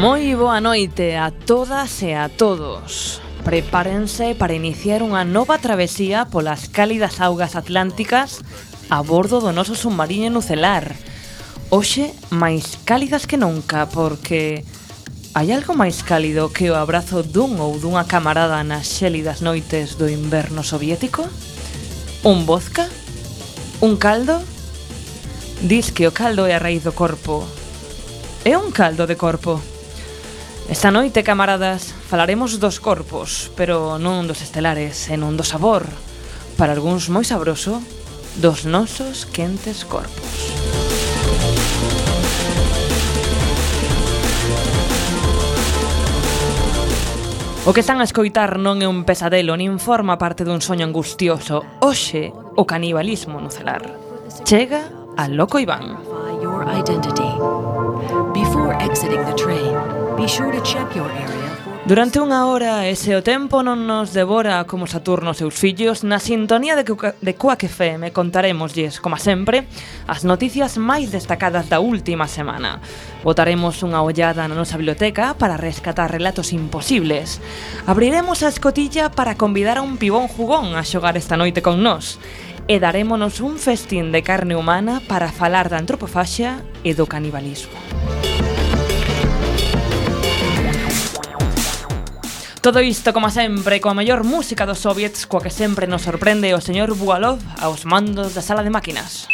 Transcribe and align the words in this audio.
Moi 0.00 0.32
boa 0.32 0.64
noite 0.64 1.12
a 1.20 1.28
todas 1.28 2.00
e 2.00 2.16
a 2.16 2.32
todos. 2.32 3.20
Prepárense 3.44 4.32
para 4.32 4.56
iniciar 4.56 5.04
unha 5.04 5.28
nova 5.28 5.60
travesía 5.60 6.24
polas 6.24 6.72
cálidas 6.72 7.20
augas 7.20 7.52
atlánticas 7.52 8.40
a 8.88 9.04
bordo 9.04 9.44
do 9.44 9.52
noso 9.52 9.76
submarino 9.76 10.32
nucelar. 10.32 10.96
Oxe, 11.68 12.16
máis 12.32 12.80
cálidas 12.88 13.28
que 13.28 13.36
nunca, 13.36 13.92
porque 13.92 14.64
hai 15.36 15.52
algo 15.52 15.76
máis 15.76 16.00
cálido 16.00 16.48
que 16.48 16.72
o 16.72 16.80
abrazo 16.80 17.20
dun 17.20 17.60
ou 17.60 17.76
dunha 17.76 18.08
camarada 18.08 18.64
nas 18.64 18.88
xélidas 18.88 19.44
noites 19.44 20.00
do 20.00 20.08
inverno 20.08 20.64
soviético? 20.64 21.28
Un 22.24 22.48
vodka? 22.48 22.88
Un 23.84 24.00
caldo? 24.00 24.40
Diz 25.60 25.92
que 25.92 26.08
o 26.08 26.16
caldo 26.16 26.48
é 26.48 26.56
a 26.56 26.62
raíz 26.64 26.88
do 26.88 26.96
corpo. 26.96 27.44
É 28.48 28.56
un 28.56 28.72
caldo 28.72 29.04
de 29.04 29.20
corpo. 29.20 29.60
Esta 30.70 30.92
noite, 30.92 31.24
camaradas, 31.24 31.92
falaremos 32.06 32.60
dos 32.60 32.78
corpos, 32.78 33.50
pero 33.58 33.98
non 33.98 34.30
dos 34.30 34.38
estelares, 34.38 35.10
en 35.10 35.26
un 35.26 35.34
do 35.34 35.42
sabor, 35.42 35.82
para 36.54 36.78
algúns 36.78 37.10
moi 37.10 37.26
sabroso, 37.26 37.82
dos 38.38 38.70
nosos 38.70 39.26
quentes 39.26 39.82
corpos. 39.82 40.54
O 47.66 47.74
que 47.74 47.82
están 47.82 47.98
a 47.98 48.06
escoitar 48.06 48.54
non 48.62 48.78
é 48.78 48.86
un 48.86 49.02
pesadelo 49.02 49.58
nin 49.58 49.82
forma 49.82 50.22
parte 50.22 50.46
dun 50.46 50.62
soño 50.62 50.86
angustioso. 50.86 51.66
Hoxe, 51.82 52.30
o 52.54 52.62
canibalismo 52.62 53.42
no 53.42 53.50
celar. 53.50 53.82
Chega 54.46 54.86
a 55.18 55.26
Loco 55.26 55.58
Iván. 55.58 55.98
Your 56.38 56.62
identity. 56.70 57.26
Before 58.30 58.78
exiting 58.78 59.26
the 59.26 59.34
train, 59.34 59.99
Durante 61.90 62.22
unha 62.22 62.46
hora 62.46 62.86
e 62.86 62.94
se 62.94 63.18
o 63.18 63.24
tempo 63.24 63.66
non 63.66 63.88
nos 63.88 64.14
devora 64.14 64.62
como 64.62 64.86
Saturno 64.86 65.34
seus 65.34 65.58
fillos, 65.58 66.06
na 66.06 66.22
sintonía 66.22 66.78
de, 66.78 66.86
Cuca, 66.86 67.18
de 67.18 67.34
Quack 67.34 67.66
FM 67.66 68.14
contaremoslles, 68.14 69.02
como 69.02 69.18
sempre, 69.18 69.66
as 70.06 70.22
noticias 70.22 70.78
máis 70.78 71.10
destacadas 71.10 71.66
da 71.66 71.82
última 71.82 72.30
semana. 72.30 72.78
Botaremos 73.26 73.82
unha 73.82 74.06
ollada 74.06 74.46
na 74.46 74.54
nosa 74.54 74.78
biblioteca 74.78 75.34
para 75.34 75.58
rescatar 75.58 76.14
relatos 76.14 76.54
imposibles. 76.54 77.42
Abriremos 77.90 78.46
a 78.46 78.52
escotilla 78.54 79.10
para 79.10 79.34
convidar 79.34 79.80
a 79.80 79.82
un 79.82 79.98
pibón 79.98 80.30
jugón 80.30 80.78
a 80.78 80.86
xogar 80.86 81.18
esta 81.18 81.34
noite 81.34 81.58
con 81.58 81.82
nós. 81.82 82.22
E 82.70 82.78
darémonos 82.78 83.42
un 83.42 83.58
festín 83.58 84.14
de 84.14 84.22
carne 84.22 84.54
humana 84.54 85.02
para 85.10 85.34
falar 85.34 85.66
da 85.66 85.82
antropofaxia 85.82 86.62
e 86.86 86.94
do 86.94 87.10
canibalismo. 87.10 87.74
Todo 92.60 92.82
isto, 92.82 93.14
como 93.14 93.30
sempre, 93.30 93.80
coa 93.80 93.96
mellor 93.96 94.20
música 94.20 94.68
dos 94.68 94.84
soviets 94.84 95.24
coa 95.24 95.40
que 95.40 95.48
sempre 95.48 95.88
nos 95.88 96.04
sorprende 96.04 96.52
o 96.52 96.60
señor 96.60 96.92
Bugalov 96.92 97.40
aos 97.56 97.88
mandos 97.88 98.36
da 98.36 98.44
sala 98.44 98.60
de 98.60 98.68
máquinas. 98.68 99.24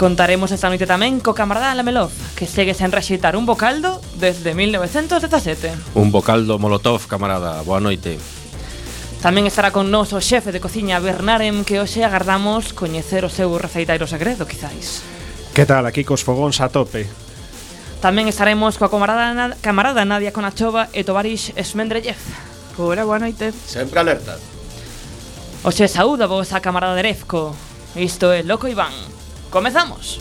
Contaremos 0.00 0.48
esta 0.56 0.72
noite 0.72 0.88
tamén 0.88 1.20
co 1.20 1.36
camarada 1.36 1.76
Lamelov, 1.76 2.08
que 2.40 2.48
segue 2.48 2.72
sen 2.72 2.88
rexeitar 2.88 3.36
un 3.36 3.44
bocaldo 3.44 4.00
desde 4.16 4.56
1917. 4.56 5.92
Un 5.92 6.08
bocaldo 6.08 6.56
molotov, 6.56 7.04
camarada. 7.04 7.60
Boa 7.60 7.84
noite. 7.84 8.16
Tamén 9.20 9.44
estará 9.44 9.76
con 9.76 9.92
nós 9.92 10.16
o 10.16 10.24
xefe 10.24 10.56
de 10.56 10.60
cociña 10.64 10.96
Bernarem, 11.04 11.68
que 11.68 11.84
hoxe 11.84 12.00
agardamos 12.00 12.72
coñecer 12.72 13.28
o 13.28 13.32
seu 13.32 13.52
receitairo 13.60 14.08
segredo, 14.08 14.48
quizáis. 14.48 15.04
Que 15.52 15.68
tal, 15.68 15.84
aquí 15.84 16.00
cos 16.00 16.24
fogóns 16.24 16.64
a 16.64 16.72
tope? 16.72 17.25
Tamén 18.04 18.28
estaremos 18.28 18.76
coa 18.78 18.92
camarada, 18.92 19.32
Na- 19.34 19.56
camarada 19.66 20.04
Nadia 20.06 20.30
Konachova 20.36 20.82
e 20.92 21.00
Tovarish 21.02 21.56
Esmendrellev. 21.56 22.20
Hola, 22.78 23.02
boa 23.08 23.18
noite. 23.18 23.50
Sempre 23.52 23.98
alerta. 23.98 24.36
Oxe, 25.64 25.88
saúda 25.88 26.28
vos 26.30 26.52
a 26.52 26.60
camarada 26.60 26.94
de 26.94 27.02
Erefco. 27.02 27.56
Isto 27.96 28.30
é 28.30 28.44
Loco 28.44 28.68
Iván. 28.68 28.92
Comezamos. 29.50 30.20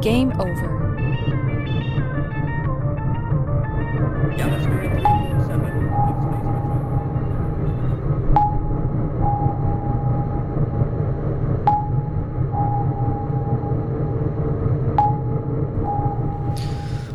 Game 0.00 0.32
over. 0.38 0.70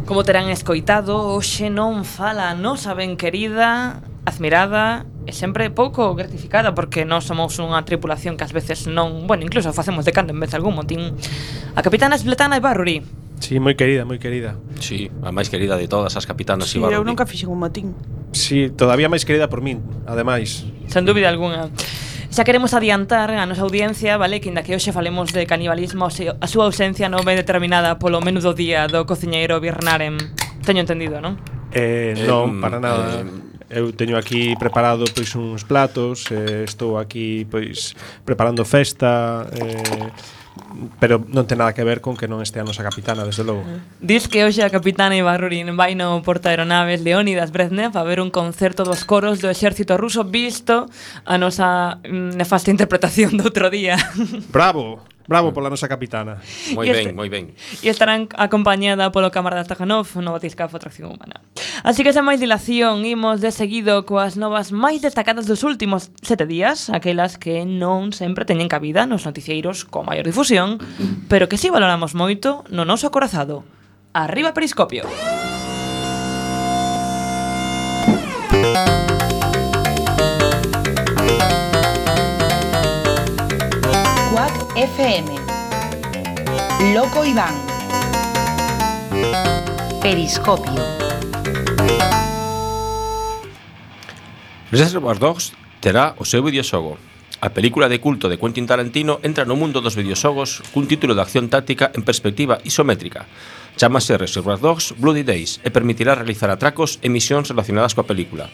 Como 0.10 0.24
terán 0.24 0.50
escoitado, 0.50 1.38
hoxe 1.38 1.70
non 1.70 2.02
fala 2.02 2.50
a 2.50 2.58
nosa 2.58 2.98
ben 2.98 3.14
querida, 3.14 4.02
admirada 4.26 5.06
e 5.30 5.38
sempre 5.38 5.70
pouco 5.70 6.18
gratificada 6.18 6.74
porque 6.74 7.06
nós 7.06 7.30
somos 7.30 7.62
unha 7.62 7.78
tripulación 7.86 8.34
que 8.34 8.42
ás 8.42 8.50
veces 8.50 8.90
non, 8.90 9.30
bueno, 9.30 9.46
incluso 9.46 9.70
facemos 9.70 10.10
de 10.10 10.12
canto 10.18 10.34
en 10.34 10.42
vez 10.42 10.50
de 10.50 10.58
algún 10.58 10.74
motín. 10.74 11.14
A 11.78 11.86
capitana 11.86 12.18
Esbletana 12.18 12.58
e 12.58 12.62
Barry. 12.66 13.06
Sí, 13.38 13.62
moi 13.62 13.78
querida, 13.78 14.02
moi 14.02 14.18
querida. 14.18 14.58
Sí, 14.82 15.14
a 15.22 15.30
máis 15.30 15.46
querida 15.54 15.78
de 15.78 15.86
todas 15.86 16.18
as 16.18 16.26
capitanas 16.26 16.74
sí, 16.74 16.82
Ibaruri. 16.82 16.98
eu 16.98 17.06
nunca 17.06 17.30
fixen 17.30 17.54
un 17.54 17.62
motín. 17.62 17.94
Sí, 18.34 18.74
todavía 18.74 19.14
máis 19.14 19.30
querida 19.30 19.46
por 19.46 19.62
min, 19.62 19.86
ademais. 20.10 20.66
Sen 20.90 21.06
dúbida 21.06 21.30
algunha. 21.30 21.70
Xa 22.30 22.46
queremos 22.46 22.78
adiantar 22.78 23.34
a 23.34 23.50
nosa 23.50 23.66
audiencia, 23.66 24.14
vale, 24.22 24.38
que 24.38 24.54
inda 24.54 24.62
que 24.62 24.78
hoxe 24.78 24.94
falemos 24.94 25.34
de 25.34 25.50
canibalismo, 25.50 26.06
a 26.06 26.48
súa 26.48 26.70
ausencia 26.70 27.10
non 27.10 27.26
ve 27.26 27.34
determinada 27.34 27.98
polo 27.98 28.22
menudo 28.22 28.54
día 28.54 28.86
do 28.86 29.02
cociñeiro 29.10 29.58
Birnarem. 29.58 30.14
Teño 30.62 30.86
entendido, 30.86 31.18
non? 31.26 31.42
Eh, 31.74 32.14
non, 32.30 32.54
eh, 32.54 32.62
para 32.62 32.78
nada. 32.78 33.26
Eh, 33.26 33.82
eu 33.82 33.90
teño 33.98 34.14
aquí 34.14 34.54
preparado 34.62 35.10
pois 35.10 35.34
uns 35.34 35.66
platos, 35.66 36.30
eh, 36.30 36.70
estou 36.70 37.02
aquí 37.02 37.50
pois 37.50 37.98
preparando 38.22 38.62
festa, 38.62 39.50
eh, 39.50 40.14
pero 41.00 41.22
non 41.28 41.50
ten 41.50 41.58
nada 41.58 41.74
que 41.74 41.84
ver 41.84 42.00
con 42.00 42.16
que 42.16 42.30
non 42.30 42.42
este 42.46 42.62
a 42.62 42.66
nosa 42.66 42.86
capitana, 42.86 43.26
desde 43.26 43.44
logo. 43.44 43.66
Diz 44.00 44.30
que 44.30 44.46
hoxe 44.46 44.62
a 44.62 44.70
capitana 44.70 45.18
Ibarrurin 45.18 45.74
vai 45.76 45.98
no 45.98 46.22
porta 46.22 46.54
aeronaves 46.54 47.02
Leónidas 47.02 47.52
Brezhnev 47.52 47.98
a 47.98 48.04
ver 48.06 48.22
un 48.22 48.30
concerto 48.30 48.86
dos 48.86 49.04
coros 49.04 49.42
do 49.42 49.50
exército 49.50 49.98
ruso 49.98 50.24
visto 50.24 50.86
a 51.26 51.36
nosa 51.38 51.98
mm, 52.06 52.38
nefasta 52.38 52.72
interpretación 52.72 53.36
do 53.36 53.50
outro 53.50 53.68
día. 53.74 53.98
Bravo! 54.54 55.02
Bravo 55.30 55.54
pola 55.54 55.70
nosa 55.70 55.86
capitana. 55.86 56.42
Moi 56.74 56.90
ben, 56.90 57.06
este, 57.06 57.14
moi 57.14 57.30
ben. 57.30 57.54
E 57.86 57.94
estarán 57.94 58.26
acompañada 58.34 59.14
polo 59.14 59.30
camarada 59.30 59.62
Tajanov 59.62 60.10
no 60.18 60.34
batiscafo 60.34 60.82
Atracción 60.82 61.14
Humana. 61.14 61.46
Así 61.86 62.02
que 62.02 62.18
sen 62.18 62.26
máis 62.26 62.42
dilación, 62.42 63.06
imos 63.06 63.38
de 63.38 63.54
seguido 63.54 64.10
coas 64.10 64.42
novas 64.42 64.74
máis 64.74 65.06
destacadas 65.06 65.46
dos 65.46 65.62
últimos 65.62 66.10
sete 66.26 66.50
días, 66.50 66.90
aquelas 66.90 67.38
que 67.38 67.62
non 67.62 68.10
sempre 68.10 68.42
teñen 68.42 68.74
cabida 68.74 69.06
nos 69.06 69.30
noticieiros 69.30 69.86
con 69.86 70.10
maior 70.10 70.26
difusión, 70.26 70.82
pero 71.30 71.46
que 71.46 71.62
si 71.62 71.70
sí 71.70 71.76
valoramos 71.78 72.18
moito 72.18 72.66
no 72.74 72.82
noso 72.82 73.06
acorazado. 73.06 73.62
Arriba 74.18 74.58
Periscopio. 74.58 75.06
Periscopio. 78.50 78.99
FM. 84.80 85.28
Loco 86.96 87.26
Iván. 87.26 87.52
Periscopio. 90.02 90.72
Reservoir 94.72 95.20
Dogs 95.20 95.52
terá 95.84 96.16
o 96.16 96.24
seu 96.24 96.40
videoxogo. 96.48 96.96
A 97.44 97.52
película 97.52 97.92
de 97.92 98.00
culto 98.00 98.32
de 98.32 98.40
Quentin 98.40 98.64
Tarantino 98.64 99.20
entra 99.20 99.44
no 99.44 99.60
mundo 99.60 99.84
dos 99.84 100.00
videoxogos 100.00 100.64
cun 100.72 100.88
título 100.88 101.12
de 101.12 101.28
acción 101.28 101.52
táctica 101.52 101.92
en 101.92 102.08
perspectiva 102.08 102.64
isométrica. 102.64 103.28
Chámase 103.76 104.16
Reservoir 104.16 104.64
Dogs 104.64 104.96
Bloody 104.96 105.28
Days 105.28 105.60
e 105.60 105.76
permitirá 105.76 106.16
realizar 106.16 106.48
atracos 106.56 107.04
e 107.04 107.12
misións 107.12 107.52
relacionadas 107.52 107.92
coa 107.92 108.08
película. 108.08 108.48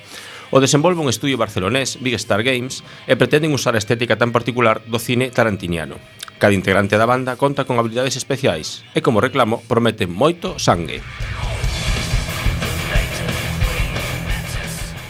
O 0.54 0.62
desenvolve 0.62 1.02
un 1.02 1.10
estudio 1.10 1.42
barcelonés, 1.42 1.98
Big 2.02 2.14
Star 2.22 2.46
Games, 2.46 2.86
e 3.10 3.18
pretenden 3.18 3.54
usar 3.56 3.74
a 3.74 3.82
estética 3.82 4.20
tan 4.20 4.30
particular 4.30 4.86
do 4.86 5.02
cine 5.02 5.34
tarantiniano. 5.34 5.98
Cada 6.38 6.54
integrante 6.54 7.00
da 7.00 7.10
banda 7.10 7.40
conta 7.40 7.66
con 7.66 7.80
habilidades 7.82 8.20
especiais 8.20 8.86
e, 8.94 9.02
como 9.02 9.24
reclamo, 9.24 9.64
promete 9.66 10.06
moito 10.06 10.62
sangue. 10.62 11.02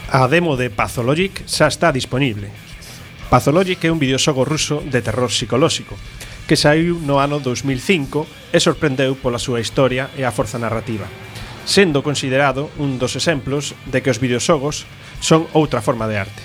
A 0.08 0.24
demo 0.30 0.56
de 0.56 0.70
Pathologic 0.70 1.44
xa 1.44 1.66
está 1.68 1.92
disponible. 1.92 2.48
Pathologic 3.28 3.82
é 3.84 3.92
un 3.92 3.98
videoxogo 3.98 4.46
ruso 4.46 4.80
de 4.86 5.02
terror 5.02 5.28
psicolóxico 5.28 5.98
que 6.46 6.54
saiu 6.54 7.02
no 7.02 7.18
ano 7.18 7.42
2005 7.42 8.54
e 8.54 8.58
sorprendeu 8.62 9.18
pola 9.18 9.42
súa 9.42 9.58
historia 9.58 10.08
e 10.14 10.22
a 10.22 10.30
forza 10.30 10.62
narrativa, 10.62 11.10
sendo 11.66 12.06
considerado 12.06 12.70
un 12.78 13.02
dos 13.02 13.18
exemplos 13.18 13.74
de 13.90 13.98
que 13.98 14.14
os 14.14 14.22
videoxogos 14.22 14.86
son 15.20 15.48
outra 15.52 15.82
forma 15.82 16.08
de 16.08 16.18
arte. 16.18 16.42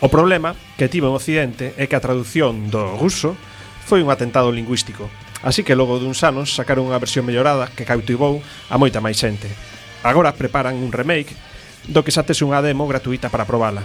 O 0.00 0.08
problema 0.08 0.56
que 0.80 0.88
tivo 0.88 1.12
en 1.12 1.16
Occidente 1.16 1.76
é 1.76 1.84
que 1.84 1.96
a 1.96 2.04
traducción 2.04 2.72
do 2.72 2.96
ruso 2.96 3.36
foi 3.84 4.00
un 4.00 4.08
atentado 4.08 4.48
lingüístico, 4.48 5.12
así 5.44 5.60
que 5.60 5.76
logo 5.76 6.00
duns 6.00 6.24
anos 6.24 6.56
sacaron 6.56 6.88
unha 6.88 7.00
versión 7.02 7.28
mellorada 7.28 7.68
que 7.68 7.84
cautivou 7.84 8.40
a 8.72 8.76
moita 8.80 9.04
máis 9.04 9.20
xente. 9.20 9.52
Agora 10.00 10.32
preparan 10.32 10.80
un 10.80 10.88
remake 10.88 11.36
do 11.84 12.00
que 12.00 12.12
xa 12.12 12.24
tes 12.24 12.40
unha 12.40 12.64
demo 12.64 12.88
gratuita 12.88 13.28
para 13.28 13.44
probala. 13.44 13.84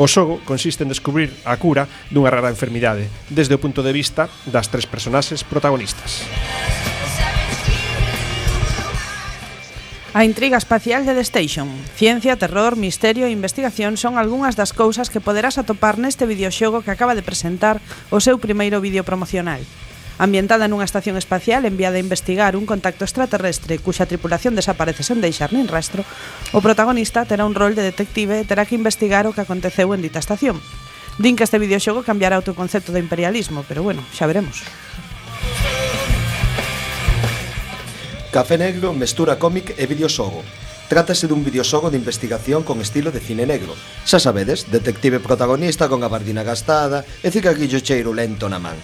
O 0.00 0.08
xogo 0.08 0.40
consiste 0.48 0.88
en 0.88 0.88
descubrir 0.88 1.28
a 1.44 1.60
cura 1.60 1.84
dunha 2.08 2.32
rara 2.32 2.48
enfermidade, 2.48 3.12
desde 3.28 3.52
o 3.52 3.60
punto 3.60 3.84
de 3.84 3.92
vista 3.92 4.32
das 4.48 4.72
tres 4.72 4.88
personaxes 4.88 5.44
protagonistas. 5.44 6.24
A 10.14 10.24
intriga 10.28 10.58
espacial 10.58 11.06
de 11.06 11.14
The 11.14 11.24
Station. 11.24 11.72
Ciencia, 11.96 12.36
terror, 12.36 12.76
misterio 12.76 13.24
e 13.24 13.32
investigación 13.32 13.96
son 13.96 14.20
algunhas 14.20 14.60
das 14.60 14.76
cousas 14.76 15.08
que 15.08 15.24
poderás 15.24 15.56
atopar 15.56 15.96
neste 15.96 16.28
videoxogo 16.28 16.84
que 16.84 16.92
acaba 16.92 17.16
de 17.16 17.24
presentar 17.24 17.80
o 18.12 18.20
seu 18.20 18.36
primeiro 18.36 18.84
vídeo 18.84 19.08
promocional. 19.08 19.64
Ambientada 20.20 20.68
nunha 20.68 20.84
estación 20.84 21.16
espacial 21.16 21.64
enviada 21.64 21.96
a 21.96 22.04
investigar 22.04 22.60
un 22.60 22.68
contacto 22.68 23.08
extraterrestre 23.08 23.80
cuxa 23.80 24.04
tripulación 24.04 24.52
desaparece 24.52 25.00
sen 25.00 25.24
deixar 25.24 25.48
nin 25.56 25.64
rastro, 25.64 26.04
o 26.52 26.60
protagonista 26.60 27.24
terá 27.24 27.48
un 27.48 27.56
rol 27.56 27.72
de 27.72 27.80
detective 27.80 28.36
e 28.36 28.44
terá 28.44 28.68
que 28.68 28.76
investigar 28.76 29.24
o 29.24 29.32
que 29.32 29.40
aconteceu 29.40 29.96
en 29.96 30.04
dita 30.04 30.20
estación. 30.20 30.60
Din 31.16 31.40
que 31.40 31.48
este 31.48 31.56
videoxogo 31.56 32.04
cambiará 32.04 32.36
o 32.36 32.44
teu 32.44 32.52
concepto 32.52 32.92
de 32.92 33.00
imperialismo, 33.00 33.64
pero 33.64 33.80
bueno, 33.80 34.04
xa 34.12 34.28
veremos. 34.28 34.60
Café 38.32 38.56
Negro 38.56 38.94
mestura 38.96 39.36
cómic 39.36 39.76
e 39.76 39.84
videoxogo. 39.84 40.40
Trátase 40.88 41.28
dun 41.28 41.44
videoxogo 41.44 41.92
de 41.92 42.00
investigación 42.00 42.64
con 42.64 42.80
estilo 42.80 43.12
de 43.12 43.20
cine 43.20 43.44
negro. 43.44 43.76
Xa 44.08 44.24
sabedes, 44.24 44.72
detective 44.72 45.20
protagonista 45.20 45.84
con 45.84 46.00
gabardina 46.00 46.40
gastada 46.40 47.04
e 47.20 47.28
cicaguillo 47.28 47.84
cheiro 47.84 48.16
lento 48.16 48.48
na 48.48 48.56
man. 48.56 48.80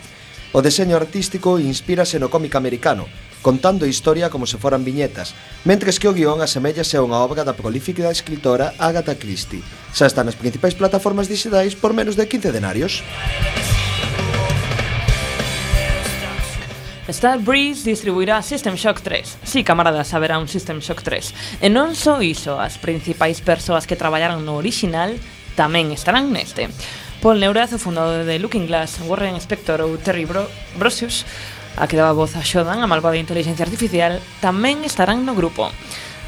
O 0.53 0.61
deseño 0.61 1.01
artístico 1.01 1.57
inspírase 1.57 2.21
no 2.21 2.29
cómic 2.29 2.61
americano, 2.61 3.09
contando 3.41 3.89
a 3.89 3.93
historia 3.93 4.29
como 4.29 4.45
se 4.45 4.61
foran 4.61 4.85
viñetas, 4.85 5.33
mentres 5.65 5.97
que 5.97 6.13
o 6.13 6.17
guión 6.17 6.45
asemellase 6.45 7.01
a 7.01 7.05
unha 7.09 7.25
obra 7.25 7.41
da 7.41 7.57
prolífica 7.57 8.13
escritora 8.13 8.77
Agatha 8.77 9.17
Christie. 9.17 9.65
Xa 9.97 10.05
está 10.05 10.21
nas 10.29 10.37
principais 10.37 10.77
plataformas 10.77 11.25
digitais 11.25 11.73
por 11.73 11.97
menos 11.97 12.21
de 12.21 12.29
15 12.29 12.53
denarios. 12.53 13.01
Starbreeze 17.09 17.89
distribuirá 17.89 18.43
System 18.43 18.77
Shock 18.77 19.01
3. 19.01 19.39
Sí, 19.43 19.65
camaradas, 19.65 20.13
haberá 20.13 20.39
un 20.39 20.49
System 20.49 20.81
Shock 20.81 21.03
3. 21.03 21.65
E 21.65 21.73
non 21.73 21.97
só 21.97 22.21
iso, 22.21 22.61
as 22.61 22.77
principais 22.77 23.41
persoas 23.41 23.89
que 23.89 23.97
traballaron 23.97 24.45
no 24.45 24.61
original 24.61 25.17
tamén 25.57 25.89
estarán 25.91 26.29
neste. 26.29 26.69
Paul 27.25 27.41
Neurath, 27.41 27.75
o 27.75 27.83
fundador 27.83 28.29
de 28.29 28.39
Looking 28.39 28.69
Glass, 28.69 29.01
Warren 29.03 29.41
Spector 29.41 29.83
ou 29.83 29.97
Terry 29.99 30.29
Bro 30.29 30.47
Brosius, 30.77 31.25
a 31.81 31.89
que 31.89 31.97
daba 31.97 32.13
voz 32.13 32.37
a 32.37 32.45
Shodan, 32.45 32.85
a 32.85 32.91
malvada 32.91 33.17
inteligencia 33.17 33.65
artificial, 33.65 34.21
tamén 34.45 34.85
estarán 34.85 35.25
no 35.25 35.33
grupo. 35.35 35.73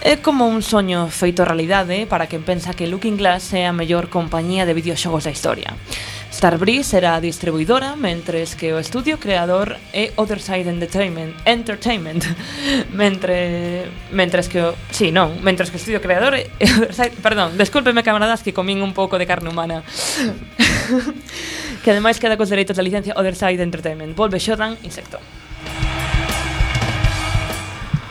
É 0.00 0.16
como 0.16 0.48
un 0.48 0.64
soño 0.64 1.12
feito 1.12 1.44
realidade 1.44 2.08
para 2.08 2.24
quen 2.24 2.40
pensa 2.40 2.72
que 2.72 2.88
Looking 2.88 3.20
Glass 3.20 3.52
é 3.52 3.68
a 3.68 3.76
mellor 3.76 4.08
compañía 4.08 4.64
de 4.64 4.72
videoxogos 4.72 5.28
da 5.28 5.34
historia. 5.34 5.76
Starbreeze 6.30 6.96
era 6.96 7.16
a 7.16 7.20
distribuidora, 7.20 7.96
mentres 7.96 8.54
que 8.54 8.72
o 8.72 8.78
estudio 8.78 9.18
creador 9.18 9.76
é 9.92 10.14
Otherside 10.14 10.70
Entertainment, 10.70 11.34
Entertainment. 11.44 12.22
mentre 12.94 13.90
mentres 14.14 14.46
que 14.46 14.62
o, 14.62 14.78
sí, 14.94 15.10
non, 15.10 15.42
mentres 15.42 15.74
que 15.74 15.76
o 15.76 15.82
estudio 15.82 15.98
creador 15.98 16.38
é, 16.38 16.46
é 16.62 16.70
Otherside, 16.70 17.18
perdón, 17.18 17.58
descúlpeme 17.58 18.06
camaradas 18.06 18.46
que 18.46 18.54
comín 18.54 18.78
un 18.78 18.94
pouco 18.94 19.18
de 19.18 19.26
carne 19.26 19.50
humana. 19.50 19.82
que 21.82 21.90
ademais 21.90 22.22
queda 22.22 22.38
cos 22.38 22.48
dereitos 22.48 22.78
da 22.78 22.86
licencia 22.86 23.18
Otherside 23.18 23.66
Entertainment. 23.66 24.14
Volve 24.14 24.38
Shodan 24.38 24.78
Insecto. 24.86 25.18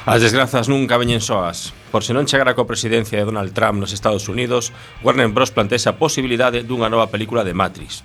As 0.09 0.25
desgrazas 0.25 0.65
nunca 0.65 0.97
veñen 0.97 1.21
soas. 1.21 1.69
Por 1.93 2.01
se 2.01 2.17
non 2.17 2.25
chegara 2.25 2.57
coa 2.57 2.65
presidencia 2.65 3.21
de 3.21 3.29
Donald 3.29 3.53
Trump 3.53 3.77
nos 3.77 3.93
Estados 3.93 4.25
Unidos, 4.25 4.73
Warner 5.05 5.29
Bros. 5.29 5.53
plantea 5.53 5.77
a 5.85 6.01
posibilidade 6.01 6.65
dunha 6.65 6.89
nova 6.89 7.13
película 7.13 7.45
de 7.45 7.53
Matrix. 7.53 8.01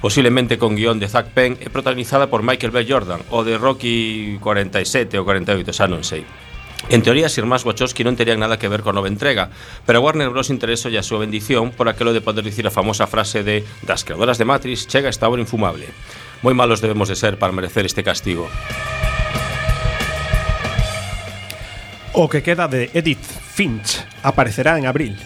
Posiblemente 0.00 0.56
con 0.56 0.72
guión 0.72 0.96
de 0.96 1.04
Zack 1.04 1.36
Penn 1.36 1.60
e 1.60 1.68
protagonizada 1.68 2.32
por 2.32 2.40
Michael 2.40 2.72
B. 2.72 2.88
Jordan 2.88 3.20
o 3.28 3.44
de 3.44 3.60
Rocky 3.60 4.40
47 4.40 5.20
ou 5.20 5.28
48, 5.28 5.68
xa 5.68 5.84
non 5.84 6.00
sei. 6.00 6.24
En 6.88 7.04
teoría, 7.04 7.28
as 7.28 7.36
irmás 7.36 7.68
Wachowski 7.68 8.08
non 8.08 8.16
terían 8.16 8.40
nada 8.40 8.56
que 8.56 8.72
ver 8.72 8.80
con 8.80 8.96
nova 8.96 9.12
entrega, 9.12 9.52
pero 9.84 10.00
Warner 10.00 10.32
Bros. 10.32 10.48
interesou 10.48 10.88
a 10.96 11.04
súa 11.04 11.28
bendición 11.28 11.76
por 11.76 11.92
aquelo 11.92 12.16
de 12.16 12.24
poder 12.24 12.40
dicir 12.40 12.64
a 12.64 12.72
famosa 12.72 13.04
frase 13.04 13.44
de 13.44 13.68
«Das 13.84 14.00
creadoras 14.00 14.40
de 14.40 14.48
Matrix 14.48 14.88
chega 14.88 15.12
esta 15.12 15.28
hora 15.28 15.44
infumable». 15.44 15.92
Moi 16.40 16.56
malos 16.56 16.80
debemos 16.80 17.12
de 17.12 17.20
ser 17.20 17.36
para 17.36 17.52
merecer 17.52 17.84
este 17.84 18.00
castigo. 18.00 18.48
O 22.16 22.30
que 22.30 22.46
queda 22.46 22.70
de 22.70 22.94
Edith 22.94 23.26
Finch 23.26 24.06
aparecerá 24.22 24.78
en 24.78 24.86
abril. 24.86 25.18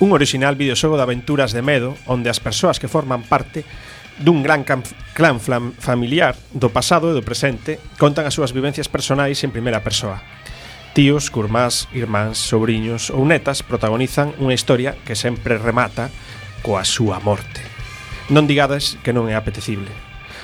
Un 0.00 0.16
original 0.16 0.56
videoxogo 0.56 0.96
de 0.96 1.04
aventuras 1.04 1.52
de 1.52 1.60
medo 1.60 1.92
onde 2.08 2.32
as 2.32 2.40
persoas 2.40 2.80
que 2.80 2.88
forman 2.88 3.20
parte 3.20 3.68
dun 4.16 4.40
gran 4.40 4.64
clan 4.64 5.36
familiar 5.76 6.40
do 6.56 6.72
pasado 6.72 7.12
e 7.12 7.16
do 7.16 7.20
presente 7.20 7.76
contan 8.00 8.24
as 8.24 8.32
súas 8.32 8.56
vivencias 8.56 8.88
personais 8.88 9.44
en 9.44 9.52
primeira 9.52 9.84
persoa. 9.84 10.24
Tíos, 10.96 11.28
curmás, 11.28 11.84
irmáns, 11.92 12.40
sobrinhos 12.40 13.12
ou 13.12 13.20
netas 13.28 13.60
protagonizan 13.60 14.32
unha 14.40 14.56
historia 14.56 14.96
que 15.04 15.12
sempre 15.12 15.60
remata 15.60 16.08
coa 16.64 16.80
súa 16.80 17.20
morte. 17.20 17.60
Non 18.32 18.48
digades 18.48 18.96
que 19.04 19.12
non 19.12 19.28
é 19.28 19.36
apetecible. 19.36 19.92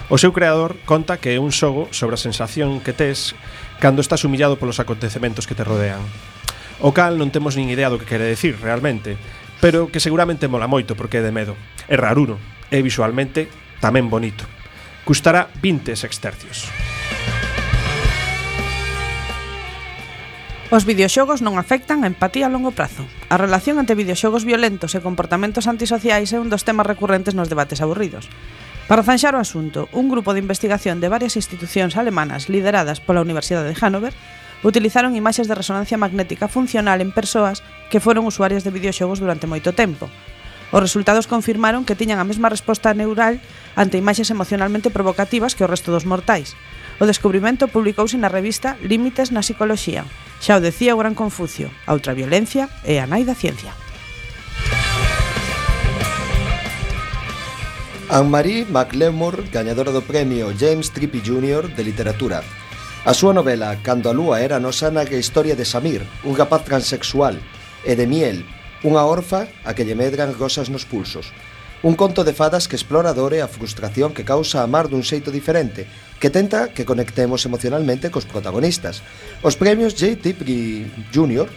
O 0.07 0.23
seu 0.23 0.31
creador 0.31 0.79
conta 0.87 1.19
que 1.19 1.35
é 1.35 1.43
un 1.43 1.51
xogo 1.51 1.91
sobre 1.91 2.15
a 2.15 2.23
sensación 2.23 2.79
que 2.79 2.95
tes 2.95 3.35
cando 3.83 3.99
estás 3.99 4.23
humillado 4.23 4.55
polos 4.55 4.79
acontecementos 4.79 5.51
que 5.51 5.59
te 5.59 5.67
rodean. 5.67 5.99
O 6.79 6.95
cal 6.95 7.19
non 7.19 7.35
temos 7.35 7.59
nin 7.59 7.67
idea 7.67 7.91
do 7.91 7.99
que 7.99 8.07
quere 8.07 8.23
decir 8.23 8.55
realmente, 8.63 9.19
pero 9.59 9.91
que 9.91 9.99
seguramente 9.99 10.47
mola 10.47 10.71
moito 10.71 10.95
porque 10.95 11.19
é 11.19 11.27
de 11.27 11.35
medo. 11.35 11.59
É 11.91 11.99
raruno, 11.99 12.39
é 12.71 12.79
visualmente 12.87 13.51
tamén 13.83 14.07
bonito. 14.07 14.47
Custará 15.03 15.51
20 15.59 15.99
sextercios. 15.99 16.71
Os 20.71 20.87
videoxogos 20.87 21.43
non 21.43 21.59
afectan 21.59 22.07
a 22.07 22.11
empatía 22.11 22.47
a 22.47 22.55
longo 22.55 22.71
prazo. 22.71 23.03
A 23.27 23.43
relación 23.43 23.83
entre 23.83 23.99
videoxogos 23.99 24.47
violentos 24.47 24.95
e 24.95 25.03
comportamentos 25.03 25.67
antisociais 25.67 26.31
é 26.31 26.39
un 26.39 26.47
dos 26.47 26.63
temas 26.63 26.87
recurrentes 26.87 27.35
nos 27.35 27.51
debates 27.51 27.83
aburridos. 27.83 28.31
Para 28.87 29.03
zanxar 29.03 29.35
o 29.35 29.43
asunto, 29.43 29.91
un 29.91 30.07
grupo 30.07 30.31
de 30.31 30.39
investigación 30.39 31.03
de 31.03 31.11
varias 31.11 31.35
institucións 31.35 31.99
alemanas 31.99 32.47
lideradas 32.47 33.03
pola 33.03 33.19
Universidade 33.19 33.67
de 33.67 33.75
Hannover 33.75 34.15
utilizaron 34.63 35.19
imaxes 35.19 35.51
de 35.51 35.59
resonancia 35.59 35.99
magnética 35.99 36.47
funcional 36.47 37.03
en 37.03 37.11
persoas 37.11 37.67
que 37.91 37.99
foron 37.99 38.31
usuarias 38.31 38.63
de 38.63 38.71
videoxogos 38.71 39.19
durante 39.19 39.51
moito 39.51 39.75
tempo. 39.75 40.07
Os 40.71 40.79
resultados 40.79 41.27
confirmaron 41.27 41.83
que 41.83 41.99
tiñan 41.99 42.23
a 42.23 42.29
mesma 42.31 42.47
resposta 42.47 42.95
neural 42.95 43.43
ante 43.75 43.99
imaxes 43.99 44.31
emocionalmente 44.31 44.95
provocativas 44.95 45.59
que 45.59 45.67
o 45.67 45.71
resto 45.71 45.91
dos 45.91 46.07
mortais. 46.07 46.55
O 47.03 47.11
descubrimento 47.11 47.67
publicouse 47.67 48.15
na 48.15 48.31
revista 48.31 48.79
Límites 48.87 49.35
na 49.35 49.43
Psicología. 49.43 50.07
Xa 50.39 50.59
o 50.59 50.63
decía 50.63 50.95
o 50.95 51.01
gran 51.03 51.19
Confucio, 51.19 51.75
a 51.87 51.95
outra 51.95 52.15
violencia 52.15 52.71
é 52.87 53.03
a 53.03 53.11
nai 53.11 53.27
da 53.27 53.35
ciencia. 53.35 53.75
Anne-Marie 58.09 58.65
McLemore, 58.71 59.51
gañadora 59.51 59.91
do 59.91 59.99
premio 59.99 60.55
James 60.55 60.95
Trippi 60.95 61.19
Jr. 61.19 61.75
de 61.75 61.83
literatura. 61.83 62.39
A 63.03 63.11
súa 63.11 63.35
novela 63.35 63.83
Cando 63.83 64.07
a 64.07 64.15
lúa 64.15 64.39
era 64.39 64.63
nosa 64.63 64.95
a 64.95 65.03
historia 65.19 65.59
de 65.59 65.67
Samir, 65.67 66.07
un 66.23 66.39
rapaz 66.39 66.63
transexual, 66.63 67.35
e 67.83 67.99
de 67.99 68.07
Miel, 68.07 68.47
unha 68.87 69.03
orfa 69.03 69.51
a 69.67 69.75
que 69.75 69.83
lle 69.83 69.99
medran 69.99 70.39
gozas 70.39 70.71
nos 70.71 70.87
pulsos. 70.87 71.35
Un 71.83 71.99
conto 71.99 72.23
de 72.23 72.31
fadas 72.31 72.71
que 72.71 72.79
explora 72.79 73.11
a 73.11 73.19
dor 73.19 73.35
e 73.35 73.43
a 73.43 73.51
frustración 73.51 74.15
que 74.15 74.23
causa 74.23 74.63
amar 74.63 74.87
dun 74.87 75.03
xeito 75.03 75.35
diferente, 75.35 75.91
que 76.23 76.31
tenta 76.31 76.71
que 76.71 76.87
conectemos 76.87 77.43
emocionalmente 77.43 78.15
cos 78.15 78.23
protagonistas. 78.23 79.03
Os 79.43 79.59
premios 79.59 79.99
J. 79.99 80.15
Tipri 80.15 80.87
Jr. 81.11 81.51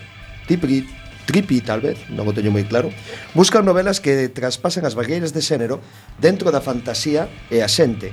Tipri 0.49 0.81
tripi, 1.29 1.61
tal 1.61 1.85
vez, 1.85 2.01
non 2.09 2.25
o 2.25 2.33
teño 2.33 2.49
moi 2.49 2.65
claro, 2.65 2.89
buscan 3.37 3.61
novelas 3.61 4.01
que 4.01 4.33
traspasan 4.33 4.81
as 4.89 4.97
barreiras 4.97 5.29
de 5.29 5.45
xénero 5.45 5.77
dentro 6.17 6.49
da 6.49 6.57
fantasía 6.57 7.29
e 7.53 7.61
a 7.61 7.69
xente. 7.69 8.09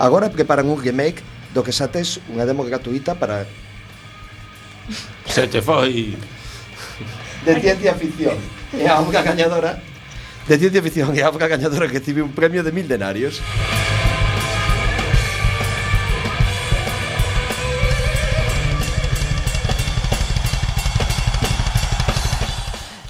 Agora 0.00 0.32
preparan 0.32 0.72
un 0.72 0.80
remake 0.80 1.20
do 1.52 1.60
que 1.60 1.76
xa 1.76 1.92
tes 1.92 2.24
unha 2.32 2.48
demo 2.48 2.64
gratuita 2.64 3.20
para... 3.20 3.44
Se 5.28 5.44
te 5.44 5.60
foi... 5.60 6.16
De 7.44 7.52
ciencia 7.60 7.92
ficción. 7.92 8.40
E 8.72 8.88
a 8.88 9.04
unha 9.04 9.20
gañadora... 9.20 9.84
De 10.48 10.56
ciencia 10.56 10.80
ficción 10.80 11.12
e 11.12 11.20
a 11.20 11.28
unha 11.28 11.44
gañadora 11.44 11.92
que 11.92 12.00
tivi 12.00 12.24
un 12.24 12.32
premio 12.32 12.64
de 12.64 12.72
mil 12.72 12.88
denarios. 12.88 13.44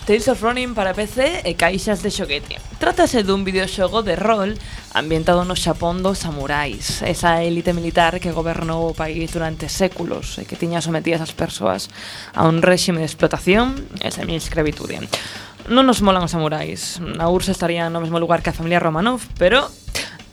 Tales 0.06 0.28
of 0.28 0.42
Running 0.42 0.75
para 0.75 0.92
PC 0.92 1.49
e 1.49 1.56
caixas 1.56 2.04
de 2.04 2.12
xoguete. 2.12 2.61
Trátase 2.76 3.25
dun 3.25 3.40
videoxogo 3.40 4.04
de 4.04 4.20
rol 4.20 4.52
ambientado 4.92 5.49
no 5.49 5.56
Xapón 5.56 6.04
dos 6.04 6.20
samurais, 6.20 7.00
esa 7.08 7.40
élite 7.40 7.73
militar 7.73 8.20
que 8.20 8.28
gobernou 8.28 8.92
o 8.92 8.92
país 8.92 9.32
durante 9.32 9.73
séculos 9.73 10.37
e 10.37 10.44
que 10.44 10.61
tiña 10.61 10.84
sometidas 10.84 11.25
as 11.25 11.32
persoas 11.32 11.88
a 12.37 12.44
un 12.44 12.61
réxime 12.61 13.00
de 13.00 13.08
explotación 13.08 13.80
e 14.04 14.12
semi-escravitude. 14.12 15.00
Non 15.73 15.88
nos 15.88 16.04
molan 16.04 16.28
os 16.28 16.37
samurais, 16.37 17.00
na 17.00 17.32
URSS 17.32 17.56
estaría 17.56 17.88
no 17.88 18.04
mesmo 18.04 18.20
lugar 18.20 18.44
que 18.44 18.52
a 18.52 18.58
familia 18.61 18.84
Romanov, 18.84 19.25
pero 19.40 19.73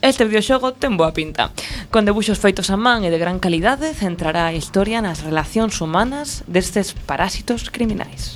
Este 0.02 0.26
videoxogo 0.26 0.74
ten 0.74 0.98
boa 0.98 1.14
pinta. 1.14 1.54
Con 1.94 2.02
debuxos 2.02 2.42
feitos 2.42 2.74
a 2.74 2.76
man 2.76 3.06
e 3.06 3.14
de 3.14 3.22
gran 3.22 3.38
calidade, 3.38 3.94
centrará 3.94 4.50
a 4.50 4.56
historia 4.58 4.98
nas 4.98 5.22
relacións 5.22 5.78
humanas 5.78 6.42
destes 6.50 6.90
parásitos 7.06 7.70
criminais. 7.70 8.34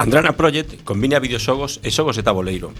Andrana 0.00 0.32
Project 0.32 0.82
combina 0.82 1.20
videoxogos 1.20 1.76
e 1.84 1.92
xogos 1.92 2.16
de 2.16 2.24
tabuleiro. 2.24 2.72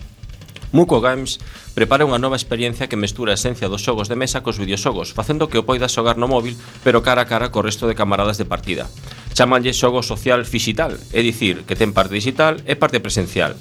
Muco 0.72 1.04
Games 1.04 1.36
prepara 1.76 2.08
unha 2.08 2.16
nova 2.16 2.40
experiencia 2.40 2.88
que 2.88 2.96
mestura 2.96 3.36
a 3.36 3.36
esencia 3.36 3.68
dos 3.68 3.84
xogos 3.84 4.08
de 4.08 4.16
mesa 4.16 4.40
cos 4.40 4.56
videoxogos, 4.56 5.12
facendo 5.12 5.44
que 5.44 5.60
o 5.60 5.68
poidas 5.68 5.92
xogar 5.92 6.16
no 6.16 6.32
móvil, 6.32 6.56
pero 6.80 7.04
cara 7.04 7.20
a 7.20 7.28
cara 7.28 7.52
co 7.52 7.60
resto 7.60 7.84
de 7.84 7.92
camaradas 7.92 8.40
de 8.40 8.48
partida. 8.48 8.88
Chamanlle 9.36 9.76
xogo 9.76 10.00
social 10.00 10.48
fixital, 10.48 10.96
é 11.12 11.20
dicir, 11.20 11.68
que 11.68 11.76
ten 11.76 11.92
parte 11.92 12.16
digital 12.16 12.56
e 12.64 12.72
parte 12.80 13.04
presencial. 13.04 13.52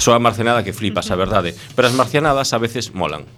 Soa 0.00 0.16
marcenada 0.16 0.64
que 0.64 0.72
flipas, 0.72 1.12
a 1.12 1.20
verdade, 1.20 1.52
pero 1.76 1.92
as 1.92 1.98
marcianadas 1.98 2.56
a 2.56 2.62
veces 2.64 2.96
molan. 2.96 3.28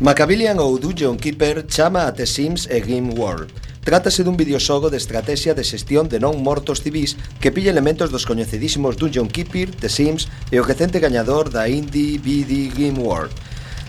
Macabillian 0.00 0.56
ou 0.56 0.80
Dungeon 0.80 1.20
Keeper 1.20 1.68
chama 1.68 2.08
a 2.08 2.16
The 2.16 2.24
Sims 2.24 2.64
e 2.64 2.80
Game 2.80 3.12
World 3.12 3.52
Trátase 3.80 4.20
dun 4.28 4.36
videoxogo 4.36 4.92
de 4.92 5.00
estrategia 5.00 5.56
de 5.56 5.64
xestión 5.64 6.04
de 6.12 6.20
non 6.20 6.44
mortos 6.44 6.84
civis 6.84 7.16
que 7.40 7.48
pilla 7.48 7.72
elementos 7.72 8.12
dos 8.12 8.28
coñecidísimos 8.28 9.00
Dungeon 9.00 9.24
Keeper, 9.24 9.72
The 9.72 9.88
Sims 9.88 10.28
e 10.52 10.60
o 10.60 10.66
recente 10.68 11.00
gañador 11.00 11.48
da 11.48 11.64
Indie 11.64 12.20
BD 12.20 12.68
Game 12.76 13.00
World. 13.00 13.32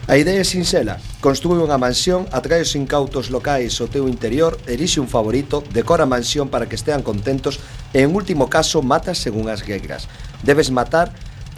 A 0.08 0.16
idea 0.16 0.40
é 0.40 0.48
sinxela, 0.48 1.04
construe 1.20 1.60
unha 1.60 1.76
mansión, 1.76 2.24
atrae 2.32 2.64
os 2.64 2.72
incautos 2.80 3.28
locais 3.28 3.76
ao 3.84 3.92
teu 3.92 4.08
interior, 4.08 4.56
erixe 4.64 5.04
un 5.04 5.12
favorito, 5.12 5.60
decora 5.76 6.08
a 6.08 6.10
mansión 6.10 6.48
para 6.48 6.72
que 6.72 6.80
estean 6.80 7.04
contentos 7.04 7.60
e, 7.92 8.00
en 8.00 8.16
último 8.16 8.48
caso, 8.48 8.80
matas 8.80 9.20
según 9.20 9.52
as 9.52 9.68
regras. 9.68 10.08
Debes 10.40 10.72
matar 10.72 11.12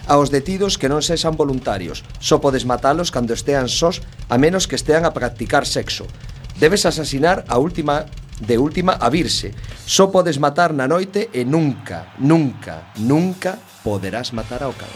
aos 0.10 0.34
detidos 0.34 0.82
que 0.82 0.90
non 0.90 1.06
sexan 1.06 1.38
voluntarios. 1.38 2.02
Só 2.18 2.42
podes 2.42 2.66
matalos 2.66 3.14
cando 3.14 3.38
estean 3.38 3.70
sós, 3.70 4.02
a 4.26 4.42
menos 4.42 4.66
que 4.66 4.74
estean 4.74 5.06
a 5.06 5.14
practicar 5.14 5.70
sexo. 5.70 6.10
Debes 6.58 6.90
asasinar 6.90 7.46
a 7.46 7.62
última 7.62 8.10
de 8.40 8.58
última 8.58 8.94
a 9.00 9.10
virse. 9.10 9.54
Só 9.86 10.08
podes 10.08 10.40
matar 10.40 10.74
na 10.74 10.88
noite 10.88 11.30
e 11.34 11.46
nunca, 11.46 12.14
nunca, 12.18 12.94
nunca 12.98 13.60
poderás 13.84 14.32
matar 14.32 14.64
ao 14.64 14.74
cabo. 14.74 14.96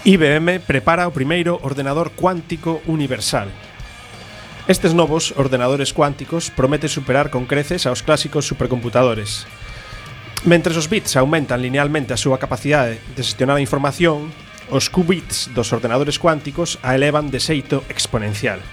IBM 0.00 0.64
prepara 0.64 1.04
o 1.04 1.12
primeiro 1.12 1.60
ordenador 1.60 2.16
cuántico 2.16 2.80
universal. 2.88 3.52
Estes 4.64 4.94
novos 4.94 5.34
ordenadores 5.36 5.92
cuánticos 5.92 6.48
prometen 6.48 6.88
superar 6.88 7.28
con 7.28 7.44
creces 7.44 7.84
aos 7.84 8.02
clásicos 8.02 8.48
supercomputadores. 8.48 9.44
Mentre 10.48 10.72
os 10.72 10.88
bits 10.88 11.20
aumentan 11.20 11.60
linealmente 11.60 12.16
a 12.16 12.20
súa 12.20 12.40
capacidade 12.40 12.96
de 13.12 13.20
xestionar 13.20 13.60
a 13.60 13.64
información, 13.64 14.32
os 14.72 14.88
qubits 14.88 15.52
dos 15.52 15.68
ordenadores 15.76 16.16
cuánticos 16.16 16.80
a 16.80 16.96
elevan 16.96 17.28
de 17.28 17.36
xeito 17.36 17.84
exponencial. 17.92 18.64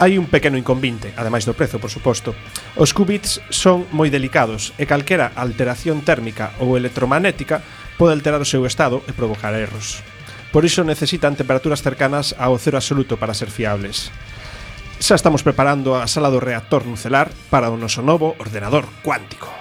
Hai 0.00 0.16
un 0.16 0.24
pequeno 0.24 0.56
inconvinte, 0.56 1.12
ademais 1.20 1.44
do 1.44 1.52
prezo, 1.52 1.76
por 1.76 1.92
suposto. 1.92 2.32
Os 2.80 2.96
qubits 2.96 3.44
son 3.52 3.84
moi 3.92 4.08
delicados 4.08 4.72
e 4.80 4.88
calquera 4.88 5.36
alteración 5.36 6.00
térmica 6.00 6.56
ou 6.64 6.80
electromagnética 6.80 7.60
pode 8.00 8.16
alterar 8.16 8.40
o 8.40 8.48
seu 8.48 8.64
estado 8.64 9.04
e 9.04 9.12
provocar 9.12 9.52
erros. 9.52 10.00
Por 10.48 10.64
iso 10.64 10.80
necesitan 10.80 11.36
temperaturas 11.36 11.84
cercanas 11.84 12.32
ao 12.40 12.56
cero 12.56 12.80
absoluto 12.80 13.20
para 13.20 13.36
ser 13.36 13.52
fiables. 13.52 14.08
Xa 14.96 15.12
estamos 15.12 15.44
preparando 15.44 15.92
a 15.98 16.08
sala 16.08 16.32
do 16.32 16.40
reactor 16.40 16.88
nucelar 16.88 17.28
para 17.52 17.68
o 17.68 17.76
noso 17.76 18.00
novo 18.00 18.32
ordenador 18.40 18.88
cuántico. 19.04 19.52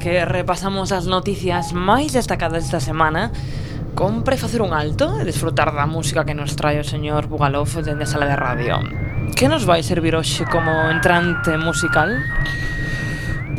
que 0.00 0.24
repasamos 0.24 0.96
as 0.96 1.04
noticias 1.04 1.76
máis 1.76 2.16
destacadas 2.16 2.64
esta 2.64 2.80
semana, 2.80 3.28
compre 3.92 4.40
facer 4.40 4.64
un 4.64 4.72
alto 4.72 5.20
e 5.20 5.28
desfrutar 5.28 5.76
da 5.76 5.84
música 5.84 6.24
que 6.24 6.32
nos 6.32 6.56
trae 6.56 6.80
o 6.80 6.88
señor 6.88 7.28
Bugalov 7.28 7.68
dende 7.84 8.08
a 8.08 8.10
sala 8.10 8.24
de 8.24 8.34
radio. 8.34 8.80
Que 9.36 9.46
nos 9.46 9.68
vai 9.68 9.84
servir 9.84 10.16
hoxe 10.16 10.48
como 10.48 10.72
entrante 10.88 11.52
musical? 11.60 12.16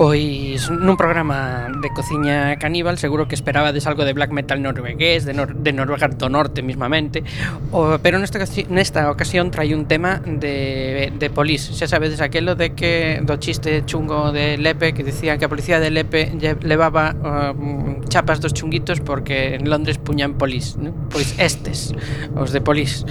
Pois 0.02 0.66
nun 0.74 0.98
programa 0.98 1.70
de 1.70 1.94
cociña 1.94 2.58
caníbal 2.58 2.98
seguro 2.98 3.30
que 3.30 3.38
esperabades 3.38 3.86
algo 3.86 4.02
de 4.02 4.18
black 4.18 4.34
metal 4.34 4.58
noruegués, 4.58 5.30
de, 5.30 5.38
nor 5.38 5.54
de 5.54 5.78
Noruega 5.78 6.10
do 6.10 6.26
Norte 6.26 6.66
mismamente, 6.66 7.22
o, 7.70 8.02
pero 8.02 8.18
nesta, 8.18 8.42
nesta 8.74 9.14
ocasión 9.14 9.54
trai 9.54 9.78
un 9.78 9.86
tema 9.86 10.18
de, 10.26 11.14
de 11.14 11.28
polis. 11.30 11.70
Xa 11.78 11.86
sabedes 11.86 12.18
aquelo 12.18 12.58
de 12.58 12.74
que 12.74 13.22
do 13.22 13.38
chiste 13.38 13.86
chungo 13.86 14.34
de 14.34 14.58
Lepe 14.58 14.98
que 14.98 15.06
dicían 15.06 15.38
que 15.38 15.46
a 15.46 15.54
policía 15.54 15.78
de 15.78 15.94
Lepe 15.94 16.34
lle, 16.34 16.58
levaba 16.66 17.14
um, 17.54 18.02
chapas 18.10 18.42
dos 18.42 18.58
chunguitos 18.58 19.06
porque 19.06 19.62
en 19.62 19.70
Londres 19.70 20.02
puñan 20.02 20.34
polis. 20.34 20.82
¿no? 20.82 20.98
Pois 21.14 21.38
estes, 21.38 21.94
os 22.34 22.50
de 22.50 22.58
polis. 22.66 23.06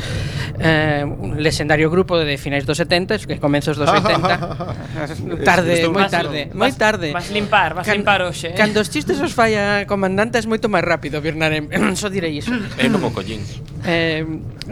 Eh, 0.58 1.06
un 1.06 1.38
lesendario 1.38 1.86
grupo 1.86 2.18
de 2.18 2.34
finais 2.34 2.66
dos 2.66 2.82
70 2.82 3.30
que 3.30 3.38
comenzos 3.38 3.78
dos 3.78 3.86
80 3.86 5.46
tarde, 5.46 5.86
moi 5.86 6.10
tarde, 6.10 6.50
moi 6.50 6.79
tarde. 6.80 7.12
Vas 7.12 7.28
limpar, 7.28 7.76
vas 7.76 7.84
Can, 7.84 8.00
limpar 8.00 8.24
hoxe. 8.24 8.48
Eh? 8.48 8.56
Cando 8.56 8.80
os 8.80 8.88
chistes 8.88 9.20
os 9.20 9.36
fai 9.36 9.52
a 9.60 9.84
comandante 9.84 10.40
é 10.40 10.42
moito 10.48 10.72
máis 10.72 10.88
rápido, 10.88 11.20
Birnarem. 11.20 11.68
Só 12.00 12.08
direi 12.08 12.40
iso. 12.40 12.56
É 12.80 12.88
como 12.88 13.12
collín. 13.12 13.44
Eh, 13.84 14.26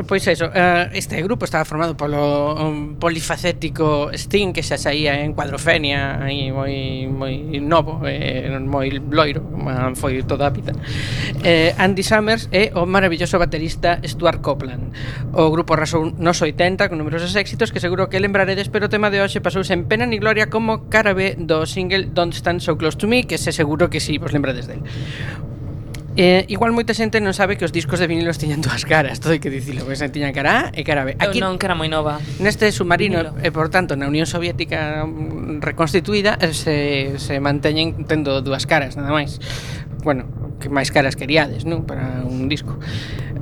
pois 0.06 0.26
eso, 0.28 0.50
eh, 0.52 0.90
este 0.92 1.20
grupo 1.22 1.44
estaba 1.44 1.64
formado 1.64 1.96
polo 1.96 2.54
um, 2.54 2.96
polifacético 2.96 4.10
Sting 4.12 4.52
que 4.52 4.62
xa 4.62 4.76
saía 4.76 5.24
en 5.24 5.32
Cuadrofenia 5.32 6.20
aí 6.20 6.52
moi 6.52 7.08
moi 7.08 7.34
novo, 7.64 8.04
eh, 8.04 8.52
moi 8.60 8.92
loiro, 8.92 9.40
foi 9.96 10.20
toda 10.28 10.46
a 10.46 10.52
vida. 10.52 10.76
Eh, 11.40 11.72
Andy 11.80 12.04
Summers 12.04 12.52
e 12.52 12.68
o 12.76 12.84
maravilloso 12.84 13.40
baterista 13.40 13.96
Stuart 14.04 14.44
Copeland. 14.44 14.92
O 15.32 15.48
grupo 15.48 15.72
rasou 15.72 16.12
nos 16.12 16.44
80 16.44 16.92
con 16.92 17.00
numerosos 17.00 17.32
éxitos 17.32 17.72
que 17.72 17.80
seguro 17.80 18.12
que 18.12 18.20
lembraredes, 18.20 18.68
pero 18.68 18.86
o 18.86 18.92
tema 18.92 19.08
de 19.08 19.24
hoxe 19.24 19.40
pasou 19.40 19.64
sen 19.64 19.88
pena 19.88 20.04
ni 20.04 20.20
gloria 20.20 20.52
como 20.52 20.92
cara 20.92 21.16
B 21.16 21.34
do 21.40 21.64
single 21.64 22.12
Don't 22.12 22.36
Stand 22.36 22.60
So 22.60 22.76
Close 22.76 23.00
To 23.00 23.08
Me, 23.08 23.24
que 23.24 23.40
se 23.40 23.56
seguro 23.56 23.88
que 23.88 24.04
si 24.04 24.14
sí, 24.14 24.18
vos 24.20 24.36
lembrades 24.36 24.68
del. 24.68 24.84
Eh, 26.18 26.44
igual 26.50 26.74
moita 26.74 26.98
xente 26.98 27.22
non 27.22 27.30
sabe 27.30 27.54
que 27.54 27.62
os 27.62 27.70
discos 27.70 28.02
de 28.02 28.10
vinilos 28.10 28.42
tiñan 28.42 28.58
dúas 28.58 28.82
caras, 28.82 29.22
todo 29.22 29.30
hai 29.30 29.38
que 29.38 29.54
dicilo, 29.54 29.86
que 29.86 29.94
se 29.94 30.10
tiñan 30.10 30.34
cara 30.34 30.74
A 30.74 30.74
e 30.74 30.82
cara 30.82 31.06
B. 31.06 31.14
Aquí, 31.22 31.38
non, 31.38 31.62
que 31.62 31.70
era 31.70 31.78
moi 31.78 31.86
nova. 31.86 32.18
Neste 32.42 32.74
submarino, 32.74 33.22
Vinilo. 33.22 33.38
e 33.38 33.54
por 33.54 33.70
tanto, 33.70 33.94
na 33.94 34.10
Unión 34.10 34.26
Soviética 34.26 35.06
mm, 35.06 35.62
reconstituída, 35.62 36.34
eh, 36.42 36.50
se, 36.50 37.22
se 37.22 37.38
manteñen 37.38 38.02
tendo 38.10 38.42
dúas 38.42 38.66
caras, 38.66 38.98
nada 38.98 39.14
máis. 39.14 39.38
Bueno, 40.02 40.26
que 40.58 40.66
máis 40.66 40.90
caras 40.90 41.14
queríades, 41.14 41.62
non? 41.62 41.86
Para 41.86 42.26
un 42.26 42.50
disco. 42.50 42.74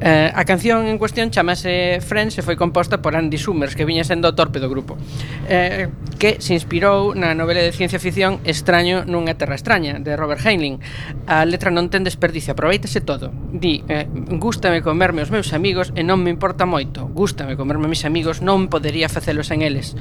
Eh, 0.00 0.30
a 0.34 0.44
canción 0.44 0.86
en 0.86 1.00
cuestión 1.00 1.32
chamase 1.32 2.04
Friends 2.04 2.36
e 2.36 2.44
foi 2.44 2.52
composta 2.52 3.00
por 3.00 3.16
Andy 3.16 3.40
Summers, 3.40 3.72
que 3.72 3.88
viña 3.88 4.04
sendo 4.04 4.28
o 4.28 4.36
torpe 4.36 4.60
do 4.60 4.68
grupo. 4.68 5.00
Eh, 5.48 5.88
que 6.20 6.36
se 6.44 6.52
inspirou 6.52 7.16
na 7.16 7.32
novela 7.32 7.64
de 7.64 7.72
ciencia 7.72 7.96
ficción 7.96 8.40
Extraño 8.44 9.08
nunha 9.08 9.40
terra 9.40 9.56
extraña, 9.56 9.96
de 9.96 10.12
Robert 10.16 10.44
Heinlein. 10.44 10.84
A 11.24 11.48
letra 11.48 11.72
non 11.72 11.88
ten 11.88 12.04
desperdicio, 12.04 12.52
aproveitase 12.66 13.00
todo. 13.00 13.30
Di, 13.52 13.84
eh, 13.86 14.10
gústame 14.10 14.82
comerme 14.82 15.22
os 15.22 15.30
meus 15.30 15.54
amigos 15.54 15.94
e 15.94 16.02
non 16.02 16.18
me 16.18 16.34
importa 16.34 16.66
moito. 16.66 17.06
Gústame 17.14 17.54
comerme 17.54 17.86
mis 17.86 18.02
amigos, 18.02 18.42
non 18.42 18.66
podería 18.66 19.06
facelo 19.06 19.46
sen 19.46 19.62
eles. 19.62 19.94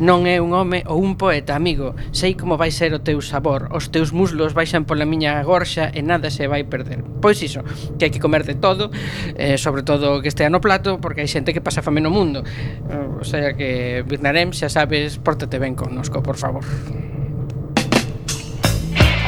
Non 0.00 0.24
é 0.24 0.40
un 0.40 0.56
home 0.56 0.88
ou 0.88 1.04
un 1.04 1.20
poeta, 1.20 1.52
amigo. 1.52 1.92
Sei 2.16 2.32
como 2.32 2.56
vai 2.56 2.72
ser 2.72 2.96
o 2.96 3.04
teu 3.04 3.20
sabor. 3.20 3.68
Os 3.76 3.92
teus 3.92 4.16
muslos 4.16 4.56
baixan 4.56 4.88
pola 4.88 5.04
miña 5.04 5.36
gorxa 5.44 5.92
e 5.92 6.00
nada 6.00 6.32
se 6.32 6.48
vai 6.48 6.64
perder. 6.64 7.04
Pois 7.20 7.44
iso, 7.44 7.60
que 8.00 8.08
hai 8.08 8.12
que 8.12 8.16
comer 8.16 8.48
de 8.48 8.56
todo, 8.56 8.88
eh, 9.36 9.60
sobre 9.60 9.84
todo 9.84 10.16
o 10.16 10.24
que 10.24 10.32
estea 10.32 10.48
no 10.48 10.64
plato, 10.64 10.96
porque 10.96 11.20
hai 11.20 11.28
xente 11.28 11.52
que 11.52 11.60
pasa 11.60 11.84
fame 11.84 12.00
no 12.00 12.08
mundo. 12.08 12.40
Eh, 12.40 13.20
o 13.20 13.24
sea 13.28 13.52
que, 13.52 14.00
Birnarem, 14.08 14.56
xa 14.56 14.72
sabes, 14.72 15.20
pórtate 15.20 15.60
ben 15.60 15.76
connosco, 15.76 16.24
por 16.24 16.40
favor. 16.40 16.64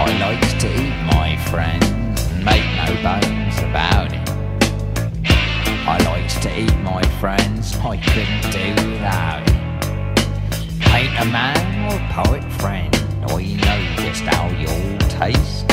I 0.00 0.10
like 0.16 0.40
to 0.64 0.68
eat, 0.80 0.96
my 1.12 1.36
friend. 1.52 2.03
Make 2.44 2.64
no 2.76 2.92
bones 3.02 3.58
about 3.60 4.12
it. 4.12 4.20
I 5.86 5.96
likes 6.04 6.38
to 6.40 6.60
eat 6.60 6.76
my 6.80 7.02
friends, 7.20 7.74
I 7.76 7.96
couldn't 7.96 8.52
do 8.52 8.90
without 8.92 9.42
it. 9.42 9.54
Ain't 10.92 11.18
a 11.20 11.24
man 11.24 11.64
or 11.90 11.98
poet 12.12 12.44
friend, 12.60 12.94
I 13.22 13.26
know 13.26 14.02
just 14.02 14.22
how 14.24 14.48
you'll 14.60 14.98
taste. 15.08 15.64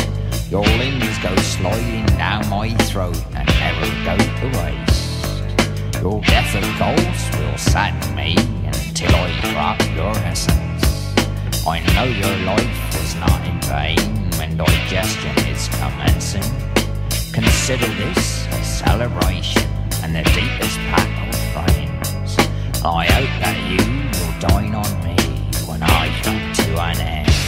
Your 0.50 0.63
limbs 0.63 1.18
go 1.20 1.36
sliding 1.36 2.06
down 2.18 2.48
my 2.50 2.74
throat 2.90 3.22
and 3.36 3.48
never 3.60 3.88
go 4.08 4.16
to 4.18 4.48
waste. 4.60 6.01
Your 6.01 6.22
death 6.22 6.56
of 6.56 6.63
course 6.80 7.24
will 7.38 7.58
sadden 7.58 8.16
me 8.16 8.36
until 8.66 9.13
I 9.13 9.30
drop 9.51 9.80
your 9.96 10.16
essence. 10.25 10.86
I 11.68 11.80
know 11.96 12.06
your 12.06 12.38
life 12.46 12.94
was 12.96 13.16
not 13.16 13.42
in 13.46 13.60
vain 13.62 14.32
when 14.38 14.58
digestion 14.58 15.50
Consider 17.34 17.88
this 17.88 18.48
a 18.48 18.64
celebration 18.64 19.62
and 20.04 20.14
the 20.14 20.24
deepest 20.24 20.78
pack 20.90 21.10
of 21.28 21.36
friends. 21.54 22.38
I 22.84 23.06
hope 23.06 23.30
that 23.40 23.58
you 23.70 23.80
will 24.20 24.40
dine 24.40 24.76
on 24.76 25.04
me 25.06 25.16
when 25.66 25.82
I 25.82 26.10
come 26.22 26.54
to 26.54 26.82
an 26.82 27.00
end. 27.00 27.40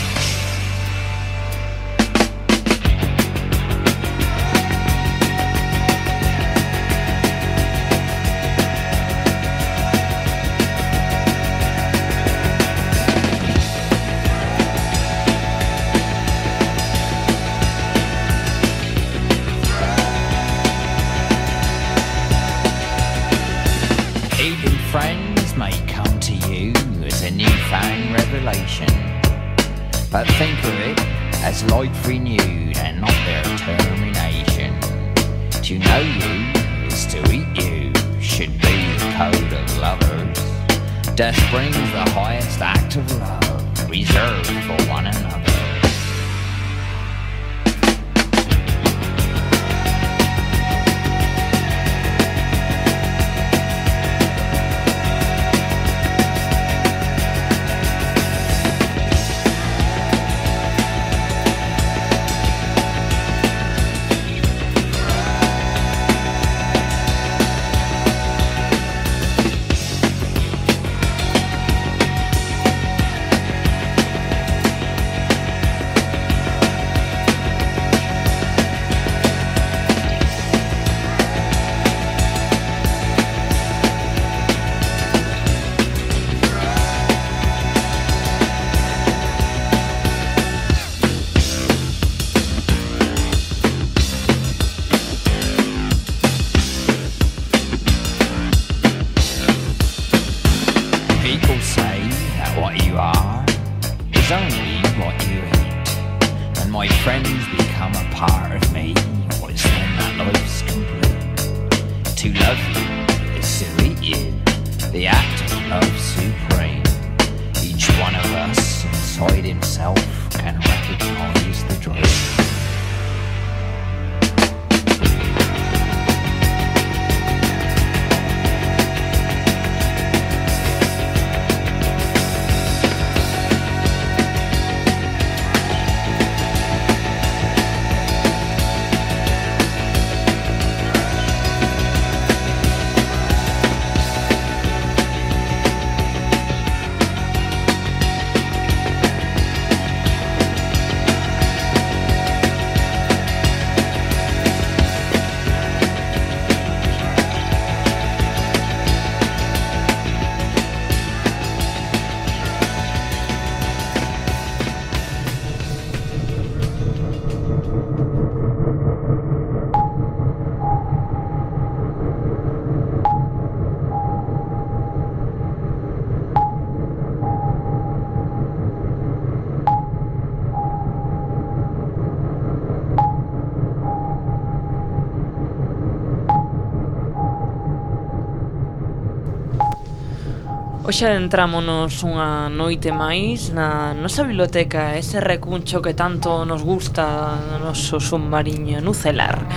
Oxe 190.84 191.08
entrámonos 191.16 192.04
unha 192.04 192.52
noite 192.52 192.92
máis 192.92 193.56
na 193.56 193.96
nosa 193.96 194.28
biblioteca 194.28 195.00
Ese 195.00 195.24
recuncho 195.24 195.80
que 195.80 195.96
tanto 195.96 196.44
nos 196.44 196.60
gusta 196.60 197.40
no 197.40 197.72
noso 197.72 198.04
submarino 198.04 198.84
nucelar 198.84 199.48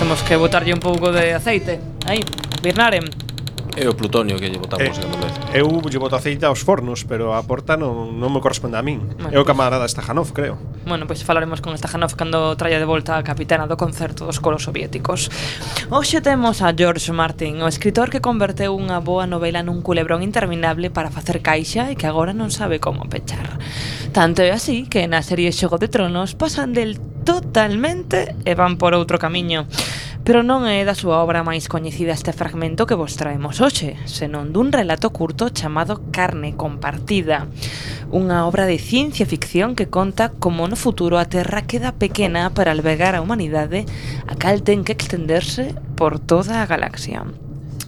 Temos 0.00 0.24
que 0.24 0.40
botarlle 0.40 0.72
un 0.72 0.80
pouco 0.80 1.12
de 1.12 1.36
aceite. 1.36 2.00
Aí, 2.08 2.24
Birnaren 2.64 3.27
É 3.78 3.86
o 3.86 3.94
plutonio 3.94 4.42
que 4.42 4.50
lle 4.50 4.58
botamos 4.58 4.90
eh, 4.90 4.90
cando 4.90 5.22
vez. 5.22 5.30
Eu 5.54 5.70
lle 5.86 6.02
boto 6.02 6.18
aceite 6.18 6.42
aos 6.42 6.66
fornos, 6.66 7.06
pero 7.06 7.38
a 7.38 7.42
porta 7.46 7.78
non, 7.78 8.18
non 8.18 8.34
me 8.34 8.42
corresponde 8.42 8.74
a 8.74 8.82
min. 8.82 8.98
Bueno, 9.14 9.30
é 9.30 9.38
o 9.38 9.46
camarada 9.46 9.86
Stajanov, 9.86 10.34
creo. 10.34 10.58
Bueno, 10.82 11.06
pois 11.06 11.22
pues 11.22 11.30
falaremos 11.30 11.62
con 11.62 11.78
Stajanov 11.78 12.18
cando 12.18 12.58
traia 12.58 12.82
de 12.82 12.88
volta 12.90 13.14
a 13.14 13.22
capitana 13.22 13.70
do 13.70 13.78
concerto 13.78 14.26
dos 14.26 14.42
colos 14.42 14.66
soviéticos. 14.66 15.30
Hoxe 15.94 16.18
temos 16.18 16.58
a 16.58 16.74
George 16.74 17.14
Martin, 17.14 17.62
o 17.62 17.70
escritor 17.70 18.10
que 18.10 18.18
converteu 18.18 18.74
unha 18.74 18.98
boa 18.98 19.30
novela 19.30 19.62
nun 19.62 19.78
culebrón 19.78 20.26
interminable 20.26 20.90
para 20.90 21.14
facer 21.14 21.38
caixa 21.38 21.86
e 21.86 21.94
que 21.94 22.10
agora 22.10 22.34
non 22.34 22.50
sabe 22.50 22.82
como 22.82 23.06
pechar. 23.06 23.62
Tanto 24.10 24.42
é 24.42 24.50
así 24.50 24.90
que 24.90 25.06
na 25.06 25.22
serie 25.22 25.54
Xogo 25.54 25.78
de 25.78 25.86
Tronos 25.86 26.34
pasan 26.34 26.74
del 26.74 26.98
totalmente 27.22 28.34
e 28.42 28.58
van 28.58 28.74
por 28.74 28.96
outro 28.96 29.22
camiño. 29.22 29.70
Pero 30.28 30.44
non 30.44 30.68
é 30.68 30.84
da 30.84 30.92
súa 30.92 31.24
obra 31.24 31.40
máis 31.40 31.72
coñecida 31.72 32.12
este 32.12 32.36
fragmento 32.36 32.84
que 32.84 32.92
vos 32.92 33.16
traemos 33.16 33.64
hoxe, 33.64 33.96
senón 34.04 34.52
dun 34.52 34.76
relato 34.76 35.08
curto 35.08 35.48
chamado 35.48 36.04
Carne 36.12 36.52
compartida, 36.52 37.48
unha 38.12 38.44
obra 38.44 38.68
de 38.68 38.76
ciencia 38.76 39.24
ficción 39.24 39.72
que 39.72 39.88
conta 39.88 40.28
como 40.36 40.68
no 40.68 40.76
futuro 40.76 41.16
a 41.16 41.32
Terra 41.32 41.64
queda 41.64 41.96
pequena 41.96 42.52
para 42.52 42.76
albergar 42.76 43.16
a 43.16 43.24
humanidade 43.24 43.88
a 44.28 44.36
cal 44.36 44.60
ten 44.60 44.84
que 44.84 44.92
extenderse 44.92 45.72
por 45.96 46.20
toda 46.20 46.60
a 46.60 46.68
galaxia. 46.68 47.24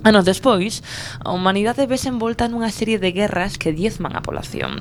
Anos 0.00 0.24
despois, 0.24 0.80
a 1.20 1.36
humanidade 1.36 1.84
vese 1.84 2.08
envolta 2.08 2.48
nunha 2.48 2.72
serie 2.72 2.96
de 2.96 3.12
guerras 3.12 3.60
que 3.60 3.76
diezman 3.76 4.16
a 4.16 4.24
población. 4.24 4.80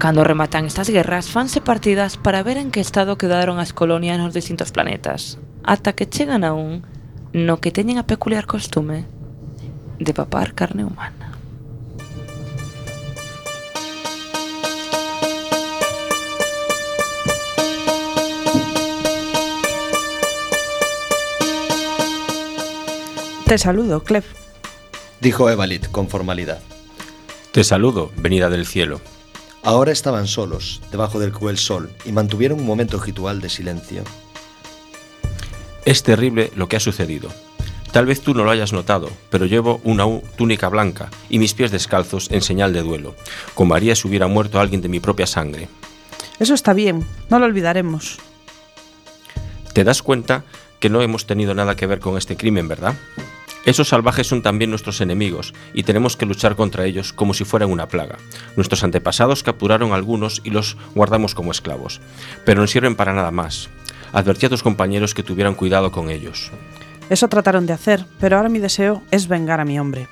Cando 0.00 0.24
rematan 0.24 0.64
estas 0.64 0.88
guerras, 0.88 1.28
fanse 1.28 1.60
partidas 1.60 2.16
para 2.16 2.40
ver 2.40 2.56
en 2.56 2.72
que 2.72 2.80
estado 2.80 3.20
quedaron 3.20 3.60
as 3.60 3.76
colonias 3.76 4.16
nos 4.16 4.32
distintos 4.32 4.72
planetas, 4.72 5.36
ata 5.68 5.92
que 5.92 6.08
chegan 6.08 6.48
a 6.48 6.56
un 6.56 6.93
no 7.34 7.60
que 7.60 7.72
teñen 7.72 7.98
a 7.98 8.06
peculiar 8.06 8.46
costume 8.46 9.06
de 9.98 10.14
papar 10.14 10.54
carne 10.54 10.84
humana. 10.84 11.32
Te 23.46 23.58
saludo, 23.58 24.04
Clef. 24.04 24.26
Dijo 25.20 25.50
Evalit 25.50 25.90
con 25.90 26.08
formalidad. 26.08 26.60
Te 27.50 27.64
saludo, 27.64 28.12
venida 28.16 28.48
del 28.48 28.64
cielo. 28.64 29.00
Ahora 29.64 29.90
estaban 29.90 30.28
solos, 30.28 30.80
debajo 30.92 31.18
del 31.18 31.32
cruel 31.32 31.58
sol, 31.58 31.90
y 32.04 32.12
mantuvieron 32.12 32.60
un 32.60 32.66
momento 32.66 33.00
ritual 33.00 33.40
de 33.40 33.48
silencio. 33.48 34.04
Es 35.84 36.02
terrible 36.02 36.50
lo 36.56 36.68
que 36.68 36.76
ha 36.76 36.80
sucedido. 36.80 37.30
Tal 37.92 38.06
vez 38.06 38.20
tú 38.20 38.34
no 38.34 38.42
lo 38.42 38.50
hayas 38.50 38.72
notado, 38.72 39.10
pero 39.30 39.46
llevo 39.46 39.80
una 39.84 40.04
túnica 40.36 40.68
blanca 40.68 41.10
y 41.28 41.38
mis 41.38 41.54
pies 41.54 41.70
descalzos 41.70 42.30
en 42.32 42.40
señal 42.40 42.72
de 42.72 42.82
duelo, 42.82 43.14
como 43.54 43.74
haría 43.74 43.94
si 43.94 44.08
hubiera 44.08 44.26
muerto 44.26 44.58
alguien 44.58 44.80
de 44.80 44.88
mi 44.88 44.98
propia 44.98 45.26
sangre. 45.26 45.68
Eso 46.40 46.54
está 46.54 46.72
bien, 46.72 47.06
no 47.30 47.38
lo 47.38 47.44
olvidaremos. 47.44 48.18
¿Te 49.72 49.84
das 49.84 50.02
cuenta 50.02 50.44
que 50.80 50.90
no 50.90 51.02
hemos 51.02 51.26
tenido 51.26 51.54
nada 51.54 51.76
que 51.76 51.86
ver 51.86 52.00
con 52.00 52.18
este 52.18 52.36
crimen, 52.36 52.66
verdad? 52.66 52.94
Esos 53.64 53.88
salvajes 53.88 54.26
son 54.26 54.42
también 54.42 54.70
nuestros 54.70 55.00
enemigos 55.00 55.54
y 55.72 55.84
tenemos 55.84 56.16
que 56.16 56.26
luchar 56.26 56.56
contra 56.56 56.84
ellos 56.84 57.12
como 57.12 57.32
si 57.32 57.44
fueran 57.44 57.70
una 57.70 57.88
plaga. 57.88 58.18
Nuestros 58.56 58.84
antepasados 58.84 59.42
capturaron 59.42 59.92
a 59.92 59.94
algunos 59.94 60.42
y 60.44 60.50
los 60.50 60.76
guardamos 60.94 61.34
como 61.34 61.50
esclavos, 61.50 62.00
pero 62.44 62.60
no 62.60 62.66
sirven 62.66 62.96
para 62.96 63.14
nada 63.14 63.30
más. 63.30 63.70
Advertí 64.14 64.46
a 64.46 64.48
tus 64.48 64.62
compañeros 64.62 65.12
que 65.12 65.24
tuvieran 65.24 65.56
cuidado 65.56 65.90
con 65.90 66.08
ellos. 66.08 66.52
Eso 67.10 67.28
trataron 67.28 67.66
de 67.66 67.72
hacer, 67.72 68.06
pero 68.20 68.36
ahora 68.36 68.48
mi 68.48 68.60
deseo 68.60 69.02
es 69.10 69.26
vengar 69.26 69.58
a 69.58 69.64
mi 69.64 69.78
hombre. 69.78 70.06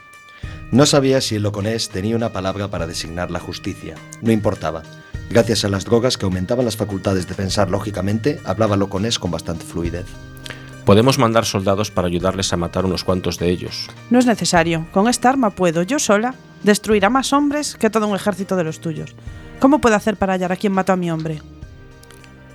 No 0.73 0.87
sabía 0.87 1.21
si 1.21 1.37
el 1.37 1.45
loconés 1.45 1.89
tenía 1.89 2.17
una 2.17 2.33
palabra 2.33 2.69
para 2.69 2.89
designar 2.89 3.31
la 3.31 3.39
justicia. 3.39 3.95
No 4.21 4.33
importaba. 4.33 4.83
Gracias 5.31 5.65
a 5.65 5.69
las 5.69 5.85
drogas 5.85 6.19
que 6.19 6.25
aumentaban 6.25 6.65
las 6.65 6.77
facultades 6.77 7.29
de 7.29 7.35
pensar 7.35 7.71
lógicamente, 7.71 8.41
hablaba 8.45 8.77
loconés 8.77 9.21
con 9.21 9.31
bastante 9.31 9.65
fluidez. 9.65 10.07
Podemos 10.85 11.17
mandar 11.19 11.45
soldados 11.45 11.93
para 11.93 12.09
ayudarles 12.09 12.53
a 12.53 12.57
matar 12.57 12.85
unos 12.85 13.05
cuantos 13.05 13.39
de 13.39 13.51
ellos. 13.51 13.89
No 14.11 14.19
es 14.19 14.27
necesario. 14.27 14.85
Con 14.91 15.09
esta 15.09 15.29
arma 15.29 15.51
puedo, 15.51 15.83
yo 15.83 16.01
sola, 16.01 16.35
destruir 16.65 17.05
a 17.05 17.11
más 17.11 17.33
hombres 17.33 17.77
que 17.77 17.89
todo 17.89 18.09
un 18.09 18.17
ejército 18.17 18.57
de 18.57 18.65
los 18.65 18.81
tuyos. 18.81 19.15
¿Cómo 19.61 19.81
puedo 19.81 19.95
hacer 19.95 20.17
para 20.17 20.33
hallar 20.33 20.51
a 20.51 20.57
quien 20.57 20.73
mató 20.73 20.93
a 20.93 20.97
mi 20.97 21.09
hombre? 21.09 21.41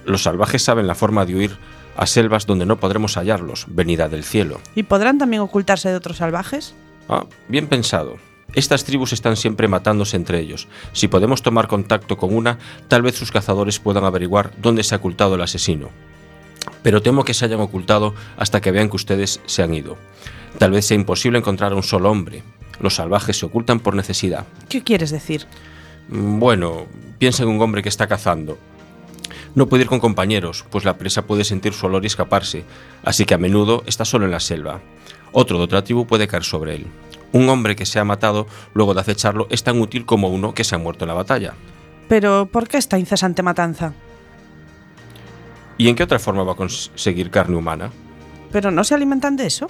Los 0.07 0.23
salvajes 0.23 0.63
saben 0.63 0.87
la 0.87 0.95
forma 0.95 1.25
de 1.25 1.35
huir 1.35 1.57
a 1.97 2.07
selvas 2.07 2.45
donde 2.45 2.65
no 2.65 2.77
podremos 2.77 3.17
hallarlos, 3.17 3.65
venida 3.67 4.07
del 4.07 4.23
cielo. 4.23 4.61
¿Y 4.73 4.83
podrán 4.83 5.17
también 5.17 5.41
ocultarse 5.41 5.89
de 5.89 5.95
otros 5.95 6.17
salvajes? 6.17 6.73
Ah, 7.09 7.25
bien 7.49 7.67
pensado. 7.67 8.15
Estas 8.53 8.85
tribus 8.85 9.11
están 9.11 9.35
siempre 9.35 9.67
matándose 9.67 10.15
entre 10.15 10.39
ellos. 10.39 10.69
Si 10.93 11.09
podemos 11.09 11.41
tomar 11.41 11.67
contacto 11.67 12.15
con 12.15 12.33
una, 12.33 12.57
tal 12.87 13.01
vez 13.01 13.15
sus 13.15 13.33
cazadores 13.33 13.79
puedan 13.79 14.05
averiguar 14.05 14.53
dónde 14.61 14.83
se 14.83 14.95
ha 14.95 14.99
ocultado 14.99 15.35
el 15.35 15.41
asesino. 15.41 15.89
Pero 16.83 17.01
temo 17.01 17.25
que 17.25 17.33
se 17.33 17.43
hayan 17.43 17.59
ocultado 17.59 18.15
hasta 18.37 18.61
que 18.61 18.71
vean 18.71 18.89
que 18.89 18.95
ustedes 18.95 19.41
se 19.45 19.61
han 19.61 19.73
ido. 19.73 19.97
Tal 20.57 20.71
vez 20.71 20.85
sea 20.85 20.95
imposible 20.95 21.39
encontrar 21.39 21.73
a 21.73 21.75
un 21.75 21.83
solo 21.83 22.09
hombre. 22.09 22.43
Los 22.79 22.95
salvajes 22.95 23.37
se 23.37 23.45
ocultan 23.45 23.81
por 23.81 23.93
necesidad. 23.93 24.45
¿Qué 24.69 24.83
quieres 24.83 25.11
decir? 25.11 25.45
Bueno, 26.07 26.85
piensa 27.17 27.43
en 27.43 27.49
un 27.49 27.61
hombre 27.61 27.83
que 27.83 27.89
está 27.89 28.07
cazando. 28.07 28.57
No 29.55 29.67
puede 29.67 29.83
ir 29.83 29.89
con 29.89 29.99
compañeros, 29.99 30.65
pues 30.69 30.86
la 30.86 30.97
presa 30.97 31.23
puede 31.23 31.43
sentir 31.43 31.73
su 31.73 31.86
olor 31.86 32.03
y 32.03 32.07
escaparse, 32.07 32.63
así 33.03 33.25
que 33.25 33.33
a 33.33 33.38
menudo 33.38 33.83
está 33.86 34.05
solo 34.05 34.25
en 34.25 34.31
la 34.31 34.39
selva. 34.39 34.81
Otro 35.31 35.57
de 35.57 35.63
otra 35.63 35.83
tribu 35.83 36.05
puede 36.05 36.27
caer 36.27 36.43
sobre 36.43 36.75
él. 36.75 36.88
Un 37.33 37.49
hombre 37.49 37.75
que 37.75 37.86
se 37.86 37.99
ha 37.99 38.03
matado 38.03 38.47
luego 38.73 38.93
de 38.93 39.01
acecharlo 39.01 39.47
es 39.49 39.63
tan 39.63 39.79
útil 39.79 40.05
como 40.05 40.29
uno 40.29 40.53
que 40.53 40.63
se 40.63 40.75
ha 40.75 40.77
muerto 40.77 41.03
en 41.03 41.10
la 41.10 41.13
batalla. 41.13 41.53
Pero, 42.07 42.47
¿por 42.51 42.67
qué 42.67 42.77
esta 42.77 42.97
incesante 42.97 43.43
matanza? 43.43 43.93
¿Y 45.77 45.89
en 45.89 45.95
qué 45.95 46.03
otra 46.03 46.19
forma 46.19 46.43
va 46.43 46.53
a 46.53 46.55
conseguir 46.55 47.29
carne 47.29 47.57
humana? 47.57 47.91
¿Pero 48.51 48.71
no 48.71 48.83
se 48.83 48.95
alimentan 48.95 49.36
de 49.36 49.47
eso? 49.47 49.67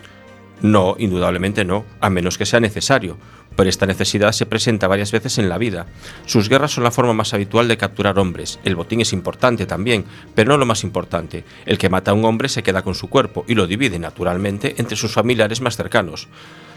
No, 0.61 0.95
indudablemente 0.97 1.65
no, 1.65 1.85
a 2.01 2.09
menos 2.09 2.37
que 2.37 2.45
sea 2.45 2.59
necesario, 2.59 3.17
pero 3.55 3.69
esta 3.69 3.85
necesidad 3.85 4.31
se 4.31 4.45
presenta 4.45 4.87
varias 4.87 5.11
veces 5.11 5.37
en 5.37 5.49
la 5.49 5.57
vida. 5.57 5.87
Sus 6.25 6.49
guerras 6.49 6.71
son 6.71 6.83
la 6.83 6.91
forma 6.91 7.13
más 7.13 7.33
habitual 7.33 7.67
de 7.67 7.77
capturar 7.77 8.17
hombres. 8.19 8.59
El 8.63 8.75
botín 8.75 9.01
es 9.01 9.13
importante 9.13 9.65
también, 9.65 10.05
pero 10.35 10.51
no 10.51 10.57
lo 10.57 10.65
más 10.65 10.83
importante. 10.83 11.43
El 11.65 11.77
que 11.77 11.89
mata 11.89 12.11
a 12.11 12.13
un 12.13 12.25
hombre 12.25 12.49
se 12.49 12.63
queda 12.63 12.81
con 12.81 12.95
su 12.95 13.07
cuerpo 13.09 13.45
y 13.47 13.55
lo 13.55 13.67
divide 13.67 13.99
naturalmente 13.99 14.75
entre 14.77 14.95
sus 14.95 15.13
familiares 15.13 15.61
más 15.61 15.75
cercanos. 15.75 16.27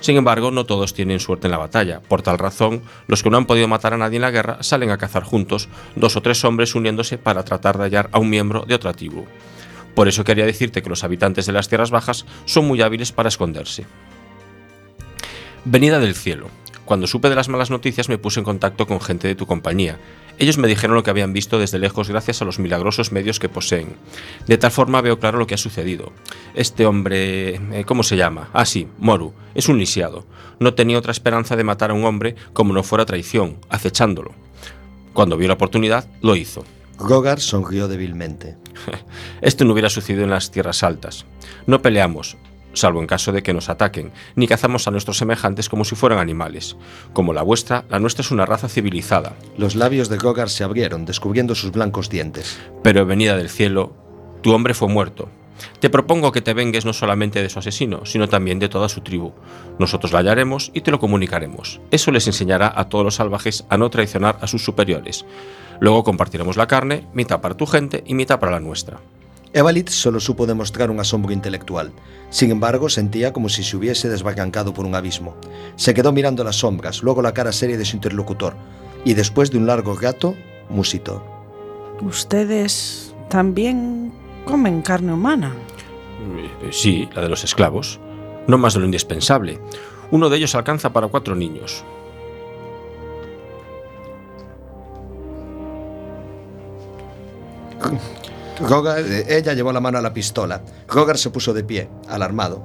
Sin 0.01 0.17
embargo, 0.17 0.51
no 0.51 0.65
todos 0.65 0.95
tienen 0.95 1.21
suerte 1.21 1.47
en 1.47 1.51
la 1.51 1.59
batalla. 1.59 2.01
Por 2.01 2.23
tal 2.23 2.39
razón, 2.39 2.83
los 3.07 3.23
que 3.23 3.29
no 3.29 3.37
han 3.37 3.47
podido 3.47 3.69
matar 3.69 3.93
a 3.93 3.99
nadie 3.99 4.17
en 4.17 4.23
la 4.23 4.31
guerra 4.31 4.63
salen 4.63 4.91
a 4.91 4.99
cazar 4.99 5.23
juntos, 5.23 5.69
dos 5.97 6.17
o 6.17 6.23
tres 6.23 6.43
hombres 6.45 6.75
uniéndose 6.75 7.19
para 7.19 7.45
tratar 7.45 7.77
de 7.77 7.85
hallar 7.85 8.09
a 8.13 8.19
un 8.19 8.31
miembro 8.31 8.65
de 8.67 8.75
otra 8.75 8.95
tribu. 8.95 9.27
Por 9.95 10.09
eso 10.09 10.25
quería 10.25 10.47
decirte 10.47 10.83
que 10.83 10.91
los 10.91 11.05
habitantes 11.05 11.47
de 11.47 11.53
las 11.53 11.69
tierras 11.69 11.91
bajas 11.91 12.27
son 12.45 12.67
muy 12.67 12.83
hábiles 12.83 13.13
para 13.13 13.29
esconderse. 13.29 13.87
Venida 15.65 15.99
del 16.01 16.15
cielo. 16.15 16.49
Cuando 16.85 17.07
supe 17.07 17.29
de 17.29 17.37
las 17.37 17.49
malas 17.49 17.71
noticias 17.71 18.09
me 18.09 18.19
puse 18.19 18.41
en 18.41 18.45
contacto 18.45 18.87
con 18.87 19.01
gente 19.01 19.29
de 19.29 19.37
tu 19.37 19.47
compañía. 19.47 19.99
Ellos 20.39 20.59
me 20.59 20.69
dijeron 20.69 20.97
lo 20.97 21.03
que 21.03 21.11
habían 21.11 21.33
visto 21.33 21.59
desde 21.59 21.79
lejos 21.79 22.09
gracias 22.09 22.41
a 22.41 22.45
los 22.45 22.59
milagrosos 22.59 23.13
medios 23.13 23.39
que 23.39 23.49
poseen. 23.49 23.95
De 24.47 24.59
tal 24.59 24.71
forma 24.71 25.01
veo 25.01 25.21
claro 25.21 25.39
lo 25.39 25.47
que 25.47 25.55
ha 25.55 25.59
sucedido. 25.59 26.13
Este 26.55 26.87
hombre... 26.87 27.57
eh, 27.57 27.85
¿Cómo 27.87 28.03
se 28.03 28.17
llama? 28.17 28.49
Ah, 28.53 28.65
sí, 28.65 28.89
Moru. 28.99 29.35
Es 29.55 29.69
un 29.69 29.79
lisiado. 29.79 30.25
No 30.59 30.75
tenía 30.75 30.99
otra 30.99 31.13
esperanza 31.13 31.57
de 31.57 31.63
matar 31.63 31.91
a 31.91 31.95
un 31.95 32.05
hombre 32.05 32.37
como 32.55 32.73
no 32.73 32.83
fuera 32.83 33.07
traición, 33.07 33.59
acechándolo. 33.69 34.33
Cuando 35.13 35.37
vio 35.37 35.47
la 35.47 35.55
oportunidad, 35.55 36.09
lo 36.23 36.35
hizo. 36.35 36.65
Gogar 37.01 37.41
sonrió 37.41 37.89
débilmente. 37.89 38.57
Esto 39.41 39.65
no 39.65 39.73
hubiera 39.73 39.89
sucedido 39.89 40.25
en 40.25 40.31
las 40.31 40.51
tierras 40.51 40.83
altas. 40.83 41.25
No 41.67 41.81
peleamos, 41.81 42.37
salvo 42.75 43.01
en 43.01 43.07
caso 43.07 43.33
de 43.33 43.43
que 43.43 43.55
nos 43.55 43.71
ataquen, 43.71 44.13
ni 44.37 44.47
cazamos 44.47 44.87
a 44.87 44.91
nuestros 44.91 45.17
semejantes 45.17 45.69
como 45.71 45.85
si 45.85 45.97
fueran 45.97 46.19
animales. 46.19 46.77
Como 47.15 47.33
la 47.33 47.43
vuestra, 47.43 47.85
la 47.89 47.99
nuestra 47.99 48.23
es 48.23 48.31
una 48.31 48.45
raza 48.45 48.69
civilizada. 48.69 49.35
Los 49.57 49.77
labios 49.77 50.11
de 50.11 50.19
Gogar 50.19 50.51
se 50.51 50.63
abrieron, 50.63 51.07
descubriendo 51.07 51.55
sus 51.55 51.73
blancos 51.73 52.11
dientes. 52.11 52.59
Pero 52.83 53.07
venida 53.07 53.37
del 53.37 53.49
cielo, 53.49 53.95
tu 54.43 54.53
hombre 54.53 54.75
fue 54.75 54.89
muerto. 54.89 55.31
Te 55.79 55.91
propongo 55.91 56.33
que 56.33 56.41
te 56.41 56.55
vengues 56.55 56.85
no 56.85 56.93
solamente 56.93 57.43
de 57.43 57.49
su 57.49 57.59
asesino, 57.59 58.05
sino 58.07 58.29
también 58.29 58.59
de 58.59 58.69
toda 58.69 58.89
su 58.89 59.01
tribu. 59.01 59.33
Nosotros 59.79 60.13
la 60.13 60.21
hallaremos 60.21 60.71
y 60.75 60.81
te 60.81 60.91
lo 60.91 61.01
comunicaremos. 61.01 61.81
Eso 61.91 62.11
les 62.11 62.27
enseñará 62.27 62.73
a 62.75 62.89
todos 62.89 63.05
los 63.05 63.17
salvajes 63.17 63.65
a 63.69 63.77
no 63.77 63.91
traicionar 63.91 64.39
a 64.41 64.47
sus 64.47 64.65
superiores. 64.65 65.25
Luego 65.81 66.05
compartiremos 66.05 66.57
la 66.57 66.67
carne, 66.67 67.07
mitad 67.15 67.41
para 67.41 67.57
tu 67.57 67.67
gente 67.67 68.03
y 68.07 68.15
mitad 68.15 68.39
para 68.39 68.53
la 68.53 68.61
nuestra. 68.61 69.01
Evalit 69.53 69.89
solo 69.89 70.21
supo 70.21 70.47
demostrar 70.47 70.91
un 70.91 71.01
asombro 71.01 71.33
intelectual. 71.33 71.91
Sin 72.31 72.53
embargo, 72.53 72.89
sentía 72.89 73.33
como 73.33 73.49
si 73.49 73.65
se 73.65 73.77
hubiese 73.77 74.09
desbarrancado 74.09 74.73
por 74.73 74.87
un 74.87 74.95
abismo. 74.95 75.35
Se 75.75 75.93
quedó 75.93 76.13
mirando 76.13 76.45
las 76.45 76.57
sombras, 76.57 77.03
luego 77.03 77.21
la 77.21 77.35
cara 77.35 77.51
seria 77.51 77.77
de 77.77 77.85
su 77.85 77.97
interlocutor, 77.97 78.55
y 79.05 79.15
después 79.15 79.51
de 79.51 79.59
un 79.59 79.67
largo 79.67 79.97
rato, 79.97 80.37
musitó. 80.69 81.25
Ustedes 82.01 83.13
también 83.29 84.13
comen 84.51 84.83
carne 84.83 85.13
humana. 85.13 85.55
Eh, 86.63 86.71
Sí, 86.73 87.09
la 87.15 87.23
de 87.23 87.29
los 87.29 87.45
esclavos. 87.45 88.01
No 88.47 88.59
más 88.59 88.75
de 88.75 88.81
lo 88.81 88.87
indispensable. 88.87 89.59
Uno 90.11 90.29
de 90.29 90.37
ellos 90.37 90.55
alcanza 90.55 90.93
para 90.93 91.09
cuatro 91.09 91.35
niños. 91.35 91.85
Rogar, 98.61 99.01
eh, 99.01 99.25
ella 99.29 99.55
llevó 99.55 99.73
la 99.73 99.81
mano 99.81 99.99
a 99.99 100.03
la 100.03 100.13
pistola. 100.13 100.63
Rogar 100.89 101.17
se 101.17 101.31
puso 101.31 101.55
de 101.55 101.65
pie, 101.65 101.89
alarmado. 102.09 102.63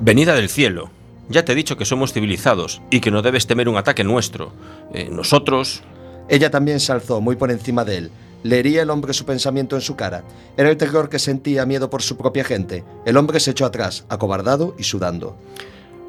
Venida 0.00 0.34
del 0.34 0.48
cielo. 0.48 0.90
Ya 1.28 1.44
te 1.44 1.52
he 1.52 1.54
dicho 1.54 1.76
que 1.76 1.84
somos 1.84 2.12
civilizados 2.12 2.80
y 2.90 3.00
que 3.00 3.10
no 3.10 3.22
debes 3.22 3.46
temer 3.46 3.68
un 3.68 3.76
ataque 3.76 4.04
nuestro. 4.04 4.52
Eh, 4.94 5.08
nosotros... 5.10 5.82
Ella 6.28 6.50
también 6.50 6.80
se 6.80 6.92
alzó 6.92 7.20
muy 7.20 7.36
por 7.36 7.50
encima 7.50 7.84
de 7.84 7.98
él. 7.98 8.10
¿Leería 8.42 8.82
el 8.82 8.90
hombre 8.90 9.12
su 9.12 9.24
pensamiento 9.24 9.76
en 9.76 9.82
su 9.82 9.94
cara? 9.94 10.24
Era 10.56 10.70
el 10.70 10.76
terror 10.76 11.08
que 11.08 11.18
sentía 11.18 11.66
miedo 11.66 11.90
por 11.90 12.02
su 12.02 12.16
propia 12.16 12.44
gente. 12.44 12.84
El 13.06 13.16
hombre 13.16 13.38
se 13.38 13.52
echó 13.52 13.66
atrás, 13.66 14.04
acobardado 14.08 14.74
y 14.78 14.82
sudando. 14.82 15.36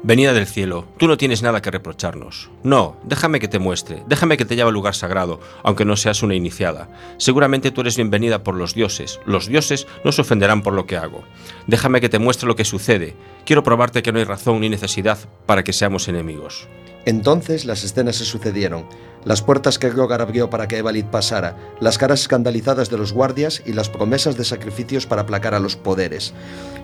Venida 0.06 0.34
del 0.34 0.46
cielo, 0.46 0.86
tú 0.98 1.08
no 1.08 1.16
tienes 1.16 1.42
nada 1.42 1.62
que 1.62 1.70
reprocharnos. 1.70 2.50
No, 2.62 2.98
déjame 3.04 3.40
que 3.40 3.48
te 3.48 3.58
muestre, 3.58 4.02
déjame 4.06 4.36
que 4.36 4.44
te 4.44 4.54
lleve 4.54 4.68
al 4.68 4.74
lugar 4.74 4.94
sagrado, 4.94 5.40
aunque 5.62 5.86
no 5.86 5.96
seas 5.96 6.22
una 6.22 6.34
iniciada. 6.34 6.90
Seguramente 7.16 7.70
tú 7.70 7.80
eres 7.80 7.96
bienvenida 7.96 8.42
por 8.42 8.54
los 8.54 8.74
dioses. 8.74 9.18
Los 9.24 9.46
dioses 9.46 9.86
no 10.04 10.12
se 10.12 10.20
ofenderán 10.20 10.62
por 10.62 10.74
lo 10.74 10.84
que 10.84 10.98
hago. 10.98 11.22
Déjame 11.68 12.02
que 12.02 12.10
te 12.10 12.18
muestre 12.18 12.46
lo 12.46 12.54
que 12.54 12.66
sucede. 12.66 13.16
Quiero 13.46 13.62
probarte 13.62 14.02
que 14.02 14.12
no 14.12 14.18
hay 14.18 14.26
razón 14.26 14.60
ni 14.60 14.68
necesidad 14.68 15.18
para 15.46 15.64
que 15.64 15.72
seamos 15.72 16.06
enemigos. 16.06 16.68
Entonces 17.06 17.64
las 17.64 17.82
escenas 17.84 18.16
se 18.16 18.26
sucedieron. 18.26 18.84
Las 19.24 19.40
puertas 19.40 19.78
que 19.78 19.88
Rogar 19.88 20.20
abrió 20.20 20.50
para 20.50 20.68
que 20.68 20.78
Evalit 20.78 21.06
pasara, 21.06 21.56
las 21.80 21.96
caras 21.96 22.20
escandalizadas 22.20 22.90
de 22.90 22.98
los 22.98 23.12
guardias 23.12 23.62
y 23.64 23.72
las 23.72 23.88
promesas 23.88 24.36
de 24.36 24.44
sacrificios 24.44 25.06
para 25.06 25.22
aplacar 25.22 25.54
a 25.54 25.60
los 25.60 25.76
poderes. 25.76 26.34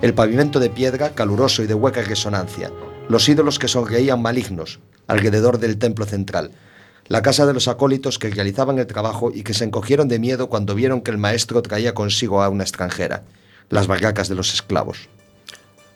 El 0.00 0.14
pavimento 0.14 0.58
de 0.58 0.70
piedra, 0.70 1.10
caluroso 1.10 1.62
y 1.62 1.66
de 1.66 1.74
hueca 1.74 2.00
resonancia. 2.02 2.70
Los 3.08 3.28
ídolos 3.28 3.58
que 3.58 3.68
sonreían 3.68 4.22
malignos 4.22 4.80
alrededor 5.06 5.58
del 5.58 5.76
templo 5.76 6.06
central. 6.06 6.52
La 7.08 7.22
casa 7.22 7.44
de 7.44 7.52
los 7.52 7.68
acólitos 7.68 8.18
que 8.18 8.30
realizaban 8.30 8.78
el 8.78 8.86
trabajo 8.86 9.32
y 9.34 9.42
que 9.42 9.52
se 9.52 9.64
encogieron 9.64 10.08
de 10.08 10.20
miedo 10.20 10.48
cuando 10.48 10.74
vieron 10.74 11.02
que 11.02 11.10
el 11.10 11.18
maestro 11.18 11.60
traía 11.60 11.92
consigo 11.92 12.42
a 12.42 12.48
una 12.48 12.62
extranjera. 12.62 13.24
Las 13.68 13.86
barracas 13.86 14.28
de 14.28 14.36
los 14.36 14.54
esclavos. 14.54 15.08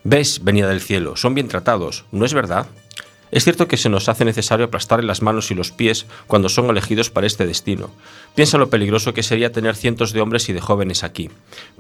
¿Ves, 0.03 0.43
venida 0.43 0.69
del 0.69 0.81
cielo? 0.81 1.17
Son 1.17 1.35
bien 1.35 1.49
tratados, 1.49 2.05
¿no 2.13 2.27
es 2.27 2.35
verdad? 2.35 2.67
Es 3.35 3.43
cierto 3.43 3.67
que 3.67 3.77
se 3.77 3.89
nos 3.89 4.09
hace 4.09 4.25
necesario 4.25 4.67
aplastarle 4.67 5.09
las 5.09 5.21
manos 5.21 5.51
y 5.51 5.57
los 5.57 5.73
pies 5.73 6.07
cuando 6.29 6.49
son 6.49 6.71
elegidos 6.71 7.11
para 7.11 7.27
este 7.27 7.45
destino. 7.45 7.91
Piensa 8.37 8.59
lo 8.59 8.71
peligroso 8.71 9.13
que 9.13 9.25
sería 9.25 9.51
tener 9.51 9.75
cientos 9.75 10.13
de 10.13 10.21
hombres 10.21 10.49
y 10.49 10.53
de 10.53 10.61
jóvenes 10.61 11.03
aquí. 11.03 11.31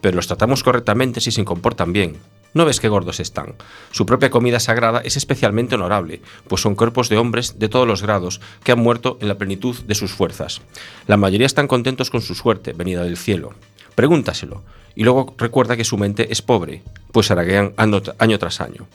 Pero 0.00 0.16
los 0.16 0.26
tratamos 0.26 0.64
correctamente 0.64 1.20
si 1.20 1.30
se 1.30 1.44
comportan 1.44 1.92
bien. 1.92 2.16
¿No 2.54 2.64
ves 2.64 2.80
qué 2.80 2.88
gordos 2.88 3.20
están? 3.20 3.54
Su 3.92 4.04
propia 4.04 4.30
comida 4.30 4.58
sagrada 4.58 4.98
es 5.04 5.16
especialmente 5.16 5.76
honorable, 5.76 6.22
pues 6.48 6.60
son 6.60 6.74
cuerpos 6.74 7.08
de 7.08 7.18
hombres 7.18 7.56
de 7.56 7.68
todos 7.68 7.86
los 7.86 8.02
grados 8.02 8.40
que 8.64 8.72
han 8.72 8.80
muerto 8.80 9.16
en 9.20 9.28
la 9.28 9.38
plenitud 9.38 9.76
de 9.76 9.94
sus 9.94 10.10
fuerzas. 10.10 10.60
La 11.06 11.16
mayoría 11.16 11.46
están 11.46 11.68
contentos 11.68 12.10
con 12.10 12.20
su 12.20 12.34
suerte, 12.34 12.72
venida 12.72 13.04
del 13.04 13.16
cielo. 13.16 13.54
Pregúntaselo. 13.94 14.62
Y 14.96 15.02
luego 15.02 15.34
recuerda 15.38 15.76
que 15.76 15.84
su 15.84 15.98
mente 15.98 16.30
es 16.30 16.40
pobre, 16.40 16.82
pues 17.10 17.30
araguean 17.30 17.72
año, 17.76 18.00
año 18.18 18.38
tras 18.38 18.60
año. 18.60 18.86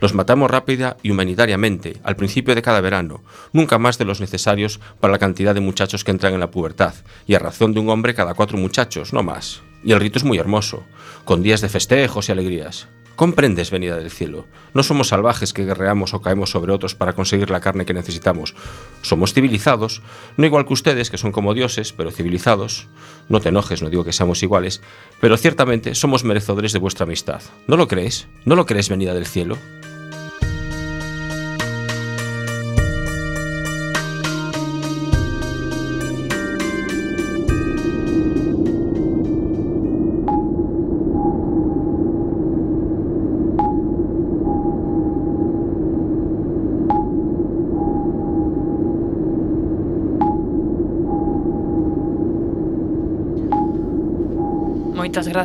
Los 0.00 0.12
matamos 0.12 0.50
rápida 0.50 0.96
y 1.02 1.10
humanitariamente, 1.10 1.96
al 2.02 2.16
principio 2.16 2.54
de 2.56 2.62
cada 2.62 2.80
verano, 2.80 3.22
nunca 3.52 3.78
más 3.78 3.96
de 3.96 4.04
los 4.04 4.20
necesarios 4.20 4.80
para 4.98 5.12
la 5.12 5.18
cantidad 5.18 5.54
de 5.54 5.60
muchachos 5.60 6.02
que 6.02 6.10
entran 6.10 6.34
en 6.34 6.40
la 6.40 6.50
pubertad, 6.50 6.94
y 7.28 7.34
a 7.34 7.38
razón 7.38 7.72
de 7.72 7.80
un 7.80 7.88
hombre 7.88 8.14
cada 8.14 8.34
cuatro 8.34 8.58
muchachos, 8.58 9.12
no 9.12 9.22
más. 9.22 9.62
Y 9.84 9.92
el 9.92 10.00
rito 10.00 10.18
es 10.18 10.24
muy 10.24 10.38
hermoso, 10.38 10.82
con 11.24 11.42
días 11.42 11.60
de 11.60 11.68
festejos 11.68 12.28
y 12.28 12.32
alegrías. 12.32 12.88
Comprendes, 13.16 13.70
venida 13.70 13.96
del 13.96 14.10
cielo. 14.10 14.46
No 14.72 14.82
somos 14.82 15.08
salvajes 15.08 15.52
que 15.52 15.64
guerreamos 15.64 16.14
o 16.14 16.20
caemos 16.20 16.50
sobre 16.50 16.72
otros 16.72 16.96
para 16.96 17.12
conseguir 17.12 17.48
la 17.50 17.60
carne 17.60 17.84
que 17.84 17.94
necesitamos. 17.94 18.54
Somos 19.02 19.32
civilizados, 19.32 20.02
no 20.36 20.46
igual 20.46 20.66
que 20.66 20.72
ustedes, 20.72 21.10
que 21.10 21.18
son 21.18 21.30
como 21.30 21.54
dioses, 21.54 21.92
pero 21.92 22.10
civilizados. 22.10 22.88
No 23.28 23.40
te 23.40 23.50
enojes, 23.50 23.82
no 23.82 23.90
digo 23.90 24.04
que 24.04 24.12
seamos 24.12 24.42
iguales, 24.42 24.82
pero 25.20 25.36
ciertamente 25.36 25.94
somos 25.94 26.24
merecedores 26.24 26.72
de 26.72 26.80
vuestra 26.80 27.04
amistad. 27.04 27.40
¿No 27.68 27.76
lo 27.76 27.86
crees? 27.86 28.26
¿No 28.44 28.56
lo 28.56 28.66
crees, 28.66 28.88
venida 28.88 29.14
del 29.14 29.26
cielo? 29.26 29.58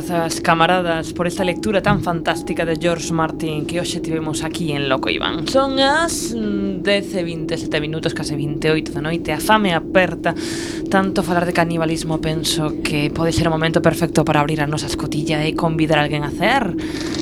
grazas, 0.00 0.40
camaradas, 0.40 1.12
por 1.12 1.26
esta 1.26 1.44
lectura 1.44 1.82
tan 1.82 2.02
fantástica 2.02 2.64
de 2.64 2.78
George 2.80 3.12
Martin 3.12 3.66
que 3.66 3.80
hoxe 3.80 4.00
tivemos 4.00 4.40
aquí 4.40 4.72
en 4.72 4.88
Loco 4.88 5.12
Iván. 5.12 5.44
Son 5.44 5.76
as 5.76 6.32
mm, 6.32 6.80
10 6.80 7.20
e 7.20 7.22
27 7.22 7.68
minutos, 7.84 8.16
case 8.16 8.32
28 8.32 8.96
da 8.96 9.04
noite, 9.04 9.36
a 9.36 9.40
fame 9.44 9.76
aperta. 9.76 10.32
Tanto 10.88 11.20
falar 11.20 11.44
de 11.44 11.52
canibalismo 11.52 12.16
penso 12.16 12.80
que 12.80 13.12
pode 13.12 13.36
ser 13.36 13.44
o 13.48 13.52
momento 13.52 13.84
perfecto 13.84 14.24
para 14.24 14.40
abrir 14.40 14.64
a 14.64 14.66
nosa 14.66 14.88
escotilla 14.88 15.44
e 15.44 15.52
convidar 15.52 16.00
a 16.00 16.08
alguén 16.08 16.24
a 16.24 16.32
cear. 16.32 16.72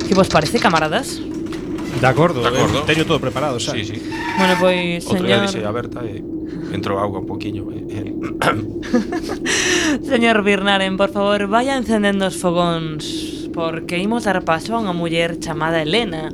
Que 0.06 0.14
vos 0.14 0.30
parece, 0.30 0.62
camaradas? 0.62 1.18
De 1.18 2.06
acordo, 2.06 2.46
de 2.46 2.54
acordo. 2.54 2.86
Eh, 2.86 2.86
teño 2.86 3.02
todo 3.10 3.18
preparado, 3.18 3.58
xa. 3.58 3.74
Sí, 3.74 3.82
sí. 3.82 3.98
Bueno, 4.38 4.54
pois, 4.62 5.02
pues, 5.02 5.18
señor... 5.18 5.18
Outro 5.18 5.26
día 5.26 5.38
dixe 5.42 5.66
aberta 5.66 6.06
e... 6.06 6.22
Eh 6.22 6.37
entrou 6.72 6.98
auga 6.98 7.18
un 7.18 7.26
poquinho. 7.26 7.68
Eh. 7.72 8.14
Señor 10.02 10.42
Birnaren, 10.42 10.96
por 10.96 11.10
favor, 11.10 11.46
vaya 11.46 11.76
encendendo 11.76 12.26
os 12.26 12.36
fogóns, 12.36 13.48
porque 13.52 13.98
imos 13.98 14.24
dar 14.24 14.42
paso 14.44 14.76
a 14.76 14.80
unha 14.82 14.94
muller 14.96 15.40
chamada 15.40 15.82
Elena. 15.82 16.30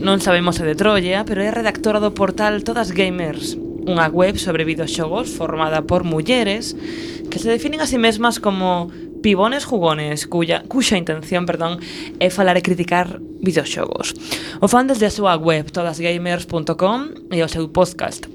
Non 0.00 0.20
sabemos 0.20 0.60
se 0.60 0.66
de 0.66 0.76
Troia, 0.76 1.24
pero 1.24 1.40
é 1.42 1.50
redactora 1.50 2.02
do 2.02 2.12
portal 2.12 2.60
Todas 2.66 2.92
Gamers, 2.92 3.56
unha 3.84 4.08
web 4.08 4.40
sobre 4.40 4.64
videoxogos 4.64 5.28
formada 5.32 5.84
por 5.84 6.04
mulleres 6.04 6.72
que 7.28 7.38
se 7.38 7.50
definen 7.52 7.80
a 7.80 7.86
sí 7.86 8.00
mesmas 8.00 8.40
como 8.40 8.88
pibones 9.24 9.64
jugones 9.64 10.28
cuya, 10.28 10.64
cuxa 10.68 11.00
intención 11.00 11.48
perdón, 11.48 11.80
é 12.20 12.28
falar 12.28 12.60
e 12.60 12.64
criticar 12.64 13.20
videoxogos. 13.40 14.12
O 14.60 14.68
fan 14.68 14.88
desde 14.88 15.08
a 15.08 15.14
súa 15.14 15.36
web 15.40 15.68
todasgamers.com 15.72 17.32
e 17.32 17.40
o 17.40 17.48
seu 17.48 17.68
podcast 17.72 18.33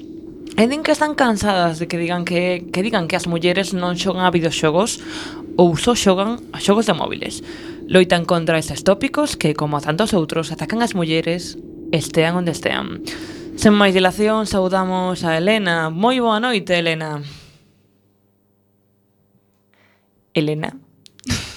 E 0.59 0.67
din 0.67 0.83
que 0.83 0.91
están 0.91 1.15
cansadas 1.15 1.79
de 1.79 1.87
que 1.87 1.95
digan 1.95 2.27
que, 2.27 2.67
que 2.75 2.83
digan 2.83 3.07
que 3.07 3.15
as 3.15 3.31
mulleres 3.31 3.71
non 3.71 3.95
xogan 3.95 4.27
a 4.27 4.33
videoxogos 4.35 4.99
ou 5.55 5.79
só 5.79 5.95
xogan 5.95 6.43
a 6.51 6.59
xogos 6.59 6.83
de 6.83 6.91
móviles. 6.91 7.39
Loitan 7.87 8.27
contra 8.27 8.59
estes 8.59 8.83
tópicos 8.83 9.39
que, 9.39 9.55
como 9.55 9.79
a 9.79 9.81
tantos 9.87 10.11
outros, 10.11 10.51
atacan 10.51 10.83
as 10.83 10.99
mulleres 10.99 11.55
estean 11.95 12.35
onde 12.35 12.51
estean. 12.51 12.99
Sen 13.55 13.71
máis 13.71 13.95
dilación, 13.95 14.51
saudamos 14.51 15.23
a 15.23 15.39
Elena. 15.39 15.87
Moi 15.87 16.19
boa 16.19 16.43
noite, 16.43 16.75
Elena. 16.75 17.23
Elena. 20.35 20.75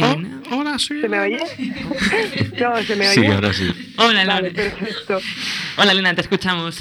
Ah, 0.00 0.16
Elena. 0.16 0.40
Hola, 0.50 0.78
soy 0.80 1.02
¿Se 1.02 1.08
me 1.08 1.20
oye? 1.20 1.36
no, 2.58 2.82
se 2.82 2.96
me 2.96 3.06
oye. 3.06 3.14
Sí, 3.14 3.26
ahora 3.26 3.52
sí. 3.52 3.68
Hola, 3.98 4.22
Elena. 4.24 4.34
Vale, 4.40 4.50
perfecto. 4.50 5.20
Hola, 5.76 5.92
Elena, 5.92 6.14
te 6.14 6.22
escuchamos. 6.22 6.80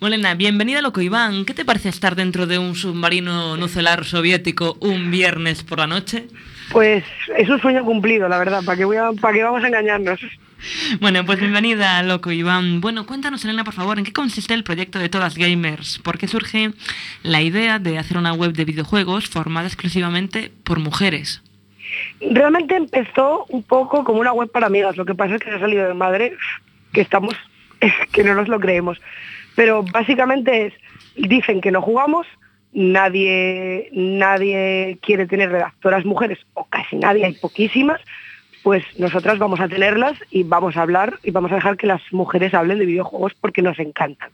Bueno, 0.00 0.14
Elena, 0.14 0.34
bienvenida 0.34 0.78
a 0.78 0.82
Loco 0.82 1.02
Iván. 1.02 1.44
¿Qué 1.44 1.52
te 1.52 1.66
parece 1.66 1.90
estar 1.90 2.16
dentro 2.16 2.46
de 2.46 2.58
un 2.58 2.74
submarino 2.74 3.58
nucelar 3.58 4.06
soviético 4.06 4.78
un 4.80 5.10
viernes 5.10 5.62
por 5.62 5.78
la 5.78 5.86
noche? 5.86 6.26
Pues 6.72 7.04
es 7.36 7.50
un 7.50 7.60
sueño 7.60 7.84
cumplido, 7.84 8.26
la 8.26 8.38
verdad. 8.38 8.62
¿Para 8.64 8.78
qué, 8.78 8.86
voy 8.86 8.96
a, 8.96 9.12
para 9.20 9.34
qué 9.34 9.42
vamos 9.42 9.62
a 9.62 9.66
engañarnos? 9.66 10.18
Bueno, 11.00 11.26
pues 11.26 11.38
bienvenida 11.38 11.98
a 11.98 12.02
Loco 12.02 12.32
Iván. 12.32 12.80
Bueno, 12.80 13.04
cuéntanos, 13.04 13.44
Elena, 13.44 13.62
por 13.62 13.74
favor, 13.74 13.98
¿en 13.98 14.06
qué 14.06 14.14
consiste 14.14 14.54
el 14.54 14.64
proyecto 14.64 14.98
de 14.98 15.10
Todas 15.10 15.36
Gamers? 15.36 15.98
¿Por 15.98 16.16
qué 16.16 16.28
surge 16.28 16.70
la 17.22 17.42
idea 17.42 17.78
de 17.78 17.98
hacer 17.98 18.16
una 18.16 18.32
web 18.32 18.54
de 18.54 18.64
videojuegos 18.64 19.28
formada 19.28 19.66
exclusivamente 19.66 20.50
por 20.64 20.78
mujeres? 20.78 21.42
Realmente 22.22 22.74
empezó 22.74 23.44
un 23.50 23.62
poco 23.62 24.02
como 24.04 24.20
una 24.20 24.32
web 24.32 24.50
para 24.50 24.68
amigas. 24.68 24.96
Lo 24.96 25.04
que 25.04 25.14
pasa 25.14 25.34
es 25.34 25.42
que 25.42 25.50
se 25.50 25.56
ha 25.56 25.60
salido 25.60 25.86
de 25.86 25.92
madre 25.92 26.38
que 26.90 27.02
estamos, 27.02 27.34
es 27.80 27.92
que 28.12 28.24
no 28.24 28.34
nos 28.34 28.48
lo 28.48 28.58
creemos. 28.58 28.98
Pero 29.60 29.82
básicamente 29.82 30.68
es, 30.68 30.72
dicen 31.16 31.60
que 31.60 31.70
no 31.70 31.82
jugamos, 31.82 32.26
nadie, 32.72 33.90
nadie 33.92 34.98
quiere 35.02 35.26
tener 35.26 35.50
redactoras 35.50 36.06
mujeres, 36.06 36.38
o 36.54 36.64
casi 36.64 36.96
nadie, 36.96 37.26
hay 37.26 37.34
poquísimas, 37.34 38.00
pues 38.62 38.82
nosotras 38.96 39.38
vamos 39.38 39.60
a 39.60 39.68
tenerlas 39.68 40.14
y 40.30 40.44
vamos 40.44 40.78
a 40.78 40.80
hablar 40.80 41.18
y 41.22 41.30
vamos 41.30 41.52
a 41.52 41.56
dejar 41.56 41.76
que 41.76 41.86
las 41.86 42.00
mujeres 42.10 42.54
hablen 42.54 42.78
de 42.78 42.86
videojuegos 42.86 43.34
porque 43.38 43.60
nos 43.60 43.78
encantan. 43.78 44.30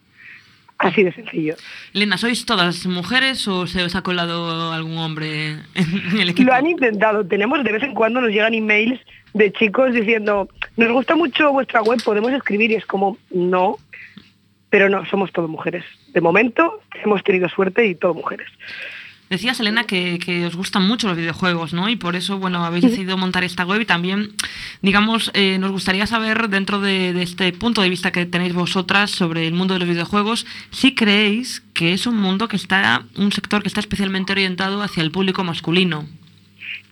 Así 0.78 1.02
de 1.02 1.12
sencillo. 1.12 1.56
Elena, 1.92 2.18
¿sois 2.18 2.46
todas 2.46 2.86
mujeres 2.86 3.48
o 3.48 3.66
se 3.66 3.82
os 3.82 3.96
ha 3.96 4.02
colado 4.02 4.72
algún 4.72 4.98
hombre 4.98 5.56
en 5.74 6.20
el 6.20 6.28
equipo? 6.28 6.50
Lo 6.50 6.54
han 6.54 6.68
intentado. 6.68 7.26
Tenemos 7.26 7.64
de 7.64 7.72
vez 7.72 7.82
en 7.82 7.94
cuando 7.94 8.20
nos 8.20 8.30
llegan 8.30 8.54
emails 8.54 9.00
de 9.32 9.52
chicos 9.52 9.92
diciendo, 9.92 10.48
nos 10.76 10.92
gusta 10.92 11.16
mucho 11.16 11.52
vuestra 11.52 11.82
web, 11.82 12.02
podemos 12.04 12.32
escribir 12.32 12.70
y 12.70 12.74
es 12.74 12.86
como, 12.86 13.18
no, 13.30 13.76
pero 14.70 14.88
no, 14.88 15.04
somos 15.06 15.32
todo 15.32 15.48
mujeres. 15.48 15.84
De 16.12 16.20
momento 16.20 16.80
hemos 17.02 17.22
tenido 17.22 17.48
suerte 17.48 17.86
y 17.86 17.94
todo 17.94 18.14
mujeres. 18.14 18.48
Decías, 19.28 19.58
Elena, 19.58 19.84
que, 19.84 20.20
que, 20.24 20.46
os 20.46 20.54
gustan 20.54 20.86
mucho 20.86 21.08
los 21.08 21.16
videojuegos, 21.16 21.72
¿no? 21.72 21.88
Y 21.88 21.96
por 21.96 22.14
eso, 22.14 22.38
bueno, 22.38 22.64
habéis 22.64 22.84
decidido 22.84 23.16
montar 23.16 23.42
esta 23.42 23.64
web 23.64 23.80
y 23.80 23.84
también, 23.84 24.28
digamos, 24.82 25.32
eh, 25.34 25.58
nos 25.58 25.72
gustaría 25.72 26.06
saber, 26.06 26.48
dentro 26.48 26.80
de, 26.80 27.12
de, 27.12 27.22
este 27.24 27.52
punto 27.52 27.82
de 27.82 27.88
vista 27.88 28.12
que 28.12 28.24
tenéis 28.24 28.54
vosotras 28.54 29.10
sobre 29.10 29.48
el 29.48 29.54
mundo 29.54 29.74
de 29.74 29.80
los 29.80 29.88
videojuegos, 29.88 30.46
si 30.70 30.94
creéis 30.94 31.60
que 31.74 31.92
es 31.92 32.06
un 32.06 32.16
mundo 32.16 32.46
que 32.46 32.54
está, 32.54 33.02
un 33.16 33.32
sector 33.32 33.62
que 33.62 33.68
está 33.68 33.80
especialmente 33.80 34.30
orientado 34.30 34.80
hacia 34.80 35.02
el 35.02 35.10
público 35.10 35.42
masculino. 35.42 36.04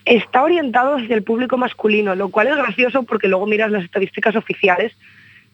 Está 0.05 0.43
orientado 0.43 0.97
hacia 0.97 1.15
el 1.15 1.23
público 1.23 1.57
masculino, 1.57 2.17
lo 2.17 2.31
cual 2.31 2.49
es 2.49 2.57
gracioso 2.57 3.05
porque 3.05 3.29
luego 3.29 3.47
miras 3.47 3.71
las 3.71 3.85
estadísticas 3.85 4.35
oficiales 4.35 4.93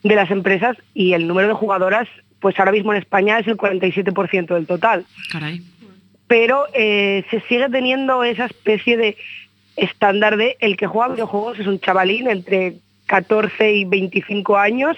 de 0.02 0.14
las 0.14 0.30
empresas 0.30 0.76
y 0.94 1.12
el 1.12 1.26
número 1.26 1.48
de 1.48 1.54
jugadoras, 1.54 2.08
pues 2.40 2.58
ahora 2.58 2.72
mismo 2.72 2.92
en 2.92 2.98
España 2.98 3.38
es 3.38 3.46
el 3.46 3.56
47% 3.56 4.54
del 4.54 4.66
total. 4.66 5.04
Caray 5.30 5.62
pero 6.30 6.66
eh, 6.74 7.24
se 7.28 7.40
sigue 7.48 7.68
teniendo 7.70 8.22
esa 8.22 8.44
especie 8.44 8.96
de 8.96 9.16
estándar 9.74 10.36
de 10.36 10.56
el 10.60 10.76
que 10.76 10.86
juega 10.86 11.14
videojuegos 11.14 11.58
es 11.58 11.66
un 11.66 11.80
chavalín 11.80 12.28
entre 12.28 12.76
14 13.06 13.72
y 13.72 13.84
25 13.84 14.56
años, 14.56 14.96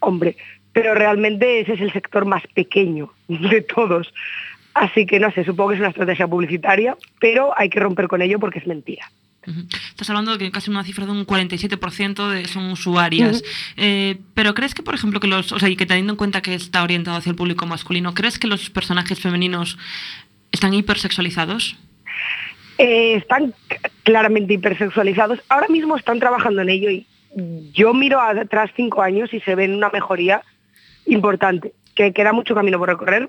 hombre, 0.00 0.36
pero 0.72 0.96
realmente 0.96 1.60
ese 1.60 1.74
es 1.74 1.80
el 1.80 1.92
sector 1.92 2.24
más 2.24 2.42
pequeño 2.48 3.12
de 3.28 3.62
todos. 3.62 4.12
Así 4.74 5.06
que 5.06 5.20
no 5.20 5.30
sé, 5.30 5.44
supongo 5.44 5.68
que 5.68 5.74
es 5.76 5.80
una 5.80 5.90
estrategia 5.90 6.26
publicitaria, 6.26 6.96
pero 7.20 7.56
hay 7.56 7.68
que 7.68 7.78
romper 7.78 8.08
con 8.08 8.20
ello 8.20 8.40
porque 8.40 8.58
es 8.58 8.66
mentira. 8.66 9.08
Uh 9.46 9.50
-huh. 9.50 9.66
Estás 9.90 10.10
hablando 10.10 10.32
de 10.32 10.38
que 10.38 10.50
casi 10.50 10.70
una 10.70 10.84
cifra 10.84 11.06
de 11.06 11.12
un 11.12 11.26
47% 11.26 12.28
de 12.28 12.46
son 12.46 12.70
usuarias. 12.70 13.42
Uh 13.42 13.44
-huh. 13.44 13.74
eh, 13.76 14.18
pero 14.34 14.54
crees 14.54 14.74
que, 14.74 14.82
por 14.82 14.94
ejemplo, 14.94 15.20
que 15.20 15.28
los, 15.28 15.52
o 15.52 15.58
sea, 15.58 15.68
y 15.68 15.76
que 15.76 15.86
teniendo 15.86 16.12
en 16.14 16.16
cuenta 16.16 16.40
que 16.40 16.54
está 16.54 16.82
orientado 16.82 17.16
hacia 17.16 17.30
el 17.30 17.36
público 17.36 17.66
masculino, 17.66 18.14
¿crees 18.14 18.38
que 18.38 18.48
los 18.48 18.70
personajes 18.70 19.20
femeninos 19.20 19.78
están 20.52 20.74
hipersexualizados? 20.74 21.76
Eh, 22.78 23.14
están 23.14 23.54
claramente 24.02 24.54
hipersexualizados. 24.54 25.40
Ahora 25.48 25.68
mismo 25.68 25.96
están 25.96 26.18
trabajando 26.18 26.62
en 26.62 26.68
ello 26.68 26.90
y 26.90 27.06
yo 27.72 27.92
miro 27.92 28.20
atrás 28.20 28.70
cinco 28.76 29.02
años 29.02 29.32
y 29.32 29.40
se 29.40 29.54
ven 29.54 29.74
una 29.74 29.90
mejoría 29.90 30.42
importante, 31.06 31.72
que 31.94 32.12
queda 32.12 32.32
mucho 32.32 32.54
camino 32.54 32.78
por 32.78 32.88
recorrer, 32.88 33.28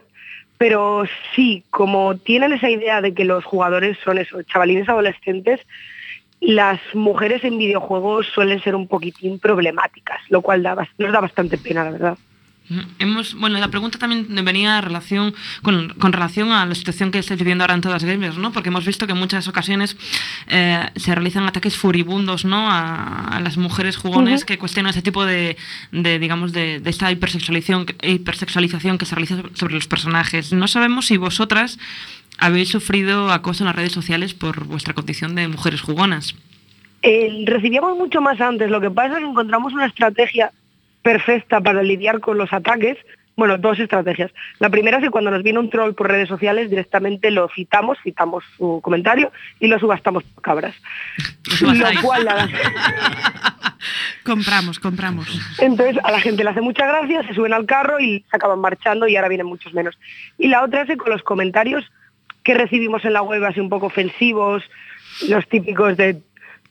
pero 0.57 1.03
sí, 1.35 1.63
como 1.69 2.17
tienen 2.17 2.53
esa 2.53 2.69
idea 2.69 3.01
de 3.01 3.13
que 3.13 3.25
los 3.25 3.43
jugadores 3.43 3.97
son 4.03 4.17
esos 4.17 4.45
chavalines 4.47 4.89
adolescentes, 4.89 5.59
las 6.39 6.79
mujeres 6.93 7.43
en 7.43 7.57
videojuegos 7.57 8.27
suelen 8.33 8.61
ser 8.61 8.75
un 8.75 8.87
poquitín 8.87 9.39
problemáticas, 9.39 10.21
lo 10.29 10.41
cual 10.41 10.63
da, 10.63 10.87
nos 10.97 11.11
da 11.11 11.19
bastante 11.19 11.57
pena, 11.57 11.83
la 11.83 11.91
verdad. 11.91 12.17
Hemos, 12.99 13.33
bueno, 13.35 13.59
la 13.59 13.69
pregunta 13.69 13.97
también 13.97 14.27
venía 14.43 14.81
relación, 14.81 15.33
con, 15.61 15.87
con, 15.99 16.11
relación 16.11 16.51
a 16.51 16.65
la 16.65 16.75
situación 16.75 17.11
que 17.11 17.19
estáis 17.19 17.39
viviendo 17.39 17.63
ahora 17.63 17.75
en 17.75 17.81
todas 17.81 18.01
las 18.01 18.11
gamers, 18.11 18.37
¿no? 18.37 18.51
Porque 18.51 18.67
hemos 18.67 18.85
visto 18.85 19.05
que 19.07 19.13
en 19.13 19.19
muchas 19.19 19.47
ocasiones 19.47 19.95
eh, 20.49 20.85
se 20.97 21.15
realizan 21.15 21.45
ataques 21.45 21.77
furibundos, 21.77 22.43
¿no? 22.43 22.69
A, 22.69 23.37
a 23.37 23.39
las 23.39 23.55
mujeres 23.55 23.95
jugones 23.95 24.41
uh 24.41 24.43
-huh. 24.43 24.47
que 24.47 24.57
cuestionan 24.57 24.89
ese 24.89 25.01
tipo 25.01 25.25
de, 25.25 25.55
de 25.93 26.19
digamos, 26.19 26.51
de, 26.51 26.81
de, 26.81 26.89
esta 26.89 27.09
hipersexualización, 27.09 27.85
hipersexualización 28.03 28.97
que 28.97 29.05
se 29.05 29.15
realiza 29.15 29.43
sobre 29.53 29.75
los 29.75 29.87
personajes. 29.87 30.51
No 30.51 30.67
sabemos 30.67 31.05
si 31.05 31.15
vosotras 31.15 31.79
habéis 32.37 32.69
sufrido 32.69 33.31
acoso 33.31 33.63
en 33.63 33.67
las 33.67 33.75
redes 33.75 33.91
sociales 33.91 34.33
por 34.33 34.65
vuestra 34.65 34.93
condición 34.93 35.35
de 35.35 35.47
mujeres 35.47 35.81
jugonas. 35.81 36.35
Eh, 37.01 37.43
recibíamos 37.45 37.97
mucho 37.97 38.21
más 38.21 38.39
antes. 38.41 38.69
Lo 38.69 38.81
que 38.81 38.91
pasa 38.91 39.13
es 39.13 39.19
que 39.19 39.29
encontramos 39.29 39.73
una 39.73 39.85
estrategia 39.85 40.51
perfecta 41.01 41.61
para 41.61 41.83
lidiar 41.83 42.19
con 42.19 42.37
los 42.37 42.51
ataques. 42.51 42.97
Bueno, 43.35 43.59
dos 43.59 43.79
estrategias. 43.79 44.31
La 44.57 44.69
primera 44.69 44.97
es 44.97 45.03
que 45.03 45.11
cuando 45.11 45.29
nos 45.29 45.43
viene 45.43 45.59
un 45.59 45.69
troll 45.69 45.93
por 45.93 46.09
redes 46.09 46.27
sociales, 46.27 46.71
directamente 46.71 47.29
lo 47.29 47.47
citamos, 47.49 47.99
citamos 48.03 48.43
su 48.57 48.81
comentario 48.83 49.31
y 49.59 49.67
lo 49.67 49.77
subastamos 49.77 50.23
por 50.23 50.43
cabras. 50.43 50.75
lo 51.61 52.01
cual 52.01 52.25
la... 52.25 52.49
compramos, 54.23 54.79
compramos. 54.79 55.27
Entonces 55.59 56.03
a 56.03 56.11
la 56.11 56.19
gente 56.19 56.43
le 56.43 56.49
hace 56.49 56.61
mucha 56.61 56.87
gracia, 56.87 57.25
se 57.27 57.35
suben 57.35 57.53
al 57.53 57.67
carro 57.67 57.99
y 57.99 58.25
se 58.29 58.35
acaban 58.35 58.59
marchando 58.59 59.07
y 59.07 59.15
ahora 59.15 59.29
vienen 59.29 59.45
muchos 59.45 59.71
menos. 59.71 59.95
Y 60.39 60.47
la 60.47 60.63
otra 60.63 60.81
es 60.81 60.87
que 60.87 60.97
con 60.97 61.11
los 61.11 61.21
comentarios 61.21 61.85
que 62.47 62.53
recibimos 62.53 63.03
en 63.03 63.11
la 63.11 63.21
web 63.21 63.43
así 63.43 63.59
un 63.59 63.67
poco 63.67 63.87
ofensivos, 63.87 64.63
los 65.27 65.45
típicos 65.49 65.97
de 65.97 66.21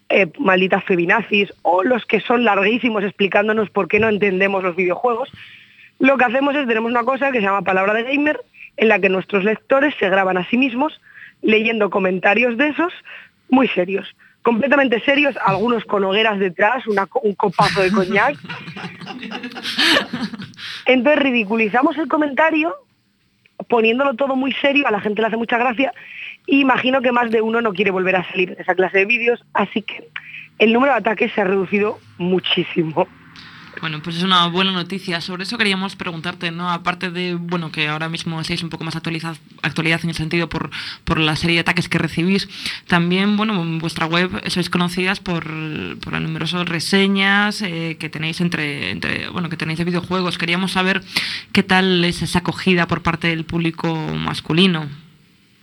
eh, 0.08 0.32
malditas 0.38 0.82
feminazis 0.84 1.52
o 1.60 1.84
los 1.84 2.06
que 2.06 2.20
son 2.20 2.44
larguísimos 2.44 3.04
explicándonos 3.04 3.68
por 3.68 3.86
qué 3.86 4.00
no 4.00 4.08
entendemos 4.08 4.64
los 4.64 4.74
videojuegos, 4.74 5.30
lo 5.98 6.16
que 6.16 6.24
hacemos 6.24 6.56
es, 6.56 6.66
tenemos 6.66 6.90
una 6.90 7.04
cosa 7.04 7.30
que 7.30 7.40
se 7.40 7.44
llama 7.44 7.60
Palabra 7.60 7.92
de 7.92 8.04
Gamer, 8.04 8.40
en 8.78 8.88
la 8.88 8.98
que 8.98 9.10
nuestros 9.10 9.44
lectores 9.44 9.94
se 10.00 10.08
graban 10.08 10.38
a 10.38 10.48
sí 10.48 10.56
mismos 10.56 10.98
leyendo 11.42 11.90
comentarios 11.90 12.56
de 12.56 12.68
esos 12.68 12.94
muy 13.50 13.68
serios. 13.68 14.08
Completamente 14.40 15.00
serios, 15.00 15.36
algunos 15.44 15.84
con 15.84 16.04
hogueras 16.04 16.38
detrás, 16.38 16.86
una, 16.86 17.06
un 17.22 17.34
copazo 17.34 17.82
de 17.82 17.92
coñac. 17.92 18.34
Entonces 20.86 21.22
ridiculizamos 21.22 21.98
el 21.98 22.08
comentario, 22.08 22.74
poniéndolo 23.68 24.14
todo 24.14 24.36
muy 24.36 24.52
serio, 24.52 24.86
a 24.86 24.90
la 24.90 25.00
gente 25.00 25.20
le 25.20 25.28
hace 25.28 25.36
mucha 25.36 25.58
gracia, 25.58 25.92
y 26.46 26.60
imagino 26.60 27.00
que 27.00 27.12
más 27.12 27.30
de 27.30 27.42
uno 27.42 27.60
no 27.60 27.72
quiere 27.72 27.90
volver 27.90 28.16
a 28.16 28.24
salir 28.30 28.54
de 28.54 28.62
esa 28.62 28.74
clase 28.74 28.98
de 28.98 29.04
vídeos, 29.06 29.44
así 29.54 29.82
que 29.82 30.08
el 30.58 30.72
número 30.72 30.92
de 30.92 31.00
ataques 31.00 31.32
se 31.32 31.40
ha 31.40 31.44
reducido 31.44 31.98
muchísimo. 32.18 33.06
Bueno, 33.80 34.00
pues 34.02 34.16
es 34.16 34.22
una 34.22 34.46
buena 34.48 34.72
noticia. 34.72 35.20
Sobre 35.20 35.42
eso 35.42 35.58
queríamos 35.58 35.96
preguntarte, 35.96 36.50
¿no? 36.50 36.70
Aparte 36.70 37.10
de, 37.10 37.34
bueno, 37.34 37.70
que 37.70 37.88
ahora 37.88 38.08
mismo 38.08 38.40
estáis 38.40 38.62
un 38.62 38.70
poco 38.70 38.84
más 38.84 38.96
actualizad, 38.96 39.36
actualidad 39.62 40.00
en 40.02 40.10
el 40.10 40.14
sentido 40.14 40.48
por, 40.48 40.70
por 41.04 41.18
la 41.18 41.36
serie 41.36 41.56
de 41.56 41.60
ataques 41.60 41.88
que 41.88 41.98
recibís, 41.98 42.48
también, 42.86 43.36
bueno, 43.36 43.60
en 43.60 43.78
vuestra 43.78 44.06
web 44.06 44.30
sois 44.48 44.70
conocidas 44.70 45.20
por, 45.20 45.44
por 46.00 46.12
las 46.12 46.22
numerosas 46.22 46.68
reseñas 46.68 47.62
eh, 47.62 47.96
que 48.00 48.08
tenéis 48.08 48.40
entre, 48.40 48.90
entre, 48.90 49.28
bueno, 49.28 49.48
que 49.48 49.56
tenéis 49.56 49.78
de 49.78 49.84
videojuegos. 49.84 50.38
Queríamos 50.38 50.72
saber 50.72 51.02
qué 51.52 51.62
tal 51.62 52.04
es 52.04 52.22
esa 52.22 52.38
acogida 52.38 52.86
por 52.86 53.02
parte 53.02 53.28
del 53.28 53.44
público 53.44 53.94
masculino. 53.94 54.88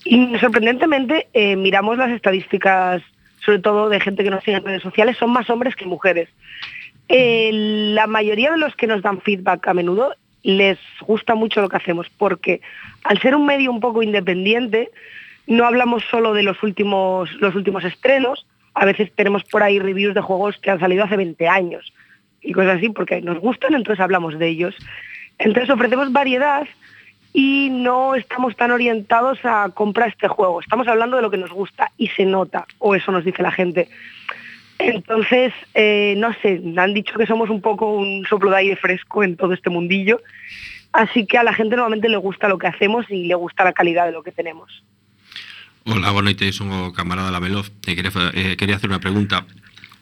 Y 0.06 0.38
sorprendentemente 0.39 1.28
eh, 1.34 1.56
miramos 1.56 1.97
las 1.97 2.12
estadísticas, 2.12 3.02
sobre 3.45 3.60
todo 3.60 3.89
de 3.89 3.99
gente 3.99 4.23
que 4.23 4.30
nos 4.30 4.43
sigue 4.43 4.58
en 4.58 4.65
redes 4.65 4.84
sociales, 4.84 5.17
son 5.17 5.32
más 5.32 5.49
hombres 5.49 5.76
que 5.76 5.86
mujeres. 5.86 6.30
Eh, 7.09 7.49
la 7.93 8.07
mayoría 8.07 8.51
de 8.51 8.57
los 8.57 8.75
que 8.75 8.87
nos 8.87 9.01
dan 9.01 9.21
feedback 9.21 9.67
a 9.67 9.73
menudo 9.73 10.15
les 10.43 10.77
gusta 11.01 11.35
mucho 11.35 11.61
lo 11.61 11.69
que 11.69 11.77
hacemos, 11.77 12.09
porque 12.09 12.61
al 13.03 13.21
ser 13.21 13.35
un 13.35 13.45
medio 13.45 13.71
un 13.71 13.79
poco 13.79 14.03
independiente, 14.03 14.91
no 15.47 15.65
hablamos 15.65 16.03
solo 16.09 16.33
de 16.33 16.43
los 16.43 16.61
últimos, 16.63 17.31
los 17.39 17.55
últimos 17.55 17.83
estrenos, 17.83 18.45
a 18.73 18.85
veces 18.85 19.11
tenemos 19.15 19.43
por 19.43 19.63
ahí 19.63 19.79
reviews 19.79 20.13
de 20.13 20.21
juegos 20.21 20.57
que 20.57 20.71
han 20.71 20.79
salido 20.79 21.03
hace 21.03 21.17
20 21.17 21.47
años 21.47 21.93
y 22.41 22.51
cosas 22.51 22.77
así, 22.77 22.89
porque 22.89 23.21
nos 23.21 23.39
gustan, 23.39 23.73
entonces 23.73 24.01
hablamos 24.01 24.37
de 24.37 24.47
ellos. 24.49 24.75
Entonces 25.39 25.69
ofrecemos 25.69 26.11
variedad 26.11 26.67
y 27.31 27.69
no 27.71 28.15
estamos 28.15 28.55
tan 28.55 28.71
orientados 28.71 29.39
a 29.43 29.69
comprar 29.73 30.09
este 30.09 30.27
juego. 30.27 30.59
Estamos 30.59 30.87
hablando 30.87 31.15
de 31.15 31.23
lo 31.23 31.31
que 31.31 31.37
nos 31.37 31.51
gusta 31.51 31.91
y 31.97 32.09
se 32.09 32.25
nota, 32.25 32.65
o 32.79 32.95
eso 32.95 33.11
nos 33.11 33.23
dice 33.23 33.41
la 33.41 33.51
gente. 33.51 33.87
Entonces, 34.83 35.53
eh, 35.73 36.15
no 36.17 36.33
sé, 36.41 36.61
han 36.77 36.93
dicho 36.93 37.17
que 37.17 37.25
somos 37.25 37.49
un 37.49 37.61
poco 37.61 37.93
un 37.93 38.25
soplo 38.25 38.51
de 38.51 38.57
aire 38.57 38.75
fresco 38.75 39.23
en 39.23 39.37
todo 39.37 39.53
este 39.53 39.69
mundillo, 39.69 40.21
así 40.91 41.25
que 41.25 41.38
a 41.38 41.43
la 41.43 41.53
gente 41.53 41.75
normalmente 41.75 42.09
le 42.09 42.17
gusta 42.17 42.49
lo 42.49 42.57
que 42.57 42.67
hacemos 42.67 43.05
y 43.09 43.25
le 43.25 43.36
gusta 43.36 43.63
la 43.63 43.73
calidad 43.73 44.05
de 44.05 44.11
lo 44.11 44.23
que 44.23 44.31
tenemos. 44.31 44.84
Hola, 45.86 46.11
noite, 46.21 46.51
son 46.53 46.71
o 46.71 46.93
camarada 46.93 47.31
La 47.31 47.39
Veloz 47.39 47.71
quería, 47.81 48.11
eh, 48.34 48.55
quería 48.55 48.75
hacer 48.75 48.88
unha 48.88 49.03
pregunta 49.03 49.43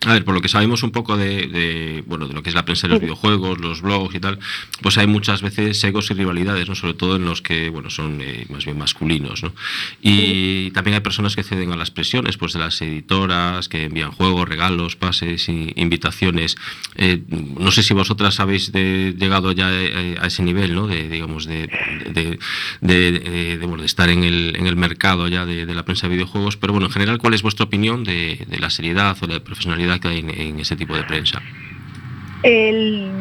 A 0.03 0.13
ver, 0.13 0.25
por 0.25 0.33
lo 0.33 0.41
que 0.41 0.47
sabemos 0.49 0.81
un 0.81 0.89
poco 0.89 1.15
de, 1.15 1.45
de, 1.45 2.03
bueno, 2.07 2.27
de 2.27 2.33
lo 2.33 2.41
que 2.41 2.49
es 2.49 2.55
la 2.55 2.65
prensa 2.65 2.87
de 2.87 2.93
los 2.93 3.01
videojuegos, 3.01 3.59
los 3.59 3.81
blogs 3.83 4.15
y 4.15 4.19
tal, 4.19 4.39
pues 4.81 4.97
hay 4.97 5.05
muchas 5.05 5.43
veces 5.43 5.83
egos 5.83 6.09
y 6.09 6.15
rivalidades, 6.15 6.67
¿no? 6.67 6.73
Sobre 6.73 6.95
todo 6.95 7.17
en 7.17 7.25
los 7.25 7.43
que, 7.43 7.69
bueno, 7.69 7.91
son 7.91 8.19
eh, 8.19 8.47
más 8.49 8.65
bien 8.65 8.79
masculinos, 8.79 9.43
¿no? 9.43 9.53
Y 10.01 10.71
también 10.71 10.95
hay 10.95 11.01
personas 11.01 11.35
que 11.35 11.43
ceden 11.43 11.71
a 11.71 11.75
las 11.75 11.91
presiones, 11.91 12.37
pues 12.37 12.53
de 12.53 12.59
las 12.59 12.81
editoras, 12.81 13.69
que 13.69 13.83
envían 13.85 14.11
juegos, 14.11 14.49
regalos, 14.49 14.95
pases, 14.95 15.47
y 15.49 15.71
invitaciones. 15.75 16.55
Eh, 16.95 17.21
no 17.29 17.69
sé 17.69 17.83
si 17.83 17.93
vosotras 17.93 18.39
habéis 18.39 18.71
de- 18.71 19.13
llegado 19.15 19.51
ya 19.51 19.69
eh, 19.71 20.17
a 20.19 20.25
ese 20.25 20.41
nivel, 20.41 20.73
¿no? 20.73 20.87
De, 20.87 21.09
digamos, 21.09 21.45
de, 21.45 21.67
de, 22.11 22.39
de- 22.81 23.11
de- 23.19 23.57
de, 23.59 23.65
bueno, 23.67 23.81
de 23.83 23.85
estar 23.87 24.09
en 24.09 24.23
el, 24.23 24.55
en 24.57 24.65
el 24.65 24.75
mercado 24.77 25.27
ya 25.27 25.45
de, 25.45 25.67
de 25.67 25.75
la 25.75 25.85
prensa 25.85 26.07
de 26.07 26.15
videojuegos, 26.15 26.57
pero 26.57 26.73
bueno, 26.73 26.87
en 26.87 26.91
general, 26.91 27.19
¿cuál 27.19 27.35
es 27.35 27.43
vuestra 27.43 27.65
opinión 27.65 28.03
de, 28.03 28.47
de 28.47 28.57
la 28.59 28.71
seriedad 28.71 29.15
o 29.21 29.27
la 29.27 29.39
profesionalidad 29.43 29.90
en, 30.03 30.29
en 30.29 30.59
ese 30.59 30.75
tipo 30.75 30.95
de 30.95 31.03
prensa? 31.03 31.41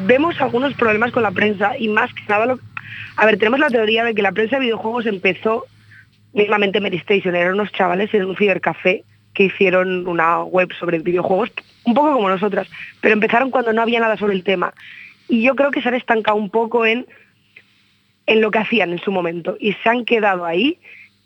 Vemos 0.07 0.41
algunos 0.41 0.75
problemas 0.75 1.13
con 1.13 1.23
la 1.23 1.31
prensa 1.31 1.77
y 1.79 1.89
más 1.89 2.13
que 2.15 2.23
nada, 2.29 2.47
lo- 2.47 2.61
a 3.17 3.27
ver, 3.27 3.39
tenemos 3.39 3.61
la 3.61 3.69
teoría 3.69 4.05
de 4.05 4.15
que 4.15 4.23
la 4.23 4.33
prensa 4.33 4.57
de 4.57 4.63
videojuegos 4.63 5.07
empezó 5.07 5.67
mismamente 6.33 6.81
Mary 6.81 6.97
Station, 6.99 7.35
eran 7.35 7.55
unos 7.55 7.73
chavales 7.73 8.13
en 8.15 8.25
un 8.25 8.37
cibercafé 8.37 9.05
que 9.35 9.45
hicieron 9.45 10.07
una 10.09 10.43
web 10.43 10.73
sobre 10.79 10.99
videojuegos, 10.99 11.51
un 11.85 11.95
poco 11.95 12.13
como 12.13 12.29
nosotras, 12.29 12.69
pero 13.01 13.13
empezaron 13.15 13.51
cuando 13.51 13.73
no 13.73 13.83
había 13.83 14.01
nada 14.01 14.17
sobre 14.17 14.35
el 14.35 14.43
tema. 14.45 14.73
Y 15.29 15.43
yo 15.43 15.55
creo 15.55 15.71
que 15.71 15.83
se 15.83 15.89
han 15.89 15.95
estancado 15.95 16.37
un 16.37 16.51
poco 16.51 16.87
en, 16.87 17.07
en 18.27 18.41
lo 18.41 18.51
que 18.51 18.59
hacían 18.59 18.91
en 18.93 18.99
su 19.01 19.13
momento 19.13 19.57
y 19.61 19.73
se 19.75 19.89
han 19.89 20.05
quedado 20.05 20.45
ahí 20.45 20.79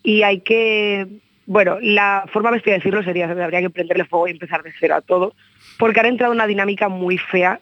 y 0.02 0.22
hay 0.22 0.40
que, 0.40 1.06
bueno, 1.46 1.78
la 1.80 2.24
forma 2.32 2.50
bestia 2.50 2.72
de 2.72 2.78
decirlo 2.78 3.02
sería, 3.02 3.30
habría 3.30 3.60
que 3.60 3.70
prenderle 3.70 4.04
fuego 4.04 4.28
y 4.28 4.32
empezar 4.32 4.62
de 4.62 4.72
cero 4.78 4.96
a 4.96 5.00
todo, 5.00 5.34
porque 5.78 6.00
han 6.00 6.06
entrado 6.06 6.32
en 6.32 6.38
una 6.38 6.46
dinámica 6.46 6.88
muy 6.88 7.18
fea 7.18 7.60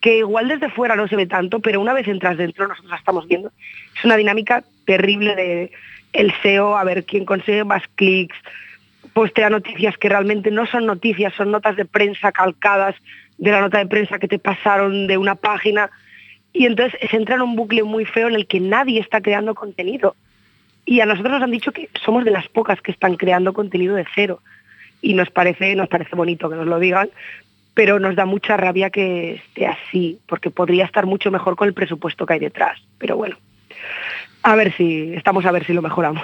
que 0.00 0.18
igual 0.18 0.48
desde 0.48 0.68
fuera 0.68 0.96
no 0.96 1.08
se 1.08 1.16
ve 1.16 1.26
tanto, 1.26 1.60
pero 1.60 1.80
una 1.80 1.94
vez 1.94 2.06
entras 2.06 2.36
dentro, 2.36 2.68
nosotros 2.68 2.90
la 2.90 2.98
estamos 2.98 3.26
viendo, 3.26 3.50
es 3.96 4.04
una 4.04 4.16
dinámica 4.16 4.62
terrible 4.84 5.34
de 5.34 5.72
el 6.12 6.32
SEO, 6.42 6.76
a 6.76 6.84
ver 6.84 7.04
quién 7.04 7.24
consigue 7.24 7.64
más 7.64 7.82
clics, 7.94 8.36
postea 9.14 9.48
noticias 9.48 9.96
que 9.96 10.08
realmente 10.08 10.50
no 10.50 10.66
son 10.66 10.86
noticias, 10.86 11.32
son 11.34 11.50
notas 11.50 11.76
de 11.76 11.84
prensa 11.86 12.32
calcadas 12.32 12.94
de 13.38 13.50
la 13.50 13.60
nota 13.60 13.78
de 13.78 13.86
prensa 13.86 14.18
que 14.18 14.28
te 14.28 14.38
pasaron 14.38 15.06
de 15.06 15.18
una 15.18 15.34
página. 15.34 15.90
Y 16.52 16.66
entonces 16.66 16.98
se 17.10 17.16
entra 17.16 17.36
en 17.36 17.42
un 17.42 17.56
bucle 17.56 17.82
muy 17.82 18.04
feo 18.04 18.28
en 18.28 18.34
el 18.34 18.46
que 18.46 18.60
nadie 18.60 19.00
está 19.00 19.20
creando 19.20 19.54
contenido. 19.54 20.14
Y 20.84 21.00
a 21.00 21.06
nosotros 21.06 21.32
nos 21.32 21.42
han 21.42 21.50
dicho 21.50 21.72
que 21.72 21.88
somos 22.04 22.24
de 22.24 22.30
las 22.30 22.48
pocas 22.48 22.80
que 22.80 22.92
están 22.92 23.16
creando 23.16 23.52
contenido 23.52 23.94
de 23.94 24.06
cero. 24.14 24.40
Y 25.00 25.14
nos 25.14 25.30
parece, 25.30 25.74
nos 25.74 25.88
parece 25.88 26.16
bonito 26.16 26.48
que 26.48 26.56
nos 26.56 26.66
lo 26.66 26.78
digan, 26.78 27.10
pero 27.74 27.98
nos 27.98 28.16
da 28.16 28.24
mucha 28.24 28.56
rabia 28.56 28.90
que 28.90 29.34
esté 29.34 29.66
así, 29.66 30.18
porque 30.26 30.50
podría 30.50 30.84
estar 30.84 31.06
mucho 31.06 31.30
mejor 31.30 31.56
con 31.56 31.68
el 31.68 31.74
presupuesto 31.74 32.24
que 32.24 32.34
hay 32.34 32.40
detrás. 32.40 32.80
Pero 32.98 33.16
bueno, 33.16 33.36
a 34.44 34.54
ver 34.56 34.76
si, 34.76 35.14
estamos 35.14 35.46
a 35.46 35.50
ver 35.50 35.66
si 35.66 35.72
lo 35.72 35.80
mejoramos. 35.80 36.22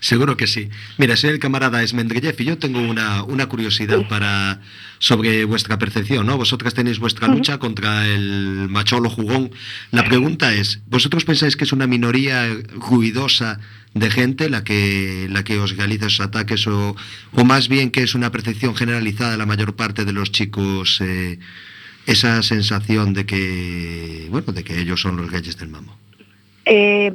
Seguro 0.00 0.36
que 0.36 0.48
sí. 0.48 0.68
Mira, 0.98 1.16
soy 1.16 1.30
el 1.30 1.38
camarada 1.38 1.82
Esmendrellev 1.82 2.34
y 2.40 2.44
yo 2.44 2.58
tengo 2.58 2.80
una, 2.80 3.22
una 3.22 3.46
curiosidad 3.46 4.08
para 4.08 4.60
sobre 4.98 5.44
vuestra 5.44 5.78
percepción, 5.78 6.26
¿no? 6.26 6.36
Vosotras 6.36 6.74
tenéis 6.74 6.98
vuestra 6.98 7.28
lucha 7.28 7.58
contra 7.58 8.06
el 8.06 8.66
macholo 8.68 9.08
jugón. 9.08 9.52
La 9.92 10.04
pregunta 10.04 10.52
es, 10.52 10.82
¿vosotros 10.86 11.24
pensáis 11.24 11.56
que 11.56 11.62
es 11.62 11.72
una 11.72 11.86
minoría 11.86 12.48
ruidosa 12.72 13.60
de 13.94 14.10
gente 14.10 14.50
la 14.50 14.64
que, 14.64 15.28
la 15.30 15.44
que 15.44 15.60
os 15.60 15.76
realiza 15.76 16.06
esos 16.06 16.26
ataques 16.26 16.66
o, 16.66 16.96
o 17.32 17.44
más 17.44 17.68
bien 17.68 17.92
que 17.92 18.02
es 18.02 18.16
una 18.16 18.32
percepción 18.32 18.74
generalizada 18.74 19.32
de 19.32 19.38
la 19.38 19.46
mayor 19.46 19.76
parte 19.76 20.04
de 20.04 20.12
los 20.12 20.32
chicos 20.32 21.00
eh, 21.00 21.38
esa 22.06 22.42
sensación 22.42 23.14
de 23.14 23.26
que, 23.26 24.26
bueno, 24.30 24.52
de 24.52 24.64
que 24.64 24.80
ellos 24.80 25.00
son 25.00 25.16
los 25.16 25.30
reyes 25.30 25.56
del 25.56 25.68
mamo? 25.68 25.96
Eh, 26.66 27.12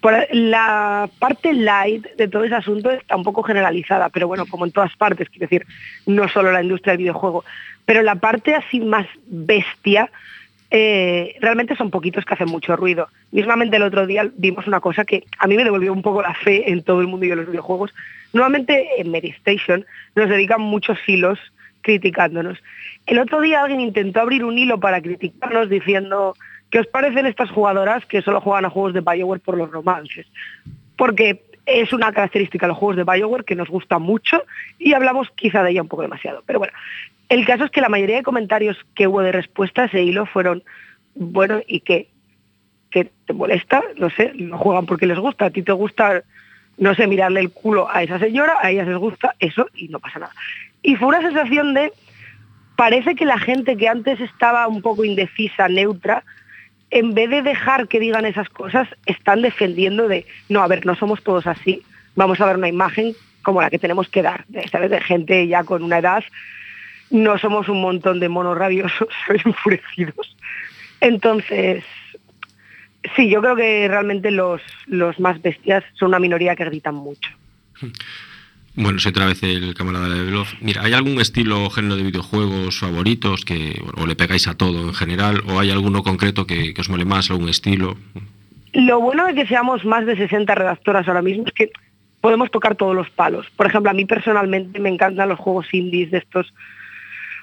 por 0.00 0.14
la 0.32 1.08
parte 1.18 1.52
light 1.52 2.06
de 2.16 2.28
todo 2.28 2.44
ese 2.44 2.54
asunto 2.54 2.90
está 2.90 3.16
un 3.16 3.22
poco 3.22 3.42
generalizada, 3.42 4.08
pero 4.08 4.26
bueno, 4.26 4.46
como 4.46 4.64
en 4.64 4.72
todas 4.72 4.96
partes, 4.96 5.28
quiero 5.28 5.46
decir, 5.46 5.66
no 6.06 6.28
solo 6.28 6.52
la 6.52 6.62
industria 6.62 6.92
del 6.92 6.98
videojuego, 6.98 7.44
pero 7.84 8.02
la 8.02 8.14
parte 8.14 8.54
así 8.54 8.80
más 8.80 9.06
bestia, 9.26 10.10
eh, 10.70 11.34
realmente 11.40 11.74
son 11.74 11.90
poquitos 11.90 12.24
que 12.24 12.34
hacen 12.34 12.48
mucho 12.48 12.76
ruido. 12.76 13.08
Mismamente 13.32 13.76
el 13.76 13.82
otro 13.82 14.06
día 14.06 14.30
vimos 14.36 14.66
una 14.66 14.80
cosa 14.80 15.04
que 15.04 15.24
a 15.38 15.46
mí 15.46 15.56
me 15.56 15.64
devolvió 15.64 15.92
un 15.92 16.02
poco 16.02 16.22
la 16.22 16.34
fe 16.34 16.70
en 16.70 16.82
todo 16.82 17.00
el 17.00 17.08
mundo 17.08 17.26
y 17.26 17.32
en 17.32 17.38
los 17.38 17.48
videojuegos. 17.48 17.92
Nuevamente 18.32 18.88
en 18.98 19.10
Medistation 19.10 19.84
nos 20.14 20.28
dedican 20.28 20.60
muchos 20.60 20.98
hilos 21.06 21.38
criticándonos. 21.82 22.58
El 23.06 23.18
otro 23.18 23.40
día 23.40 23.62
alguien 23.62 23.80
intentó 23.80 24.20
abrir 24.20 24.44
un 24.44 24.56
hilo 24.56 24.78
para 24.78 25.02
criticarnos 25.02 25.68
diciendo 25.68 26.34
¿qué 26.70 26.80
os 26.80 26.86
parecen 26.86 27.26
estas 27.26 27.50
jugadoras 27.50 28.04
que 28.06 28.22
solo 28.22 28.40
juegan 28.40 28.64
a 28.64 28.70
juegos 28.70 28.94
de 28.94 29.00
Bioware 29.00 29.40
por 29.40 29.56
los 29.56 29.70
romances? 29.70 30.26
Porque 30.96 31.42
es 31.66 31.92
una 31.92 32.12
característica 32.12 32.66
de 32.66 32.68
los 32.68 32.78
juegos 32.78 32.96
de 32.96 33.04
Bioware 33.04 33.44
que 33.44 33.54
nos 33.54 33.68
gusta 33.68 33.98
mucho 33.98 34.44
y 34.78 34.92
hablamos 34.94 35.28
quizá 35.34 35.62
de 35.62 35.70
ella 35.70 35.82
un 35.82 35.88
poco 35.88 36.02
demasiado. 36.02 36.42
Pero 36.46 36.58
bueno, 36.58 36.72
el 37.28 37.46
caso 37.46 37.64
es 37.64 37.70
que 37.70 37.80
la 37.80 37.88
mayoría 37.88 38.16
de 38.16 38.22
comentarios 38.22 38.76
que 38.94 39.06
hubo 39.06 39.22
de 39.22 39.32
respuesta 39.32 39.82
a 39.82 39.84
ese 39.86 40.02
hilo 40.02 40.26
fueron, 40.26 40.62
bueno, 41.14 41.60
¿y 41.66 41.80
qué? 41.80 42.08
¿Qué 42.90 43.10
te 43.26 43.32
molesta? 43.32 43.82
No 43.98 44.10
sé, 44.10 44.32
lo 44.34 44.58
juegan 44.58 44.86
porque 44.86 45.06
les 45.06 45.18
gusta. 45.18 45.46
A 45.46 45.50
ti 45.50 45.62
te 45.62 45.70
gusta, 45.70 46.24
no 46.76 46.94
sé, 46.96 47.06
mirarle 47.06 47.38
el 47.38 47.52
culo 47.52 47.88
a 47.88 48.02
esa 48.02 48.18
señora, 48.18 48.56
a 48.60 48.70
ellas 48.70 48.88
les 48.88 48.96
gusta 48.96 49.36
eso 49.38 49.68
y 49.74 49.88
no 49.88 50.00
pasa 50.00 50.18
nada. 50.18 50.32
Y 50.82 50.96
fue 50.96 51.08
una 51.08 51.20
sensación 51.20 51.72
de, 51.72 51.92
parece 52.74 53.14
que 53.14 53.26
la 53.26 53.38
gente 53.38 53.76
que 53.76 53.88
antes 53.88 54.20
estaba 54.20 54.66
un 54.66 54.82
poco 54.82 55.04
indecisa, 55.04 55.68
neutra, 55.68 56.24
en 56.90 57.14
vez 57.14 57.30
de 57.30 57.42
dejar 57.42 57.88
que 57.88 58.00
digan 58.00 58.26
esas 58.26 58.48
cosas, 58.48 58.88
están 59.06 59.42
defendiendo 59.42 60.08
de, 60.08 60.26
no, 60.48 60.62
a 60.62 60.68
ver, 60.68 60.86
no 60.86 60.96
somos 60.96 61.22
todos 61.22 61.46
así, 61.46 61.82
vamos 62.16 62.40
a 62.40 62.46
ver 62.46 62.56
una 62.56 62.68
imagen 62.68 63.14
como 63.42 63.62
la 63.62 63.70
que 63.70 63.78
tenemos 63.78 64.08
que 64.08 64.22
dar, 64.22 64.44
¿sabes? 64.70 64.90
De 64.90 65.00
gente 65.00 65.46
ya 65.46 65.64
con 65.64 65.82
una 65.82 65.98
edad, 65.98 66.24
no 67.10 67.38
somos 67.38 67.68
un 67.68 67.80
montón 67.80 68.20
de 68.20 68.28
monos 68.28 68.58
rabiosos, 68.58 69.08
enfurecidos. 69.44 70.36
Entonces, 71.00 71.84
sí, 73.16 73.30
yo 73.30 73.40
creo 73.40 73.56
que 73.56 73.88
realmente 73.88 74.30
los, 74.30 74.60
los 74.86 75.18
más 75.18 75.40
bestias 75.40 75.84
son 75.94 76.08
una 76.08 76.18
minoría 76.18 76.56
que 76.56 76.64
gritan 76.64 76.94
mucho. 76.94 77.30
Bueno, 78.76 78.98
soy 79.00 79.10
otra 79.10 79.26
vez 79.26 79.42
el 79.42 79.74
camarada 79.74 80.08
de 80.08 80.24
Veloz. 80.24 80.54
Mira, 80.60 80.82
¿hay 80.82 80.92
algún 80.92 81.20
estilo 81.20 81.64
o 81.64 81.70
género 81.70 81.96
de 81.96 82.04
videojuegos 82.04 82.78
favoritos 82.78 83.44
que 83.44 83.82
o 83.96 84.06
le 84.06 84.14
pegáis 84.14 84.46
a 84.46 84.54
todo 84.54 84.82
en 84.82 84.94
general? 84.94 85.42
¿O 85.48 85.58
hay 85.58 85.70
alguno 85.70 86.02
concreto 86.02 86.46
que, 86.46 86.72
os 86.78 86.88
mole 86.88 87.04
más, 87.04 87.30
algún 87.30 87.48
estilo? 87.48 87.96
Lo 88.72 89.00
bueno 89.00 89.26
de 89.26 89.34
que 89.34 89.46
seamos 89.46 89.84
más 89.84 90.06
de 90.06 90.16
60 90.16 90.54
redactoras 90.54 91.08
ahora 91.08 91.22
mismo 91.22 91.44
es 91.46 91.52
que 91.52 91.70
podemos 92.20 92.50
tocar 92.50 92.76
todos 92.76 92.94
los 92.94 93.10
palos. 93.10 93.46
Por 93.56 93.66
ejemplo, 93.66 93.90
a 93.90 93.94
mí 93.94 94.04
personalmente 94.04 94.78
me 94.78 94.88
encantan 94.88 95.28
los 95.28 95.40
juegos 95.40 95.66
indies 95.72 96.12
de 96.12 96.18
estos 96.18 96.52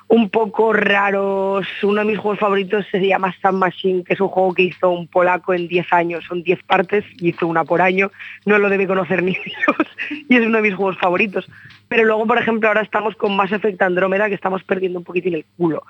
un 0.10 0.30
poco 0.30 0.74
raros. 0.74 1.68
Uno 1.84 2.00
de 2.00 2.06
mis 2.06 2.18
juegos 2.18 2.40
favoritos 2.40 2.86
se 2.92 3.06
llama 3.06 3.36
Sun 3.42 3.60
Machine, 3.60 4.04
que 4.04 4.14
es 4.14 4.22
un 4.22 4.30
juego 4.30 4.54
que 4.54 4.64
hizo 4.64 4.90
un 4.90 5.08
polaco 5.08 5.54
en 5.54 5.68
10 5.68 5.94
años. 5.94 6.26
Son 6.26 6.44
10 6.44 6.64
partes 6.64 7.04
hizo 7.20 7.48
una 7.48 7.66
por 7.66 7.82
año. 7.82 8.12
No 8.46 8.58
lo 8.58 8.70
debe 8.70 8.88
conocer 8.88 9.22
ni 9.24 9.34
Dios 9.34 9.88
y 10.30 10.36
es 10.36 10.46
uno 10.46 10.58
de 10.58 10.64
mis 10.64 10.76
juegos 10.76 10.98
favoritos. 10.98 11.50
Pero 11.88 12.06
luego, 12.06 12.26
por 12.26 12.38
ejemplo, 12.38 12.68
ahora 12.68 12.82
estamos 12.82 13.16
con 13.16 13.36
Mass 13.36 13.52
Effect 13.52 13.82
Andrómeda, 13.82 14.30
que 14.30 14.36
estamos 14.36 14.64
perdiendo 14.64 15.00
un 15.00 15.06
poquitín 15.06 15.36
el 15.36 15.46
culo. 15.58 15.84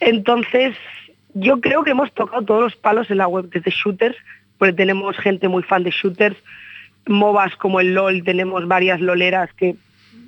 Entonces, 0.00 0.76
yo 1.34 1.60
creo 1.60 1.84
que 1.84 1.90
hemos 1.92 2.12
tocado 2.12 2.42
todos 2.42 2.62
los 2.62 2.76
palos 2.76 3.10
en 3.10 3.18
la 3.18 3.28
web 3.28 3.48
desde 3.48 3.70
shooters, 3.70 4.16
porque 4.58 4.74
tenemos 4.74 5.16
gente 5.16 5.48
muy 5.48 5.62
fan 5.62 5.84
de 5.84 5.90
shooters, 5.90 6.36
MOBAs 7.06 7.56
como 7.56 7.80
el 7.80 7.94
LOL, 7.94 8.22
tenemos 8.22 8.66
varias 8.68 9.00
loleras 9.00 9.52
que 9.54 9.74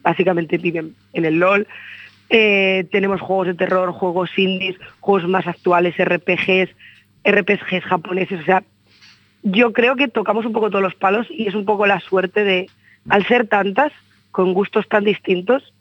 básicamente 0.03 0.59
viven 0.59 0.95
en 1.12 1.24
el 1.24 1.39
LOL. 1.39 1.66
Eh, 2.37 2.89
tenemos 2.91 3.20
juegos 3.20 3.47
de 3.47 3.55
terror, 3.55 3.93
juegos 3.93 4.28
indies, 4.37 4.74
juegos 4.99 5.28
más 5.28 5.47
actuales, 5.47 5.95
RPGs, 5.97 6.68
RPGs 7.24 7.85
japoneses, 7.85 8.41
o 8.41 8.45
sea, 8.45 8.64
yo 9.45 9.72
creo 9.72 9.95
que 9.95 10.09
tocamos 10.09 10.45
un 10.45 10.53
poco 10.53 10.68
todos 10.68 10.82
los 10.82 10.97
palos 10.97 11.28
y 11.30 11.47
es 11.47 11.55
un 11.55 11.64
poco 11.64 11.87
la 11.87 12.01
suerte 12.01 12.43
de, 12.43 12.68
al 13.09 13.24
ser 13.24 13.47
tantas, 13.47 13.93
con 14.32 14.53
gustos 14.53 14.89
tan 14.89 15.05
distintos, 15.05 15.72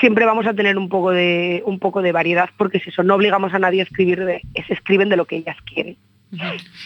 siempre 0.00 0.26
vamos 0.26 0.46
a 0.46 0.52
tener 0.52 0.76
un 0.76 0.90
poco 0.90 1.12
de, 1.12 1.62
un 1.64 1.78
poco 1.78 2.02
de 2.02 2.12
variedad, 2.12 2.50
porque 2.58 2.78
si 2.78 2.90
eso, 2.90 3.02
no 3.02 3.14
obligamos 3.14 3.54
a 3.54 3.58
nadie 3.58 3.80
a 3.80 3.84
escribir, 3.84 4.22
de, 4.22 4.42
se 4.66 4.74
escriben 4.74 5.08
de 5.08 5.16
lo 5.16 5.24
que 5.24 5.36
ellas 5.36 5.56
quieren. 5.64 5.96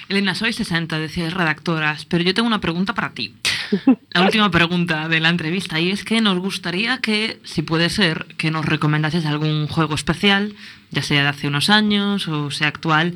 Elena, 0.09 0.35
soy 0.35 0.53
60, 0.53 0.99
decías 0.99 1.35
redactoras, 1.35 2.05
pero 2.05 2.25
yo 2.25 2.35
tengo 2.35 2.47
una 2.47 2.61
pregunta 2.61 2.95
para 2.95 3.11
ti. 3.11 3.35
La 4.11 4.23
última 4.23 4.51
pregunta 4.51 5.09
de 5.09 5.21
la 5.21 5.29
entrevista 5.29 5.79
y 5.81 5.91
es 5.91 6.05
que 6.05 6.21
nos 6.21 6.39
gustaría 6.39 6.99
que, 6.99 7.39
si 7.45 7.63
puede 7.63 7.91
ser, 7.91 8.27
que 8.37 8.51
nos 8.51 8.67
recomendases 8.67 9.27
algún 9.27 9.67
juego 9.67 9.95
especial, 9.95 10.55
ya 10.91 11.03
sea 11.03 11.23
de 11.23 11.29
hace 11.29 11.49
unos 11.49 11.71
años 11.71 12.29
o 12.29 12.51
sea 12.51 12.69
actual, 12.69 13.15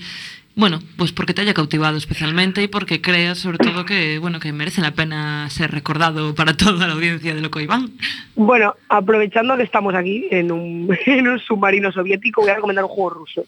Bueno, 0.55 0.81
pues 0.99 1.13
porque 1.13 1.33
te 1.33 1.41
haya 1.41 1.55
cautivado 1.55 1.97
especialmente 1.97 2.63
y 2.63 2.69
porque 2.69 3.01
creas 3.01 3.39
sobre 3.39 3.57
todo 3.57 3.87
que, 3.87 4.19
bueno, 4.19 4.39
que 4.39 4.53
merece 4.53 4.83
la 4.83 4.91
pena 4.91 5.49
ser 5.49 5.71
recordado 5.71 6.35
para 6.35 6.55
toda 6.55 6.87
la 6.87 6.93
audiencia 6.93 7.35
de 7.35 7.41
Loco 7.41 7.59
Iván. 7.59 7.91
Bueno, 8.35 8.75
aprovechando 8.91 9.57
que 9.57 9.63
estamos 9.63 9.95
aquí 9.95 10.27
en 10.31 10.53
un, 10.53 10.95
en 11.07 11.29
un 11.29 11.39
submarino 11.39 11.91
soviético, 11.91 12.43
voy 12.43 12.51
a 12.51 12.57
recomendar 12.57 12.85
un 12.85 12.91
juego 12.91 13.11
ruso. 13.11 13.47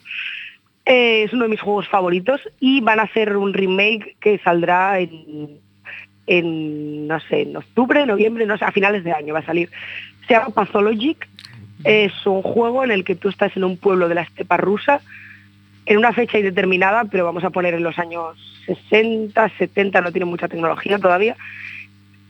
Eh, 0.86 1.24
es 1.24 1.32
uno 1.32 1.44
de 1.44 1.50
mis 1.50 1.60
juegos 1.60 1.88
favoritos 1.88 2.40
y 2.60 2.80
van 2.80 3.00
a 3.00 3.04
hacer 3.04 3.36
un 3.36 3.54
remake 3.54 4.16
que 4.20 4.38
saldrá 4.38 4.98
en, 5.00 5.60
no 7.08 7.20
sé, 7.20 7.42
en 7.42 7.56
octubre, 7.56 8.04
noviembre, 8.04 8.46
no 8.46 8.58
sé, 8.58 8.64
a 8.64 8.72
finales 8.72 9.02
de 9.04 9.12
año 9.12 9.32
va 9.32 9.40
a 9.40 9.46
salir. 9.46 9.70
Se 10.26 10.34
llama 10.34 10.50
Pathologic. 10.50 11.28
Es 11.84 12.12
un 12.26 12.42
juego 12.42 12.84
en 12.84 12.90
el 12.90 13.04
que 13.04 13.14
tú 13.14 13.28
estás 13.28 13.56
en 13.56 13.64
un 13.64 13.76
pueblo 13.76 14.08
de 14.08 14.14
la 14.14 14.22
estepa 14.22 14.56
rusa 14.56 15.00
en 15.86 15.98
una 15.98 16.12
fecha 16.12 16.38
indeterminada, 16.38 17.04
pero 17.04 17.24
vamos 17.24 17.44
a 17.44 17.50
poner 17.50 17.74
en 17.74 17.82
los 17.82 17.98
años 17.98 18.36
60, 18.66 19.50
70, 19.58 20.00
no 20.00 20.12
tiene 20.12 20.24
mucha 20.24 20.48
tecnología 20.48 20.98
todavía, 20.98 21.36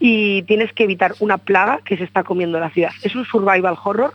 y 0.00 0.42
tienes 0.42 0.72
que 0.72 0.84
evitar 0.84 1.14
una 1.20 1.38
plaga 1.38 1.80
que 1.84 1.96
se 1.96 2.04
está 2.04 2.24
comiendo 2.24 2.58
la 2.58 2.70
ciudad. 2.70 2.90
Es 3.02 3.14
un 3.14 3.24
survival 3.24 3.76
horror, 3.82 4.14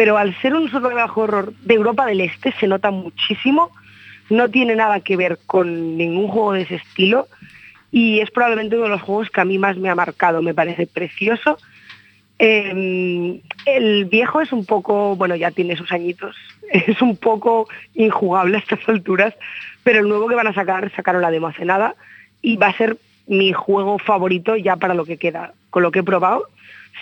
pero 0.00 0.16
al 0.16 0.34
ser 0.40 0.54
un 0.54 0.70
survival 0.70 1.10
horror 1.14 1.52
de 1.60 1.74
Europa 1.74 2.06
del 2.06 2.22
Este 2.22 2.54
se 2.58 2.66
nota 2.66 2.90
muchísimo, 2.90 3.70
no 4.30 4.48
tiene 4.48 4.74
nada 4.74 5.00
que 5.00 5.14
ver 5.14 5.38
con 5.44 5.98
ningún 5.98 6.28
juego 6.28 6.54
de 6.54 6.62
ese 6.62 6.76
estilo, 6.76 7.28
y 7.92 8.20
es 8.20 8.30
probablemente 8.30 8.76
uno 8.76 8.84
de 8.84 8.92
los 8.92 9.02
juegos 9.02 9.28
que 9.28 9.42
a 9.42 9.44
mí 9.44 9.58
más 9.58 9.76
me 9.76 9.90
ha 9.90 9.94
marcado, 9.94 10.40
me 10.40 10.54
parece 10.54 10.86
precioso. 10.86 11.58
Eh, 12.38 13.42
el 13.66 14.06
viejo 14.06 14.40
es 14.40 14.52
un 14.52 14.64
poco, 14.64 15.16
bueno, 15.16 15.36
ya 15.36 15.50
tiene 15.50 15.76
sus 15.76 15.92
añitos, 15.92 16.34
es 16.72 17.02
un 17.02 17.18
poco 17.18 17.68
injugable 17.92 18.56
a 18.56 18.60
estas 18.60 18.88
alturas, 18.88 19.34
pero 19.84 20.00
el 20.00 20.08
nuevo 20.08 20.28
que 20.28 20.34
van 20.34 20.46
a 20.46 20.54
sacar, 20.54 20.90
sacaron 20.96 21.20
la 21.20 21.30
demo 21.30 21.52
y 22.40 22.56
va 22.56 22.68
a 22.68 22.76
ser 22.78 22.96
mi 23.26 23.52
juego 23.52 23.98
favorito 23.98 24.56
ya 24.56 24.76
para 24.76 24.94
lo 24.94 25.04
que 25.04 25.18
queda. 25.18 25.52
Con 25.68 25.82
lo 25.82 25.90
que 25.90 25.98
he 25.98 26.02
probado, 26.02 26.46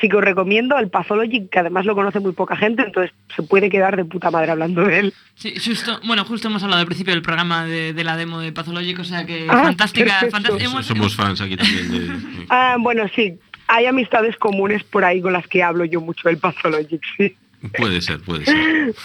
sí 0.01 0.09
que 0.09 0.16
os 0.16 0.24
recomiendo 0.24 0.78
el 0.78 0.89
Pathologic, 0.91 1.51
que 1.51 1.59
además 1.59 1.84
lo 1.84 1.95
conoce 1.95 2.20
muy 2.20 2.32
poca 2.32 2.57
gente, 2.57 2.82
entonces 2.82 3.12
se 3.34 3.43
puede 3.43 3.68
quedar 3.70 3.97
de 3.97 4.05
puta 4.05 4.30
madre 4.30 4.51
hablando 4.53 4.82
de 4.84 4.99
él. 5.01 5.14
Sí, 5.34 5.55
justo, 5.59 5.99
bueno, 6.05 6.24
justo 6.24 6.49
hemos 6.49 6.62
hablado 6.62 6.80
al 6.80 6.86
principio 6.86 7.12
del 7.14 7.22
programa 7.22 7.64
de, 7.64 7.93
de 7.93 8.05
la 8.05 8.16
demo 8.16 8.41
de 8.41 8.53
Pathologic, 8.53 8.99
o 9.01 9.05
sea 9.05 9.24
que 9.26 9.47
Ah, 9.49 9.62
fantástica, 9.64 10.07
perfecto. 10.07 10.30
fantástica. 10.36 10.64
hemos- 10.64 10.86
Somos 10.86 11.16
fans 11.16 11.41
aquí 11.41 11.57
también 11.57 11.91
de... 11.91 12.47
Ah, 12.51 12.76
bueno, 12.78 13.05
sí, 13.14 13.34
hay 13.66 13.86
amistades 13.86 14.36
comunes 14.36 14.82
por 14.84 15.05
ahí 15.05 15.20
con 15.20 15.32
las 15.32 15.47
que 15.47 15.62
hablo 15.62 15.84
yo 15.84 16.01
mucho 16.01 16.28
del 16.28 16.39
Pathologic, 16.39 17.03
sí. 17.16 17.36
Puede 17.77 18.01
ser, 18.01 18.21
puede 18.21 18.45
ser. 18.45 18.95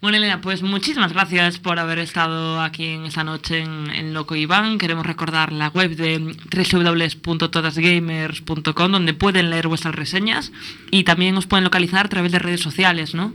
Bueno, 0.00 0.16
Elena, 0.16 0.40
pues 0.40 0.64
muchísimas 0.64 1.12
gracias 1.12 1.60
por 1.60 1.78
haber 1.78 2.00
estado 2.00 2.60
aquí 2.60 2.86
en 2.86 3.04
esta 3.04 3.22
noche 3.22 3.60
en, 3.60 3.88
en 3.88 4.12
Loco 4.12 4.34
Iván. 4.34 4.78
Queremos 4.78 5.06
recordar 5.06 5.52
la 5.52 5.68
web 5.68 5.94
de 5.94 6.18
www.todasgamers.com 6.18 8.90
donde 8.90 9.14
pueden 9.14 9.50
leer 9.50 9.68
vuestras 9.68 9.94
reseñas 9.94 10.50
y 10.90 11.04
también 11.04 11.36
os 11.36 11.46
pueden 11.46 11.62
localizar 11.62 12.06
a 12.06 12.08
través 12.08 12.32
de 12.32 12.40
redes 12.40 12.60
sociales, 12.60 13.14
¿no? 13.14 13.32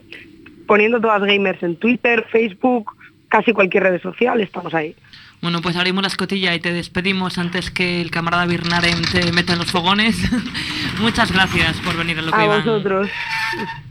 Poniendo 0.67 0.99
todas 1.03 1.21
gamers 1.23 1.63
en 1.63 1.77
Twitter, 1.77 2.27
Facebook, 2.33 2.93
casi 3.29 3.53
cualquier 3.53 3.83
red 3.83 4.01
social, 4.01 4.41
estamos 4.41 4.73
ahí. 4.73 4.97
Bueno, 5.43 5.61
pues 5.61 5.77
abrimos 5.77 6.01
la 6.01 6.09
escotilla 6.09 6.55
y 6.55 6.61
te 6.61 6.73
despedimos 6.73 7.37
antes 7.37 7.71
que 7.71 8.01
el 8.01 8.11
camarada 8.11 8.47
Birnaren 8.47 9.03
te 9.03 9.31
meta 9.33 9.53
en 9.53 9.59
los 9.59 9.71
fogones. 9.71 10.17
Muchas 11.03 11.31
gracias 11.31 11.77
por 11.81 11.95
venir 11.99 12.19
a 12.19 12.23
Loco 12.23 12.39
A 12.39 12.45
Iván. 12.47 12.65
vosotros. 12.65 13.11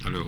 Hallo. 0.04 0.26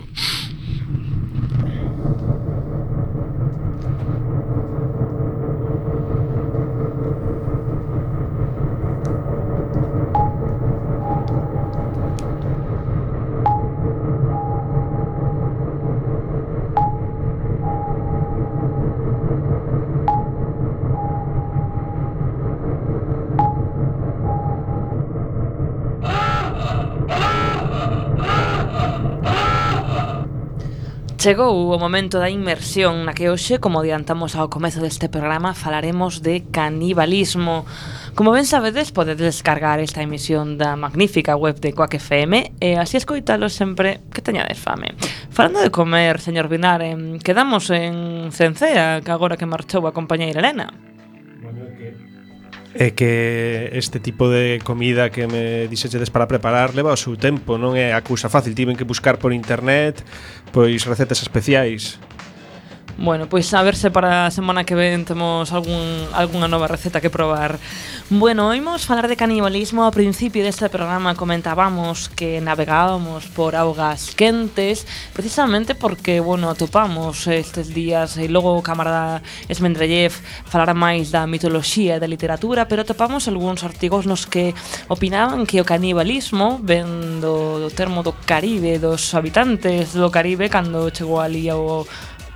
Chegou 31.25 31.73
o 31.73 31.79
momento 31.79 32.21
da 32.21 32.29
inmersión 32.29 33.01
na 33.01 33.17
que 33.17 33.33
hoxe, 33.33 33.57
como 33.57 33.81
adiantamos 33.81 34.37
ao 34.37 34.45
comezo 34.45 34.77
deste 34.77 35.09
programa, 35.09 35.57
falaremos 35.57 36.21
de 36.21 36.45
canibalismo. 36.53 37.65
Como 38.13 38.29
ben 38.29 38.45
sabedes, 38.45 38.93
podedes 38.93 39.33
descargar 39.33 39.81
esta 39.81 40.05
emisión 40.05 40.61
da 40.61 40.77
magnífica 40.77 41.33
web 41.33 41.57
de 41.57 41.73
Coac 41.73 41.97
FM 41.97 42.61
e 42.61 42.77
así 42.77 43.01
escoitalo 43.01 43.49
sempre 43.49 44.05
que 44.13 44.21
teñades 44.21 44.61
fame. 44.61 44.93
Falando 45.33 45.65
de 45.65 45.73
comer, 45.73 46.21
señor 46.21 46.45
Binar, 46.45 46.85
quedamos 47.25 47.73
en 47.73 48.29
Cencea, 48.29 49.01
que 49.01 49.09
agora 49.09 49.33
que 49.33 49.49
marchou 49.49 49.89
a 49.89 49.97
compañeira 49.97 50.45
Elena. 50.45 50.94
É 52.75 52.91
que 52.91 53.71
este 53.71 54.03
tipo 54.03 54.27
de 54.27 54.59
comida 54.59 55.07
que 55.07 55.31
me 55.31 55.71
dixetedes 55.71 56.11
para 56.11 56.27
preparar 56.27 56.75
leva 56.75 56.91
o 56.91 56.99
seu 56.99 57.15
tempo, 57.15 57.55
non 57.55 57.71
é 57.71 57.95
a 57.95 58.03
cousa 58.03 58.27
fácil, 58.27 58.51
tiven 58.51 58.75
que 58.75 58.83
buscar 58.83 59.15
por 59.15 59.31
internet 59.31 60.03
pois 60.51 60.83
recetas 60.83 61.23
especiais. 61.23 61.95
Bueno, 62.97 63.27
pois 63.27 63.53
a 63.53 63.61
verse 63.61 63.91
para 63.91 64.25
a 64.25 64.31
semana 64.31 64.63
que 64.63 64.73
ven 64.73 65.03
temos 65.03 65.51
algún, 65.51 66.07
alguna 66.15 66.47
nova 66.47 66.71
receta 66.71 67.03
que 67.03 67.11
probar. 67.11 67.59
Bueno, 68.09 68.47
oímos 68.47 68.87
falar 68.87 69.11
de 69.11 69.19
canibalismo 69.19 69.83
ao 69.83 69.91
principio 69.91 70.47
deste 70.47 70.71
programa 70.71 71.11
comentábamos 71.11 72.07
que 72.07 72.39
navegábamos 72.39 73.27
por 73.35 73.51
augas 73.59 74.15
quentes 74.15 74.87
precisamente 75.11 75.75
porque, 75.75 76.23
bueno, 76.23 76.47
atopamos 76.47 77.27
estes 77.27 77.75
días 77.75 78.15
e 78.15 78.31
logo 78.31 78.55
o 78.55 78.63
camarada 78.63 79.19
Esmendrellev 79.51 80.15
falará 80.47 80.71
máis 80.71 81.11
da 81.11 81.27
mitoloxía 81.27 81.99
e 81.99 82.01
da 82.01 82.07
literatura, 82.07 82.63
pero 82.71 82.87
atopamos 82.87 83.27
algúns 83.27 83.67
artigos 83.67 84.07
nos 84.07 84.23
que 84.23 84.55
opinaban 84.87 85.43
que 85.43 85.59
o 85.59 85.67
canibalismo 85.67 86.63
vendo 86.63 87.59
do 87.59 87.69
termo 87.75 88.07
do 88.07 88.15
Caribe, 88.23 88.79
dos 88.79 89.11
habitantes 89.11 89.91
do 89.91 90.07
Caribe 90.07 90.47
cando 90.47 90.87
chegou 90.95 91.19
ali 91.19 91.51
ao 91.51 91.83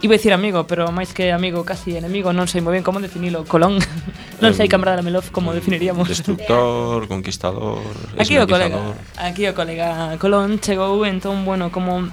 Iba 0.01 0.15
a 0.15 0.17
dicir 0.17 0.31
amigo, 0.31 0.63
pero 0.63 0.87
máis 0.95 1.11
que 1.11 1.35
amigo, 1.35 1.67
casi 1.67 1.99
enemigo, 1.99 2.31
non 2.31 2.47
sei 2.47 2.63
moi 2.63 2.71
ben 2.71 2.87
como 2.87 3.03
definilo. 3.03 3.43
Colón, 3.43 3.83
non 4.43 4.55
sei 4.55 4.67
eh, 4.67 4.71
camarada 4.71 5.03
Melov 5.03 5.27
como 5.35 5.51
eh, 5.51 5.59
definiríamos. 5.59 6.07
Destructor, 6.07 7.03
conquistador, 7.11 7.83
Aquí 8.15 8.39
o 8.39 8.47
colega, 8.47 8.95
aquí 9.19 9.43
o 9.43 9.51
colega 9.51 10.15
Colón 10.15 10.63
chegou 10.63 11.03
entón, 11.03 11.43
bueno, 11.43 11.67
como 11.67 12.07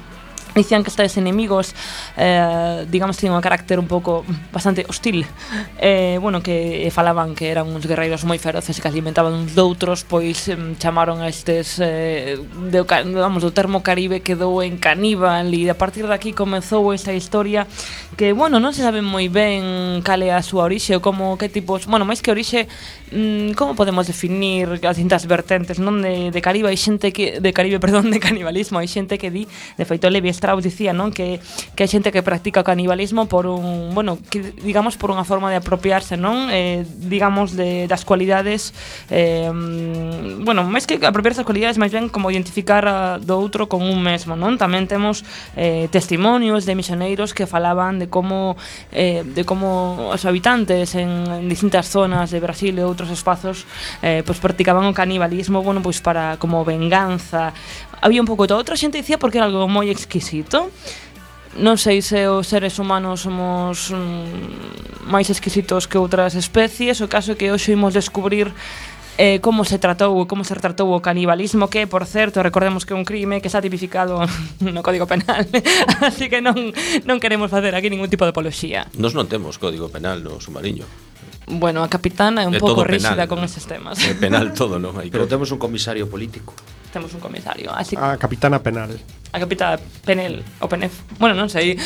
dicían 0.57 0.83
que 0.83 0.91
estes 0.91 1.17
enemigos 1.17 1.75
eh, 2.17 2.87
digamos 2.89 3.17
tiñen 3.17 3.37
un 3.37 3.45
carácter 3.45 3.79
un 3.79 3.87
pouco 3.87 4.25
bastante 4.53 4.85
hostil 4.89 5.27
eh, 5.79 6.19
bueno, 6.21 6.43
que 6.43 6.89
falaban 6.91 7.35
que 7.35 7.53
eran 7.53 7.69
uns 7.69 7.85
guerreiros 7.87 8.25
moi 8.25 8.41
feroces 8.41 8.77
e 8.77 8.81
que 8.81 8.89
alimentaban 8.89 9.37
uns 9.37 9.53
doutros 9.53 10.03
pois 10.03 10.49
eh, 10.49 10.57
chamaron 10.81 11.21
a 11.21 11.29
estes 11.29 11.79
eh, 11.79 12.41
de, 12.41 12.81
vamos, 12.83 13.45
do 13.45 13.53
termo 13.53 13.85
caribe 13.85 14.25
quedou 14.25 14.65
en 14.65 14.81
caníbal 14.81 15.53
e 15.53 15.69
a 15.69 15.77
partir 15.77 16.09
daqui 16.09 16.33
comezou 16.33 16.91
esta 16.97 17.13
historia 17.13 17.69
que, 18.17 18.33
bueno, 18.33 18.57
non 18.63 18.73
se 18.73 18.81
sabe 18.81 19.05
moi 19.05 19.29
ben 19.29 20.01
cal 20.01 20.25
é 20.25 20.33
a 20.33 20.41
súa 20.41 20.65
orixe 20.65 20.97
ou 20.97 21.05
como 21.05 21.37
que 21.37 21.53
tipos, 21.53 21.85
bueno, 21.85 22.09
máis 22.09 22.25
que 22.25 22.33
orixe 22.33 22.65
mm, 23.13 23.53
como 23.59 23.77
podemos 23.77 24.09
definir 24.09 24.81
as 24.87 24.97
distintas 24.97 25.29
vertentes, 25.29 25.77
non? 25.77 26.01
De, 26.01 26.33
de 26.33 26.41
Caribe 26.41 26.73
hai 26.73 26.79
xente 26.79 27.13
que, 27.13 27.43
de 27.43 27.51
Caribe, 27.53 27.77
perdón, 27.85 28.09
de 28.09 28.23
canibalismo 28.23 28.81
hai 28.81 28.89
xente 28.89 29.21
que 29.21 29.29
di, 29.29 29.45
de 29.77 29.85
feito 29.85 30.09
Levi 30.09 30.31
está 30.31 30.46
Strauss 30.47 30.63
dicía, 30.63 30.95
non, 30.95 31.11
que 31.11 31.43
que 31.75 31.83
hai 31.83 31.91
xente 31.91 32.15
que 32.15 32.23
practica 32.23 32.63
o 32.63 32.67
canibalismo 32.67 33.27
por 33.27 33.51
un, 33.51 33.91
bueno, 33.99 34.23
que, 34.31 34.55
digamos 34.63 34.95
por 34.95 35.11
unha 35.11 35.27
forma 35.27 35.51
de 35.51 35.59
apropiarse, 35.59 36.15
non? 36.15 36.47
Eh, 36.55 36.87
digamos 36.87 37.59
de 37.59 37.91
das 37.91 38.07
cualidades 38.07 38.71
eh, 39.11 39.51
bueno, 39.51 40.63
máis 40.63 40.87
que 40.87 41.03
apropiarse 41.03 41.43
das 41.43 41.49
cualidades, 41.51 41.83
máis 41.83 41.91
ben 41.91 42.07
como 42.07 42.31
identificar 42.31 42.87
a, 42.87 43.19
do 43.19 43.35
outro 43.35 43.67
con 43.67 43.83
un 43.83 43.99
mesmo, 43.99 44.39
non? 44.39 44.55
Tamén 44.55 44.87
temos 44.87 45.27
eh, 45.59 45.91
testimonios 45.91 46.63
de 46.63 46.79
misioneiros 46.79 47.35
que 47.35 47.51
falaban 47.51 47.99
de 47.99 48.07
como 48.07 48.55
eh, 48.95 49.27
de 49.27 49.43
como 49.43 50.15
os 50.15 50.23
habitantes 50.23 50.95
en, 50.95 51.27
en 51.27 51.51
distintas 51.51 51.91
zonas 51.91 52.31
de 52.31 52.39
Brasil 52.39 52.79
e 52.79 52.87
outros 52.87 53.11
espazos 53.11 53.67
eh, 53.99 54.23
pois 54.23 54.39
practicaban 54.39 54.87
o 54.87 54.95
canibalismo, 54.95 55.67
bueno, 55.67 55.83
pois 55.83 55.99
para 55.99 56.39
como 56.39 56.63
venganza 56.63 57.51
había 58.01 58.21
un 58.21 58.29
pouco 58.29 58.47
todo. 58.47 58.59
Outra 58.59 58.77
xente 58.77 58.99
dicía 58.99 59.19
porque 59.19 59.39
era 59.39 59.47
algo 59.47 59.69
moi 59.69 59.89
exquisito. 59.89 60.71
Non 61.57 61.81
sei 61.81 62.05
se 62.05 62.29
os 62.29 62.53
seres 62.53 62.77
humanos 62.77 63.25
somos 63.25 63.89
mm, 63.89 65.09
máis 65.09 65.33
exquisitos 65.33 65.89
que 65.89 65.97
outras 65.97 66.37
especies, 66.37 67.01
o 67.01 67.09
caso 67.09 67.33
é 67.33 67.37
que 67.41 67.49
hoxe 67.49 67.73
imos 67.73 67.97
descubrir 67.97 68.53
eh, 69.17 69.41
como 69.41 69.65
se 69.65 69.81
tratou 69.81 70.13
como 70.29 70.45
se 70.45 70.53
retratou 70.53 70.93
o 70.93 71.01
canibalismo 71.01 71.73
que, 71.73 71.89
por 71.89 72.05
certo, 72.05 72.45
recordemos 72.45 72.85
que 72.85 72.93
é 72.93 72.97
un 72.97 73.09
crime 73.09 73.41
que 73.41 73.49
está 73.49 73.65
tipificado 73.65 74.21
no 74.61 74.85
Código 74.85 75.09
Penal. 75.09 75.49
Así 76.05 76.29
que 76.29 76.45
non, 76.45 76.77
non 77.09 77.17
queremos 77.17 77.49
facer 77.49 77.73
aquí 77.73 77.89
ningún 77.89 78.13
tipo 78.13 78.29
de 78.29 78.37
apoloxía. 78.37 78.85
Nos 79.01 79.17
non 79.17 79.25
temos 79.25 79.57
Código 79.57 79.89
Penal 79.89 80.21
no 80.21 80.37
submarino 80.37 80.85
Bueno, 81.47 81.85
a 81.85 81.89
capitana 81.89 82.43
é 82.43 82.47
un 82.51 82.59
pouco 82.59 82.83
rígida 82.83 83.15
penal, 83.15 83.31
con 83.31 83.39
eses 83.47 83.71
temas. 83.71 84.03
É 84.03 84.19
penal 84.19 84.51
todo, 84.51 84.83
non? 84.83 84.99
Pero 85.15 85.31
temos 85.31 85.47
un 85.55 85.63
comisario 85.63 86.11
político 86.11 86.53
temos 86.93 87.13
un 87.15 87.21
comisario. 87.21 87.73
Así 87.75 87.97
que... 87.97 88.03
A 88.03 88.17
capitana 88.17 88.63
penal. 88.63 88.99
A 89.33 89.39
capitana 89.39 89.79
penel, 90.05 90.45
o 90.61 90.69
penef. 90.69 91.03
Bueno, 91.19 91.35
non 91.35 91.49
sei. 91.49 91.77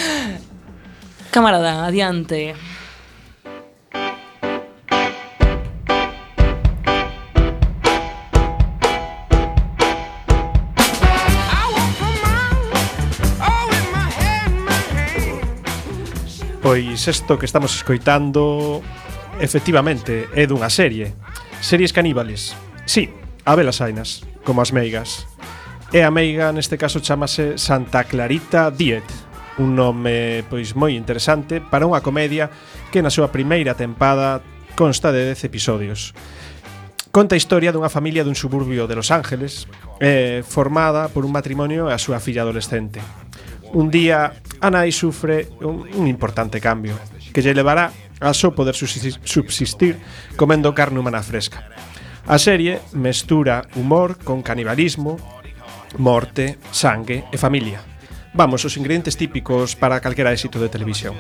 Camarada, 1.30 1.86
adiante. 1.86 2.55
Pois 16.70 17.09
isto 17.09 17.38
que 17.38 17.46
estamos 17.46 17.74
escoitando 17.74 18.82
efectivamente 19.40 20.28
é 20.36 20.46
dunha 20.46 20.70
serie 20.70 21.16
Series 21.59 21.90
caníbales 21.90 22.55
Sí, 22.86 23.11
Avelas 23.51 23.80
Ainas, 23.80 24.22
como 24.44 24.62
as 24.62 24.70
meigas. 24.70 25.26
E 25.90 26.07
a 26.07 26.14
meiga 26.14 26.55
neste 26.55 26.78
caso 26.78 27.03
chamase 27.03 27.59
Santa 27.59 28.07
Clarita 28.07 28.70
Diet, 28.70 29.03
un 29.59 29.74
nome 29.74 30.46
pois 30.46 30.78
moi 30.78 30.94
interesante 30.94 31.59
para 31.59 31.82
unha 31.82 31.98
comedia 31.98 32.46
que 32.94 33.03
na 33.03 33.11
súa 33.11 33.34
primeira 33.34 33.74
tempada 33.74 34.38
consta 34.78 35.11
de 35.11 35.34
10 35.34 35.51
episodios. 35.51 36.14
Conta 37.11 37.34
a 37.34 37.42
historia 37.42 37.74
dunha 37.74 37.90
familia 37.90 38.22
dun 38.22 38.38
suburbio 38.38 38.86
de 38.86 38.94
Los 38.94 39.11
Ángeles 39.11 39.66
eh, 39.98 40.46
formada 40.46 41.11
por 41.11 41.26
un 41.26 41.34
matrimonio 41.34 41.90
e 41.90 41.92
a 41.92 41.98
súa 41.98 42.22
filla 42.22 42.46
adolescente. 42.46 43.03
Un 43.74 43.90
día, 43.90 44.30
a 44.62 44.68
nai 44.70 44.94
sufre 44.94 45.51
un, 45.59 45.90
un 45.90 46.07
importante 46.07 46.62
cambio 46.62 46.94
que 47.34 47.42
lle 47.42 47.51
levará 47.51 47.90
a 48.22 48.30
só 48.30 48.55
poder 48.55 48.78
subsistir 48.78 49.98
comendo 50.38 50.70
carne 50.70 51.03
humana 51.03 51.18
fresca. 51.18 51.66
A 52.30 52.38
serie 52.38 52.78
mestura 52.94 53.66
humor 53.74 54.22
con 54.22 54.38
canibalismo, 54.46 55.18
morte, 55.98 56.62
sangue 56.70 57.26
e 57.26 57.34
familia. 57.34 57.82
Vamos, 58.38 58.62
os 58.62 58.78
ingredientes 58.78 59.18
típicos 59.18 59.74
para 59.74 59.98
calquera 59.98 60.30
éxito 60.30 60.62
de 60.62 60.70
televisión. 60.70 61.18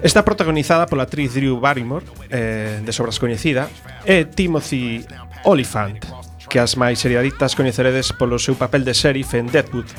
Está 0.00 0.24
protagonizada 0.24 0.88
pola 0.88 1.04
actriz 1.04 1.36
Drew 1.36 1.60
Barrymore, 1.60 2.08
eh, 2.32 2.80
de 2.80 2.92
sobras 2.96 3.20
coñecida, 3.20 3.68
e 4.08 4.24
Timothy 4.24 5.04
Oliphant, 5.44 6.00
que 6.48 6.56
as 6.56 6.80
máis 6.80 7.04
seriadictas 7.04 7.52
coñeceredes 7.52 8.16
polo 8.16 8.40
seu 8.40 8.56
papel 8.56 8.88
de 8.88 8.96
sheriff 8.96 9.36
en 9.36 9.52
Deadwood 9.52 9.92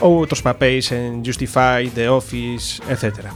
ou 0.00 0.24
outros 0.24 0.40
papéis 0.40 0.88
en 0.96 1.20
Justify, 1.20 1.92
The 1.92 2.08
Office, 2.08 2.80
etc. 2.88 3.28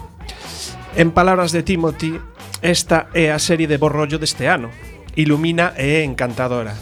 En 0.96 1.12
palabras 1.12 1.52
de 1.52 1.60
Timothy, 1.60 2.16
esta 2.64 3.12
é 3.12 3.28
a 3.28 3.36
serie 3.36 3.68
de 3.68 3.76
borrollo 3.76 4.16
deste 4.16 4.48
ano, 4.48 4.72
ilumina 5.16 5.74
e 5.76 6.00
é 6.00 6.04
encantadora. 6.04 6.74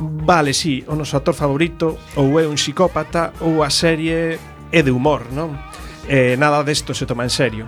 Vale, 0.00 0.54
sí, 0.54 0.84
o 0.86 0.94
noso 0.94 1.18
actor 1.18 1.34
favorito 1.34 1.98
ou 2.14 2.38
é 2.38 2.46
un 2.46 2.54
psicópata 2.54 3.34
ou 3.42 3.66
a 3.66 3.70
serie 3.70 4.38
é 4.70 4.80
de 4.80 4.94
humor, 4.94 5.26
non? 5.34 5.58
Eh, 6.06 6.38
nada 6.38 6.62
desto 6.62 6.94
se 6.94 7.04
toma 7.04 7.26
en 7.26 7.32
serio. 7.34 7.66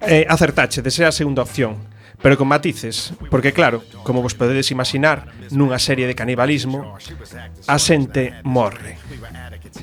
Eh, 0.00 0.24
acertache, 0.24 0.80
desea 0.80 1.12
a 1.12 1.16
segunda 1.16 1.44
opción 1.44 1.90
pero 2.22 2.36
con 2.36 2.48
matices, 2.48 3.12
porque 3.30 3.52
claro, 3.52 3.82
como 4.02 4.22
vos 4.22 4.34
podedes 4.34 4.70
imaginar, 4.70 5.32
nunha 5.50 5.80
serie 5.80 6.04
de 6.04 6.12
canibalismo, 6.12 7.00
a 7.64 7.76
xente 7.80 8.36
morre. 8.44 9.00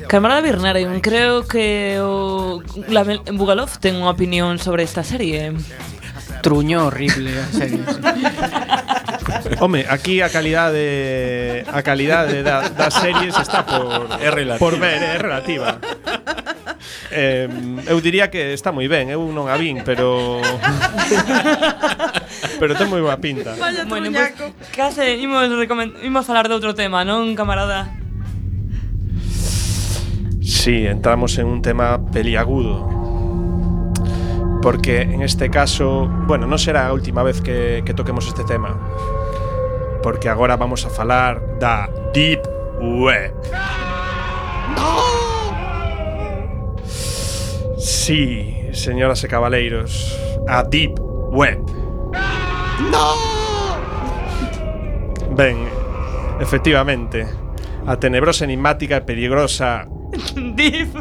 Camarada 0.06 0.46
Birnaren, 0.46 1.02
creo 1.02 1.50
que 1.50 1.98
o 1.98 2.62
la, 2.94 3.02
Bugalov 3.34 3.82
ten 3.82 3.98
unha 3.98 4.14
opinión 4.14 4.62
sobre 4.62 4.86
esta 4.86 5.02
serie 5.02 5.58
truño 6.48 6.88
horrible 6.88 7.42
a 7.42 7.48
serie. 7.52 7.84
Home, 9.60 9.84
aquí 9.90 10.22
a 10.22 10.30
calidade 10.30 11.66
a 11.68 11.84
calidade 11.84 12.40
da, 12.40 12.72
das 12.72 12.94
series 12.94 13.36
está 13.36 13.68
por 13.68 14.08
é 14.16 14.32
relativa. 14.32 14.58
por 14.64 14.80
ver, 14.80 15.04
eh, 15.04 15.16
é 15.16 15.18
relativa. 15.20 15.76
Eh, 17.12 17.50
eu 17.92 18.00
diría 18.00 18.32
que 18.32 18.56
está 18.56 18.72
moi 18.72 18.88
ben, 18.88 19.12
eu 19.12 19.28
non 19.28 19.52
a 19.52 19.60
vin, 19.60 19.84
pero 19.84 20.40
pero 22.64 22.80
ten 22.80 22.88
moi 22.88 23.04
boa 23.04 23.20
pinta. 23.20 23.52
Bueno, 23.92 24.08
pues, 24.16 24.32
case 24.72 25.20
imos, 25.20 25.52
imos 25.52 26.24
falar 26.24 26.48
de 26.48 26.56
outro 26.56 26.72
tema, 26.72 27.04
non, 27.04 27.36
camarada? 27.36 27.92
Sí, 30.40 30.88
entramos 30.88 31.36
en 31.44 31.52
un 31.52 31.60
tema 31.60 32.00
peliagudo. 32.08 32.97
Porque 34.62 35.02
en 35.02 35.22
este 35.22 35.50
caso, 35.50 36.08
bueno, 36.28 36.48
non 36.48 36.58
será 36.58 36.90
a 36.90 36.94
última 36.94 37.24
vez 37.24 37.40
que, 37.40 37.84
que 37.86 37.94
toquemos 37.94 38.28
este 38.28 38.44
tema. 38.44 38.76
Porque 40.02 40.30
agora 40.30 40.58
vamos 40.58 40.86
a 40.86 40.90
falar 40.90 41.40
da 41.60 41.90
Deep 42.14 42.42
Web. 42.82 43.34
Sí, 47.78 48.56
señoras 48.72 49.24
e 49.24 49.28
cabaleiros, 49.28 50.16
a 50.48 50.64
Deep 50.64 50.96
Web. 51.32 51.60
Ben, 55.36 55.68
efectivamente, 56.40 57.28
a 57.86 58.00
tenebrosa, 58.00 58.46
enigmática 58.46 58.98
e 58.98 59.02
peligrosa 59.02 59.86
Deep 60.34 60.96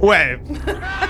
Web. 0.00 0.40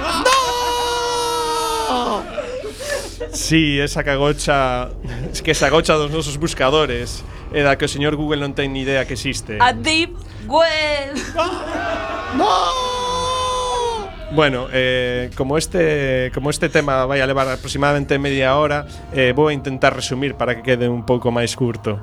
Sí, 3.37 3.79
esa 3.79 4.03
cagocha 4.03 4.89
que 5.45 5.55
se 5.55 5.69
gocha 5.69 5.93
dos 5.93 6.11
nosos 6.11 6.39
buscadores 6.39 7.23
e 7.53 7.61
da 7.61 7.77
que 7.77 7.85
o 7.85 7.91
señor 7.93 8.17
Google 8.17 8.41
non 8.41 8.57
ten 8.57 8.73
ni 8.73 8.81
idea 8.81 9.05
que 9.05 9.13
existe. 9.13 9.61
A 9.61 9.77
Deep 9.77 10.17
Web. 10.49 11.13
no! 12.41 12.49
Bueno, 14.33 14.73
eh, 14.73 15.29
como 15.37 15.61
este 15.61 16.33
como 16.33 16.49
este 16.49 16.73
tema 16.73 17.05
vai 17.05 17.21
a 17.21 17.29
levar 17.29 17.45
aproximadamente 17.53 18.17
media 18.17 18.57
hora, 18.57 18.89
eh, 19.13 19.37
vou 19.37 19.53
a 19.53 19.55
intentar 19.55 19.93
resumir 19.93 20.41
para 20.41 20.57
que 20.57 20.65
quede 20.65 20.89
un 20.89 21.05
pouco 21.05 21.29
máis 21.29 21.53
curto. 21.53 22.01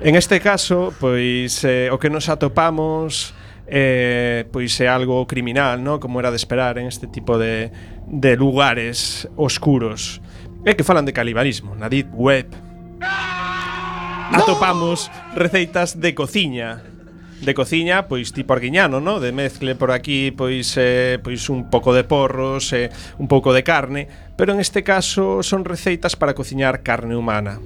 En 0.00 0.16
este 0.16 0.40
caso, 0.40 0.96
pois 0.96 1.60
eh, 1.60 1.92
o 1.92 2.00
que 2.00 2.08
nos 2.08 2.32
atopamos 2.32 3.36
eh, 3.70 4.44
pois 4.50 4.74
é 4.80 4.88
algo 4.88 5.28
criminal, 5.30 5.78
¿no? 5.84 6.00
como 6.00 6.18
era 6.18 6.30
de 6.30 6.36
esperar 6.36 6.76
en 6.76 6.88
este 6.88 7.06
tipo 7.06 7.38
de, 7.38 7.70
de 8.08 8.34
lugares 8.36 9.28
oscuros. 9.36 10.20
É 10.60 10.76
que 10.76 10.84
falan 10.84 11.08
de 11.08 11.16
calibanismo 11.16 11.72
na 11.72 11.88
Deep 11.88 12.12
Web. 12.12 12.52
Atopamos 14.30 15.08
receitas 15.32 15.96
de 15.96 16.12
cociña, 16.12 16.84
de 17.40 17.54
cociña, 17.56 18.06
pois 18.12 18.36
tipo 18.36 18.52
arguiñano, 18.52 19.00
no? 19.00 19.24
De 19.24 19.32
mezcle 19.32 19.74
por 19.74 19.90
aquí, 19.90 20.30
pois 20.36 20.76
eh, 20.76 21.16
pois 21.24 21.48
un 21.48 21.72
pouco 21.72 21.96
de 21.96 22.04
porros, 22.04 22.76
eh, 22.76 22.92
un 23.16 23.26
pouco 23.26 23.56
de 23.56 23.64
carne, 23.64 24.06
pero 24.36 24.52
en 24.52 24.60
este 24.60 24.84
caso 24.84 25.42
son 25.42 25.64
receitas 25.64 26.14
para 26.14 26.36
cociñar 26.36 26.84
carne 26.84 27.16
humana. 27.16 27.56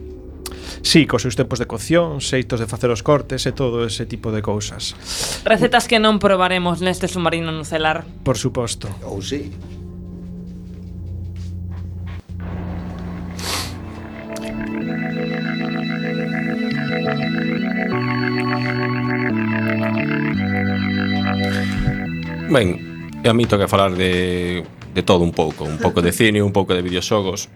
Sí, 0.83 1.07
cos 1.07 1.23
seus 1.23 1.35
tempos 1.35 1.59
de 1.59 1.67
cocción, 1.67 2.23
xeitos 2.23 2.63
de 2.63 2.71
facer 2.71 2.95
os 2.95 3.03
cortes 3.03 3.43
e 3.45 3.53
todo 3.53 3.83
ese 3.83 4.07
tipo 4.07 4.31
de 4.31 4.39
cousas. 4.39 4.95
Recetas 5.43 5.91
que 5.91 5.99
non 5.99 6.23
probaremos 6.23 6.79
neste 6.79 7.11
submarino 7.11 7.51
nucelar. 7.51 8.07
Por 8.23 8.39
suposto. 8.39 8.87
Ou 9.03 9.19
oh, 9.19 9.23
sí. 9.25 9.51
Ben, 22.55 22.79
e 23.25 23.29
a 23.29 23.35
mí 23.35 23.47
toca 23.47 23.67
falar 23.67 23.99
de, 23.99 24.63
de 24.95 25.03
todo 25.03 25.27
un 25.27 25.33
pouco 25.33 25.65
Un 25.65 25.79
pouco 25.79 25.99
de 26.03 26.13
cine, 26.13 26.39
un 26.39 26.53
pouco 26.53 26.75
de 26.75 26.83
videoxogos 26.87 27.49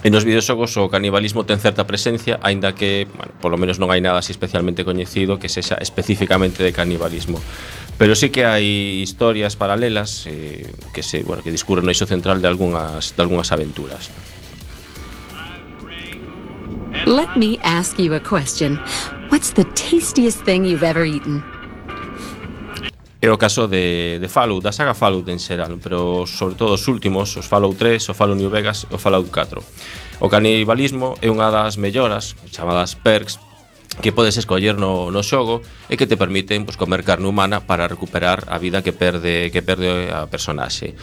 E 0.00 0.08
nos 0.08 0.24
videoxogos 0.24 0.80
o 0.80 0.88
canibalismo 0.88 1.44
ten 1.44 1.60
certa 1.60 1.84
presencia, 1.84 2.40
aínda 2.40 2.72
que, 2.72 3.04
bueno, 3.04 3.36
polo 3.36 3.60
menos 3.60 3.76
non 3.76 3.92
hai 3.92 4.00
nada 4.00 4.24
así 4.24 4.32
especialmente 4.32 4.80
coñecido 4.80 5.36
que 5.36 5.52
sexa 5.52 5.76
especificamente 5.76 6.64
de 6.64 6.72
canibalismo. 6.72 7.36
Pero 8.00 8.16
sí 8.16 8.32
que 8.32 8.48
hai 8.48 9.04
historias 9.04 9.60
paralelas 9.60 10.24
eh, 10.24 10.72
que 10.96 11.04
se, 11.04 11.20
bueno, 11.20 11.44
que 11.44 11.52
discurren 11.52 11.84
no 11.84 11.92
iso 11.92 12.08
central 12.08 12.40
de 12.40 12.48
algunhas 12.48 13.12
de 13.12 13.20
algunhas 13.20 13.52
aventuras. 13.52 14.08
Let 17.06 17.34
me 17.36 17.58
ask 17.64 17.98
you 17.98 18.12
a 18.12 18.20
question. 18.20 18.76
What's 19.30 19.52
the 19.52 19.64
tastiest 19.72 20.44
thing 20.44 20.66
you've 20.66 20.84
ever 20.84 21.04
eaten? 21.04 21.42
É 23.22 23.30
o 23.32 23.38
caso 23.38 23.68
de, 23.68 24.18
de 24.20 24.28
Fallout, 24.28 24.60
da 24.60 24.72
saga 24.72 24.92
Fallout 24.92 25.28
en 25.32 25.40
xeral, 25.40 25.80
pero 25.80 26.26
sobre 26.28 26.56
todo 26.56 26.76
os 26.76 26.84
últimos, 26.88 27.36
os 27.36 27.48
Fallout 27.48 27.76
3, 27.76 28.10
o 28.10 28.14
Fallout 28.14 28.36
New 28.36 28.50
Vegas 28.50 28.84
e 28.90 28.94
o 28.94 28.98
Fallout 28.98 29.30
4. 29.32 29.64
O 30.20 30.28
canibalismo 30.28 31.16
é 31.24 31.32
unha 31.32 31.48
das 31.48 31.80
melloras, 31.80 32.36
chamadas 32.52 32.92
perks, 32.92 33.40
que 34.00 34.12
podes 34.12 34.36
escoller 34.36 34.76
no, 34.76 35.10
no 35.10 35.24
xogo 35.24 35.60
e 35.90 35.96
que 35.96 36.06
te 36.06 36.16
permiten 36.16 36.64
pois, 36.64 36.78
comer 36.78 37.02
carne 37.02 37.26
humana 37.26 37.64
para 37.64 37.88
recuperar 37.88 38.44
a 38.48 38.56
vida 38.56 38.80
que 38.84 38.92
perde 38.92 39.50
que 39.50 39.60
perde 39.60 40.08
a 40.12 40.30
personaxe. 40.30 40.94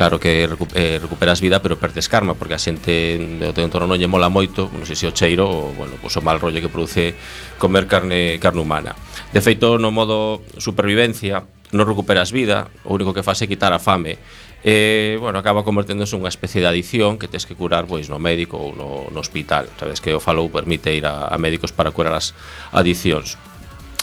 Claro 0.00 0.18
que 0.18 0.48
eh, 0.76 0.98
recuperas 0.98 1.42
vida, 1.42 1.60
pero 1.60 1.78
perdes 1.78 2.08
karma, 2.08 2.32
porque 2.32 2.56
a 2.56 2.58
xente 2.58 3.20
do 3.36 3.52
teu 3.52 3.68
entorno 3.68 3.84
non 3.84 4.00
lle 4.00 4.08
mola 4.08 4.32
moito, 4.32 4.72
non 4.72 4.88
sei 4.88 4.96
se 4.96 5.04
o 5.04 5.12
cheiro 5.12 5.44
ou 5.44 5.76
bueno, 5.76 6.00
pues, 6.00 6.16
o 6.16 6.24
mal 6.24 6.40
rollo 6.40 6.56
que 6.56 6.72
produce 6.72 7.12
comer 7.60 7.84
carne 7.84 8.40
carne 8.40 8.64
humana. 8.64 8.96
De 9.28 9.44
feito, 9.44 9.76
no 9.76 9.92
modo 9.92 10.40
supervivencia, 10.56 11.44
non 11.76 11.84
recuperas 11.84 12.32
vida, 12.32 12.72
o 12.88 12.96
único 12.96 13.12
que 13.12 13.20
faz 13.20 13.44
é 13.44 13.46
quitar 13.46 13.76
a 13.76 13.80
fame. 13.82 14.16
E, 14.64 15.20
bueno, 15.20 15.36
acaba 15.36 15.68
converténdose 15.68 16.16
unha 16.16 16.32
especie 16.32 16.64
de 16.64 16.72
adición 16.72 17.20
que 17.20 17.28
tens 17.28 17.44
que 17.44 17.52
curar 17.52 17.84
pois 17.84 18.08
no 18.08 18.16
médico 18.16 18.56
ou 18.56 18.72
no, 18.72 19.12
no 19.12 19.20
hospital. 19.20 19.68
Sabes 19.76 20.00
que 20.00 20.16
o 20.16 20.20
Fallout 20.24 20.48
permite 20.48 20.96
ir 20.96 21.04
a, 21.04 21.28
a 21.28 21.36
médicos 21.36 21.76
para 21.76 21.92
curar 21.92 22.16
as 22.16 22.32
adicións. 22.72 23.36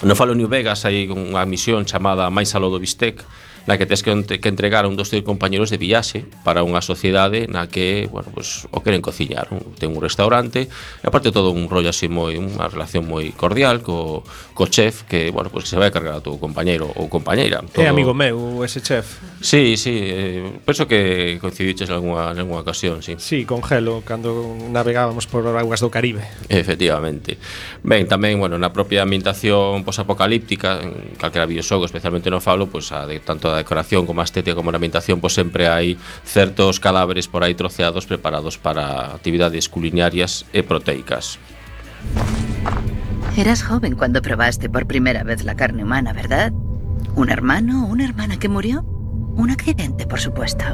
No 0.05 0.13
Fallout 0.13 0.37
New 0.37 0.45
Vegas 0.45 0.85
hai 0.85 1.09
unha 1.09 1.41
misión 1.49 1.89
chamada 1.89 2.29
Mais 2.29 2.53
aló 2.53 2.69
do 2.69 2.77
Bistec, 2.77 3.25
na 3.67 3.75
que 3.75 3.85
tes 3.85 4.01
que, 4.01 4.15
que 4.39 4.49
entregar 4.49 4.87
a 4.87 4.87
un 4.87 4.95
dos 4.95 5.11
teus 5.11 5.27
compañeros 5.27 5.69
de 5.69 5.77
viaxe 5.77 6.23
para 6.47 6.63
unha 6.63 6.79
sociedade 6.79 7.45
na 7.51 7.67
que, 7.67 8.07
bueno, 8.07 8.31
pues, 8.31 8.65
o 8.71 8.79
queren 8.79 9.03
cociñar. 9.03 9.51
Ten 9.75 9.91
un 9.91 9.99
restaurante, 9.99 10.71
e 10.71 11.05
aparte 11.05 11.35
todo 11.35 11.51
un 11.51 11.67
rollo 11.67 11.91
así 11.91 12.07
moi, 12.07 12.39
unha 12.39 12.71
relación 12.71 13.03
moi 13.03 13.29
cordial 13.35 13.83
co, 13.83 14.23
co 14.55 14.63
chef 14.71 15.03
que, 15.05 15.29
bueno, 15.35 15.51
pues, 15.51 15.67
que 15.67 15.75
se 15.75 15.77
vai 15.77 15.91
a 15.91 15.93
cargar 15.93 16.17
a 16.17 16.23
tu 16.23 16.39
compañeiro 16.39 16.87
ou 16.95 17.11
compañeira. 17.11 17.59
Todo... 17.61 17.83
É 17.83 17.91
amigo 17.91 18.15
meu 18.15 18.63
ese 18.63 18.79
chef. 18.79 19.19
Sí, 19.43 19.75
sí, 19.75 19.99
eh, 19.99 20.63
penso 20.63 20.87
que 20.87 21.37
coincidiches 21.43 21.91
en 21.91 21.99
alguna, 21.99 22.31
en 22.31 22.39
alguna 22.39 22.63
ocasión, 22.63 23.03
sí. 23.03 23.19
Sí, 23.19 23.43
con 23.43 23.59
Gelo, 23.61 24.01
cando 24.07 24.55
navegábamos 24.71 25.27
por 25.27 25.43
augas 25.43 25.83
do 25.83 25.91
Caribe. 25.91 26.23
Efectivamente. 26.47 27.35
Ben, 27.83 28.07
tamén, 28.07 28.39
bueno, 28.39 28.55
na 28.55 28.71
propia 28.71 29.03
ambientación 29.03 29.83
posapocalíptica, 29.83 30.79
en 30.79 31.19
calquera 31.19 31.43
videoxogo, 31.43 31.83
especialmente 31.83 32.31
no 32.31 32.39
falo, 32.39 32.71
pois 32.71 32.87
pues, 32.87 32.95
a 32.95 33.03
de 33.03 33.19
tanto 33.19 33.51
a 33.51 33.56
decoración 33.57 34.05
como 34.05 34.21
estética 34.21 34.55
como 34.55 34.71
na 34.71 34.77
ambientación, 34.77 35.19
pois 35.19 35.33
sempre 35.33 35.67
hai 35.67 35.97
certos 36.23 36.79
cadáveres 36.79 37.27
por 37.27 37.41
aí 37.41 37.57
troceados 37.57 38.05
preparados 38.05 38.55
para 38.61 39.17
actividades 39.17 39.67
culinarias 39.67 40.45
e 40.53 40.61
proteicas. 40.61 41.41
Eras 43.37 43.61
joven 43.61 43.93
cuando 43.93 44.21
probaste 44.21 44.69
por 44.69 44.87
primera 44.87 45.23
vez 45.23 45.43
la 45.43 45.55
carne 45.55 45.83
humana, 45.83 46.13
¿verdad? 46.13 46.51
¿Un 47.15 47.29
hermano 47.29 47.85
o 47.85 47.87
una 47.87 48.05
hermana 48.05 48.39
que 48.39 48.49
murió? 48.49 48.81
Un 49.35 49.51
accidente, 49.51 50.07
por 50.07 50.19
supuesto. 50.19 50.65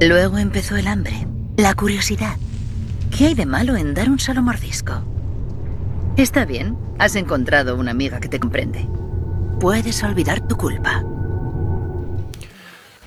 Luego 0.00 0.38
empezó 0.38 0.76
el 0.76 0.88
hambre, 0.88 1.26
la 1.56 1.74
curiosidad. 1.74 2.36
¿Qué 3.16 3.26
hay 3.26 3.34
de 3.34 3.46
malo 3.46 3.76
en 3.76 3.94
dar 3.94 4.08
un 4.10 4.18
solo 4.18 4.42
mordisco? 4.42 5.02
Está 6.16 6.44
bien, 6.44 6.76
has 6.98 7.14
encontrado 7.14 7.76
una 7.76 7.92
amiga 7.92 8.18
que 8.18 8.28
te 8.28 8.40
comprende. 8.40 8.88
Puedes 9.60 10.02
olvidar 10.02 10.46
tu 10.48 10.56
culpa. 10.56 11.04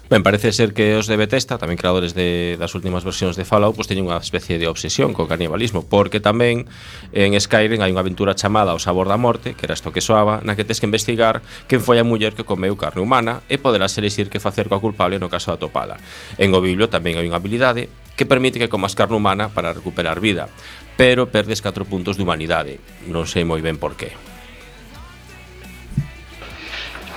Ben, 0.08 0.22
parece 0.22 0.54
ser 0.54 0.76
que 0.76 0.96
os 0.96 1.10
de 1.10 1.18
Bethesda, 1.18 1.58
tamén 1.58 1.82
creadores 1.82 2.14
de, 2.14 2.62
das 2.62 2.78
últimas 2.78 3.02
versións 3.02 3.34
de 3.34 3.42
Fallout, 3.42 3.74
pois 3.74 3.90
teñen 3.90 4.06
unha 4.06 4.22
especie 4.22 4.62
de 4.62 4.70
obsesión 4.70 5.18
co 5.18 5.26
canibalismo, 5.26 5.82
porque 5.82 6.22
tamén 6.22 6.70
en 7.10 7.34
Skyrim 7.34 7.82
hai 7.82 7.90
unha 7.90 8.06
aventura 8.06 8.38
chamada 8.38 8.78
O 8.78 8.82
sabor 8.82 9.10
da 9.10 9.18
morte, 9.18 9.58
que 9.58 9.66
era 9.66 9.74
isto 9.74 9.90
que 9.90 10.06
soaba, 10.06 10.46
na 10.46 10.54
que 10.54 10.62
tes 10.62 10.78
que 10.78 10.86
investigar 10.86 11.42
quen 11.66 11.82
foi 11.82 11.98
a 11.98 12.06
muller 12.06 12.38
que 12.38 12.46
comeu 12.46 12.78
carne 12.78 13.02
humana 13.02 13.42
e 13.50 13.58
poderás 13.58 13.98
elixir 13.98 14.30
que 14.30 14.38
facer 14.38 14.70
coa 14.70 14.78
culpable 14.78 15.18
no 15.18 15.26
caso 15.26 15.50
de 15.50 15.58
atopala. 15.58 15.98
En 16.38 16.54
o 16.54 16.62
Biblio 16.62 16.86
tamén 16.86 17.18
hai 17.18 17.26
unha 17.26 17.42
habilidade 17.42 17.90
que 18.14 18.30
permite 18.30 18.62
que 18.62 18.70
comas 18.70 18.94
carne 18.94 19.18
humana 19.18 19.50
para 19.50 19.74
recuperar 19.74 20.22
vida, 20.22 20.54
pero 21.02 21.34
perdes 21.34 21.66
4 21.66 21.82
puntos 21.82 22.22
de 22.22 22.22
humanidade. 22.22 22.78
Non 23.10 23.26
sei 23.26 23.42
moi 23.42 23.66
ben 23.66 23.82
por 23.82 23.98
qué. 23.98 24.14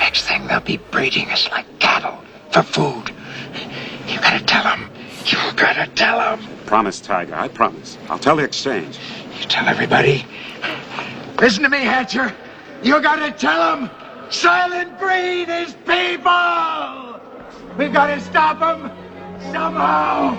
Next 0.00 0.24
thing 0.24 0.48
they'll 0.48 0.64
be 0.64 0.80
breeding 0.88 1.28
us 1.28 1.52
like 1.52 1.68
cattle. 1.76 2.24
For 2.50 2.62
food. 2.62 3.12
You 4.06 4.18
gotta 4.20 4.44
tell 4.44 4.62
them. 4.64 4.90
You 5.26 5.38
gotta 5.56 5.90
tell 5.94 6.18
them. 6.18 6.46
Promise, 6.66 7.00
Tiger. 7.00 7.34
I 7.34 7.48
promise. 7.48 7.98
I'll 8.08 8.18
tell 8.18 8.36
the 8.36 8.44
exchange. 8.44 8.98
You 9.40 9.46
tell 9.46 9.68
everybody. 9.68 10.24
Listen 11.40 11.62
to 11.62 11.68
me, 11.68 11.78
Hatcher. 11.78 12.34
You 12.82 13.00
gotta 13.00 13.30
tell 13.32 13.76
them. 13.76 13.90
Silent 14.30 14.98
breed 14.98 15.48
is 15.48 15.74
people. 15.86 17.20
We 17.78 17.88
gotta 17.88 18.20
stop 18.20 18.58
them 18.60 18.90
somehow. 19.52 20.36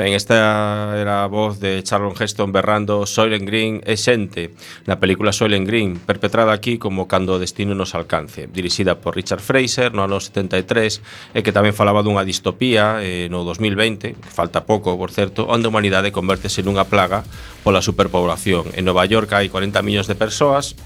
Ben, 0.00 0.14
esta 0.14 0.96
era 0.96 1.24
a 1.24 1.26
voz 1.26 1.60
de 1.60 1.82
Charlon 1.82 2.14
Heston 2.18 2.52
berrando 2.52 3.04
Soylent 3.04 3.44
Green 3.44 3.84
e 3.84 4.00
xente 4.00 4.56
na 4.88 4.96
película 4.96 5.28
Soylent 5.28 5.68
Green, 5.68 6.00
perpetrada 6.00 6.56
aquí 6.56 6.80
como 6.80 7.04
Cando 7.04 7.36
o 7.36 7.38
destino 7.38 7.76
nos 7.76 7.92
alcance, 7.92 8.48
dirixida 8.48 8.96
por 8.96 9.12
Richard 9.12 9.44
Fraser 9.44 9.92
no 9.92 10.00
ano 10.00 10.16
73 10.16 11.36
e 11.36 11.44
que 11.44 11.52
tamén 11.52 11.76
falaba 11.76 12.00
dunha 12.00 12.24
distopía 12.24 13.04
eh, 13.04 13.28
no 13.28 13.44
2020, 13.44 14.16
que 14.16 14.30
falta 14.32 14.64
pouco, 14.64 14.96
por 14.96 15.12
certo, 15.12 15.44
onde 15.44 15.68
a 15.68 15.70
humanidade 15.70 16.16
convértese 16.16 16.64
nunha 16.64 16.88
plaga 16.88 17.20
pola 17.60 17.84
superpoblación. 17.84 18.72
En 18.80 18.88
Nova 18.88 19.04
York 19.04 19.28
hai 19.36 19.52
40 19.52 19.84
millóns 19.84 20.08
de 20.08 20.16
persoas 20.16 20.80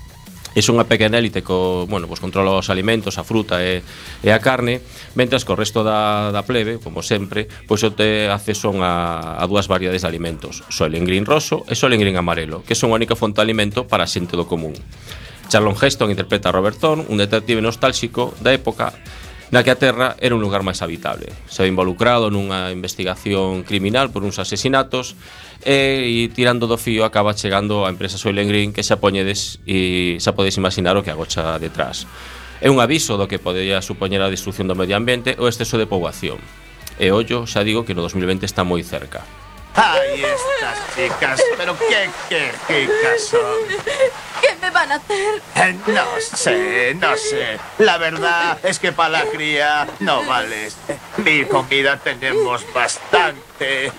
es 0.54 0.66
unha 0.70 0.86
pequena 0.86 1.18
élite 1.18 1.42
co, 1.42 1.84
bueno, 1.90 2.06
pues 2.06 2.22
controla 2.22 2.54
os 2.54 2.70
alimentos, 2.70 3.18
a 3.18 3.26
fruta 3.26 3.60
e, 3.60 3.82
e 4.22 4.30
a 4.30 4.38
carne, 4.38 4.78
mentras 5.18 5.42
que 5.42 5.52
o 5.52 5.58
resto 5.58 5.82
da, 5.82 6.30
da 6.30 6.46
plebe, 6.46 6.78
como 6.78 7.02
sempre, 7.02 7.50
pois 7.66 7.82
pues, 7.82 7.98
te 7.98 8.30
acceso 8.30 8.70
a, 8.78 9.36
a 9.36 9.44
dúas 9.50 9.66
variedades 9.66 10.06
de 10.06 10.08
alimentos, 10.08 10.62
solengrin 10.70 11.26
roso 11.26 11.66
e 11.66 11.74
solengrin 11.74 12.14
amarelo, 12.14 12.62
que 12.62 12.78
son 12.78 12.94
a 12.94 12.98
única 12.98 13.18
fonte 13.18 13.42
de 13.42 13.46
alimento 13.50 13.90
para 13.90 14.06
a 14.06 14.10
xente 14.10 14.38
do 14.38 14.46
común. 14.46 14.78
Charlon 15.50 15.76
Heston 15.76 16.10
interpreta 16.10 16.48
a 16.48 16.54
Robert 16.56 16.78
Thorne, 16.78 17.04
un 17.10 17.18
detective 17.18 17.60
nostálxico 17.60 18.32
da 18.40 18.54
época 18.54 18.94
na 19.50 19.62
que 19.62 19.72
a 19.72 19.76
Terra 19.76 20.16
era 20.20 20.32
un 20.34 20.40
lugar 20.40 20.64
máis 20.64 20.80
habitable. 20.80 21.28
Se 21.50 21.66
involucrado 21.68 22.32
nunha 22.32 22.72
investigación 22.72 23.64
criminal 23.64 24.08
por 24.08 24.24
uns 24.24 24.40
asesinatos 24.40 25.16
e, 25.60 26.08
e 26.08 26.32
tirando 26.32 26.64
do 26.64 26.80
fío 26.80 27.04
acaba 27.04 27.36
chegando 27.36 27.84
a 27.84 27.92
empresa 27.92 28.16
Soylent 28.16 28.48
Green 28.48 28.70
que 28.72 28.86
xa 28.86 28.96
poñedes 29.00 29.60
e 29.68 30.16
xa 30.20 30.32
podedes 30.32 30.56
imaginar 30.56 30.96
o 30.96 31.04
que 31.04 31.12
agocha 31.12 31.58
detrás. 31.60 32.08
É 32.64 32.72
un 32.72 32.80
aviso 32.80 33.20
do 33.20 33.28
que 33.28 33.42
podría 33.42 33.84
supoñer 33.84 34.24
a 34.24 34.32
destrucción 34.32 34.70
do 34.70 34.78
medio 34.78 34.96
ambiente 34.96 35.36
ou 35.36 35.50
exceso 35.50 35.76
de 35.76 35.84
poboación. 35.84 36.40
E 36.96 37.10
ollo, 37.10 37.44
xa 37.44 37.66
digo 37.66 37.82
que 37.84 37.92
no 37.92 38.06
2020 38.06 38.46
está 38.46 38.62
moi 38.62 38.80
cerca. 38.80 39.26
Ay, 39.76 40.24
estas 40.24 40.78
chicas, 40.94 41.42
pero 41.56 41.76
qué, 41.78 42.08
qué 42.28 42.52
chicas 42.68 43.22
son. 43.28 43.84
¿Qué 44.40 44.54
me 44.60 44.70
van 44.70 44.92
a 44.92 44.94
hacer? 44.96 45.42
Eh, 45.56 45.76
no 45.86 46.04
sé, 46.20 46.94
no 46.94 47.16
sé. 47.16 47.58
La 47.78 47.98
verdad 47.98 48.58
es 48.62 48.78
que 48.78 48.92
para 48.92 49.08
la 49.08 49.24
cría 49.24 49.88
no 50.00 50.24
vales. 50.24 50.76
Mi 51.16 51.44
comida 51.44 51.96
tenemos 51.96 52.64
bastante. 52.72 53.92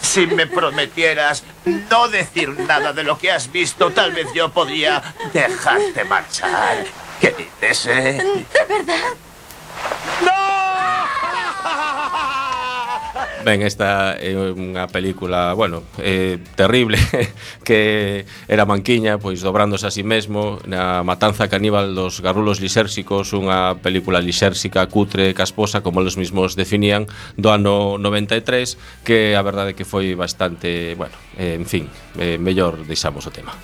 Si 0.00 0.26
me 0.26 0.46
prometieras 0.46 1.42
no 1.64 2.08
decir 2.08 2.50
nada 2.60 2.92
de 2.92 3.02
lo 3.02 3.18
que 3.18 3.30
has 3.30 3.50
visto, 3.50 3.90
tal 3.90 4.12
vez 4.12 4.26
yo 4.34 4.50
podría 4.50 5.02
dejarte 5.32 6.04
marchar. 6.04 6.84
¿Qué 7.20 7.30
dices, 7.30 7.86
eh? 7.86 8.44
¿De 8.52 8.64
verdad? 8.64 9.14
Ben, 13.42 13.62
esta 13.66 14.14
é 14.22 14.38
unha 14.38 14.86
película, 14.86 15.50
bueno, 15.58 15.82
eh, 15.98 16.38
terrible 16.54 16.94
que 17.66 18.22
era 18.46 18.70
manquiña, 18.70 19.18
pois 19.18 19.42
dobrándose 19.42 19.90
a 19.90 19.94
sí 19.94 20.06
mesmo 20.06 20.62
na 20.62 21.02
matanza 21.02 21.50
caníbal 21.50 21.90
dos 21.98 22.22
garrulos 22.22 22.62
lisérxicos, 22.62 23.34
unha 23.34 23.82
película 23.82 24.22
lisérxica, 24.22 24.86
cutre, 24.86 25.34
casposa, 25.34 25.82
como 25.82 25.98
eles 25.98 26.14
mismos 26.14 26.54
definían, 26.54 27.10
do 27.34 27.50
ano 27.50 27.98
93, 27.98 29.02
que 29.02 29.34
a 29.34 29.42
verdade 29.42 29.74
que 29.74 29.82
foi 29.82 30.14
bastante, 30.14 30.94
bueno, 30.94 31.18
eh, 31.34 31.58
en 31.58 31.66
fin, 31.66 31.90
eh, 32.22 32.38
mellor 32.38 32.86
deixamos 32.86 33.26
o 33.26 33.34
tema. 33.34 33.58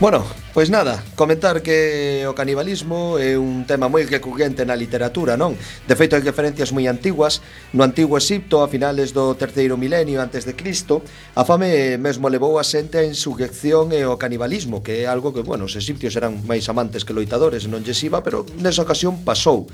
Bueno, 0.00 0.26
pois 0.52 0.70
nada, 0.70 1.04
comentar 1.14 1.62
que 1.62 2.26
o 2.26 2.34
canibalismo 2.34 3.14
é 3.14 3.38
un 3.38 3.62
tema 3.62 3.86
moi 3.86 4.02
recurrente 4.02 4.66
na 4.66 4.74
literatura, 4.74 5.38
non? 5.38 5.54
De 5.86 5.94
feito, 5.94 6.18
hai 6.18 6.22
referencias 6.26 6.74
moi 6.74 6.90
antiguas. 6.90 7.38
No 7.70 7.86
antigo 7.86 8.18
Egipto, 8.18 8.58
a 8.58 8.66
finales 8.66 9.14
do 9.14 9.38
terceiro 9.38 9.78
milenio 9.78 10.18
antes 10.18 10.42
de 10.42 10.58
Cristo, 10.58 11.06
a 11.38 11.46
fame 11.46 11.94
mesmo 12.02 12.26
levou 12.26 12.58
a 12.58 12.66
xente 12.66 12.98
a 12.98 13.06
insurrección 13.06 13.94
e 13.94 14.02
o 14.02 14.18
canibalismo, 14.18 14.82
que 14.82 15.06
é 15.06 15.06
algo 15.06 15.30
que, 15.30 15.46
bueno, 15.46 15.70
os 15.70 15.78
egipcios 15.78 16.18
eran 16.18 16.42
máis 16.42 16.66
amantes 16.66 17.06
que 17.06 17.14
loitadores, 17.14 17.70
non 17.70 17.86
lles 17.86 18.02
iba, 18.02 18.18
pero 18.18 18.42
nesa 18.58 18.82
ocasión 18.82 19.22
pasou. 19.22 19.70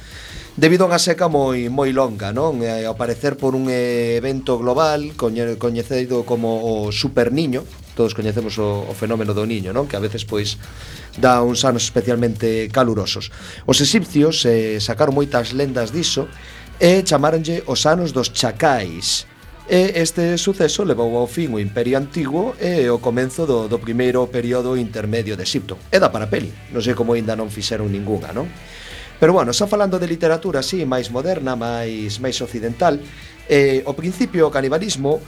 Debido 0.61 0.85
a 0.85 0.93
unha 0.93 1.01
seca 1.01 1.33
moi 1.33 1.73
moi 1.73 1.97
longa, 1.97 2.29
non? 2.29 2.61
E 2.61 2.85
ao 2.85 2.93
parecer 2.93 3.41
por 3.41 3.57
un 3.57 3.73
evento 3.73 4.61
global 4.61 5.17
coñecido 5.17 6.29
como 6.29 6.61
o 6.61 6.93
Super 6.93 7.33
Niño, 7.33 7.65
todos 8.01 8.17
coñecemos 8.17 8.57
o, 8.57 8.89
o 8.89 8.97
fenómeno 8.97 9.37
do 9.37 9.45
niño, 9.45 9.77
non? 9.77 9.85
Que 9.85 10.01
a 10.01 10.01
veces 10.01 10.25
pois 10.25 10.57
dá 11.21 11.45
uns 11.45 11.69
anos 11.69 11.85
especialmente 11.85 12.73
calurosos. 12.73 13.29
Os 13.69 13.77
exipcios 13.85 14.41
eh, 14.49 14.81
sacaron 14.81 15.13
moitas 15.13 15.53
lendas 15.53 15.93
diso 15.93 16.25
e 16.81 17.05
chamáronlle 17.05 17.61
os 17.69 17.85
anos 17.85 18.17
dos 18.17 18.33
chacais. 18.33 19.29
E 19.69 20.01
este 20.01 20.41
suceso 20.41 20.81
levou 20.89 21.13
ao 21.21 21.29
fin 21.29 21.53
o 21.53 21.61
Imperio 21.61 22.01
Antigo 22.01 22.57
e 22.57 22.89
o 22.89 23.05
comenzo 23.05 23.45
do, 23.45 23.69
do 23.69 23.77
primeiro 23.77 24.25
período 24.33 24.81
intermedio 24.81 25.37
de 25.37 25.45
Egipto. 25.45 25.77
E 25.93 26.01
dá 26.01 26.09
para 26.09 26.33
peli, 26.33 26.49
non 26.73 26.81
sei 26.81 26.97
como 26.97 27.13
aínda 27.13 27.37
non 27.37 27.53
fixeron 27.53 27.93
ningunha, 27.93 28.33
non? 28.33 28.49
Pero 29.21 29.37
bueno, 29.37 29.53
xa 29.53 29.69
falando 29.69 30.01
de 30.01 30.09
literatura 30.09 30.65
así 30.65 30.89
máis 30.89 31.13
moderna, 31.13 31.53
máis 31.53 32.17
máis 32.17 32.41
occidental, 32.41 32.97
eh, 33.45 33.85
o 33.85 33.93
principio 33.93 34.49
o 34.49 34.51
canibalismo 34.51 35.21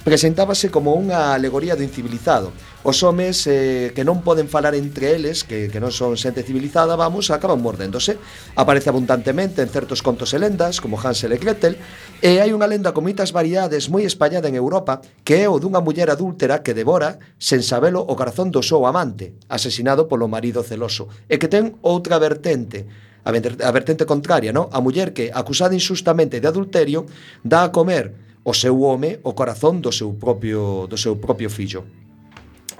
presentábase 0.00 0.72
como 0.72 0.96
unha 0.96 1.36
alegoría 1.36 1.76
do 1.76 1.84
incivilizado. 1.84 2.56
Os 2.80 3.04
homes 3.04 3.44
eh, 3.44 3.92
que 3.92 4.00
non 4.00 4.24
poden 4.24 4.48
falar 4.48 4.72
entre 4.72 5.12
eles, 5.12 5.44
que, 5.44 5.68
que 5.68 5.76
non 5.76 5.92
son 5.92 6.16
xente 6.16 6.40
civilizada, 6.40 6.96
vamos, 6.96 7.28
acaban 7.28 7.60
mordéndose. 7.60 8.16
Aparece 8.56 8.88
abundantemente 8.88 9.60
en 9.60 9.68
certos 9.68 10.00
contos 10.00 10.32
e 10.32 10.40
lendas, 10.40 10.80
como 10.80 10.96
Hansel 10.96 11.36
e 11.36 11.38
Gretel, 11.38 11.76
e 12.24 12.40
hai 12.40 12.56
unha 12.56 12.64
lenda 12.64 12.96
con 12.96 13.04
moitas 13.04 13.36
variedades 13.36 13.92
moi 13.92 14.08
espallada 14.08 14.48
en 14.48 14.56
Europa 14.56 15.04
que 15.20 15.44
é 15.44 15.46
o 15.52 15.60
dunha 15.60 15.84
muller 15.84 16.08
adúltera 16.08 16.64
que 16.64 16.72
devora, 16.72 17.20
sen 17.36 17.60
sabelo, 17.60 18.00
o 18.00 18.16
corazón 18.16 18.48
do 18.48 18.64
seu 18.64 18.88
amante, 18.88 19.36
asesinado 19.52 20.08
polo 20.08 20.32
marido 20.32 20.64
celoso, 20.64 21.12
e 21.28 21.36
que 21.36 21.52
ten 21.52 21.76
outra 21.84 22.16
vertente, 22.16 22.88
a 23.20 23.68
vertente 23.76 24.08
contraria, 24.08 24.48
no? 24.48 24.72
a 24.72 24.80
muller 24.80 25.12
que, 25.12 25.28
acusada 25.28 25.76
injustamente 25.76 26.40
de 26.40 26.48
adulterio, 26.48 27.04
dá 27.44 27.68
a 27.68 27.72
comer 27.76 28.29
o 28.44 28.52
seu 28.54 28.76
home 28.82 29.20
o 29.22 29.34
corazón 29.34 29.80
do 29.80 29.92
seu 29.92 30.16
propio, 30.16 30.86
do 30.88 30.96
seu 30.96 31.16
propio 31.16 31.50
fillo. 31.50 31.84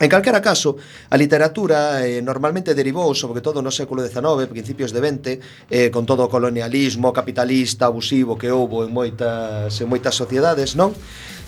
En 0.01 0.09
calquera 0.09 0.41
caso, 0.41 0.81
a 1.13 1.17
literatura 1.21 2.01
eh, 2.09 2.25
normalmente 2.25 2.73
derivou, 2.73 3.13
sobre 3.13 3.45
todo 3.45 3.61
no 3.61 3.69
século 3.69 4.01
XIX, 4.01 4.49
principios 4.49 4.97
de 4.97 5.01
XX, 5.05 5.25
eh, 5.69 5.93
con 5.93 6.09
todo 6.09 6.25
o 6.25 6.33
colonialismo 6.33 7.13
capitalista 7.13 7.85
abusivo 7.85 8.41
que 8.41 8.49
houbo 8.49 8.81
en 8.81 8.97
moitas, 8.97 9.77
en 9.77 9.93
moitas 9.93 10.17
sociedades, 10.17 10.73
non? 10.73 10.97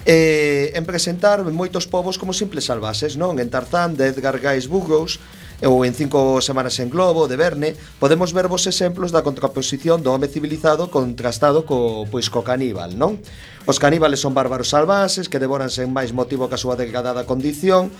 Eh, 0.04 0.68
en 0.76 0.84
presentar 0.84 1.40
moitos 1.48 1.88
povos 1.88 2.20
como 2.20 2.36
simples 2.36 2.68
salvases, 2.68 3.16
non? 3.16 3.40
En 3.40 3.48
Tarzán, 3.48 3.96
de 3.96 4.12
Edgar 4.12 4.36
Gais 4.36 4.68
Burroughs, 4.68 5.16
ou 5.62 5.86
en 5.86 5.94
cinco 5.94 6.42
semanas 6.42 6.78
en 6.82 6.90
Globo, 6.90 7.30
de 7.30 7.38
Verne, 7.38 7.78
podemos 8.02 8.34
ver 8.34 8.50
vos 8.50 8.66
exemplos 8.66 9.14
da 9.14 9.22
contraposición 9.22 10.02
do 10.02 10.10
home 10.10 10.26
civilizado 10.26 10.90
contrastado 10.90 11.62
co, 11.62 12.04
pois, 12.10 12.26
co 12.26 12.42
caníbal, 12.42 12.98
non? 12.98 13.22
Os 13.66 13.78
caníbales 13.78 14.18
son 14.18 14.34
bárbaros 14.34 14.74
salvases 14.74 15.30
que 15.30 15.38
devoranse 15.38 15.86
en 15.86 15.94
máis 15.94 16.10
motivo 16.10 16.50
que 16.50 16.58
a 16.58 16.62
súa 16.62 16.74
degradada 16.74 17.26
condición, 17.26 17.94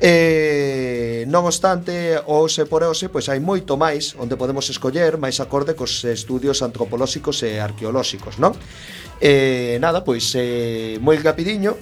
E, 0.00 1.28
non 1.28 1.44
obstante, 1.44 2.16
ose 2.24 2.64
por 2.64 2.80
ose, 2.88 3.12
pois 3.12 3.28
hai 3.28 3.36
moito 3.36 3.76
máis 3.76 4.16
onde 4.16 4.32
podemos 4.32 4.64
escoller 4.72 5.20
máis 5.20 5.44
acorde 5.44 5.76
cos 5.76 6.08
estudios 6.08 6.64
antropolóxicos 6.64 7.44
e 7.44 7.60
arqueolóxicos, 7.60 8.40
non? 8.40 8.56
E, 9.20 9.76
nada, 9.76 10.00
pois 10.00 10.32
eh, 10.40 10.96
moi 11.04 11.20
rapidiño, 11.20 11.76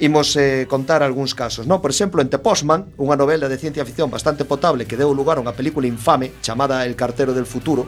imos 0.00 0.34
eh, 0.36 0.66
contar 0.66 1.04
algúns 1.04 1.36
casos, 1.36 1.68
non? 1.68 1.84
Por 1.84 1.92
exemplo, 1.92 2.24
en 2.24 2.32
The 2.32 2.40
Postman, 2.40 2.88
unha 2.96 3.16
novela 3.20 3.52
de 3.52 3.60
ciencia 3.60 3.84
ficción 3.84 4.08
bastante 4.08 4.48
potable 4.48 4.88
que 4.88 4.96
deu 4.96 5.12
lugar 5.12 5.36
a 5.36 5.44
unha 5.44 5.52
película 5.52 5.84
infame 5.84 6.32
chamada 6.40 6.88
El 6.88 6.96
cartero 6.96 7.36
del 7.36 7.44
futuro, 7.44 7.84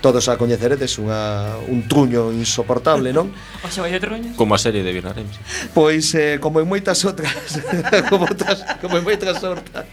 todos 0.00 0.30
a 0.30 0.38
coñeceredes 0.38 0.96
unha, 1.02 1.60
un 1.66 1.84
truño 1.90 2.30
insoportable, 2.32 3.10
non? 3.10 3.34
O 3.66 3.68
xa 3.68 3.82
vai 3.82 3.92
de 3.92 4.00
truños. 4.00 4.38
Como 4.38 4.54
a 4.54 4.60
serie 4.62 4.86
de 4.86 4.94
Vinarense. 4.94 5.42
Pois, 5.74 6.14
eh, 6.16 6.38
como 6.38 6.62
en 6.62 6.66
moitas 6.70 7.02
outras, 7.04 7.58
como, 8.10 8.24
outras 8.24 8.64
como 8.78 8.96
en 8.96 9.04
moitas 9.04 9.42
outras, 9.42 9.86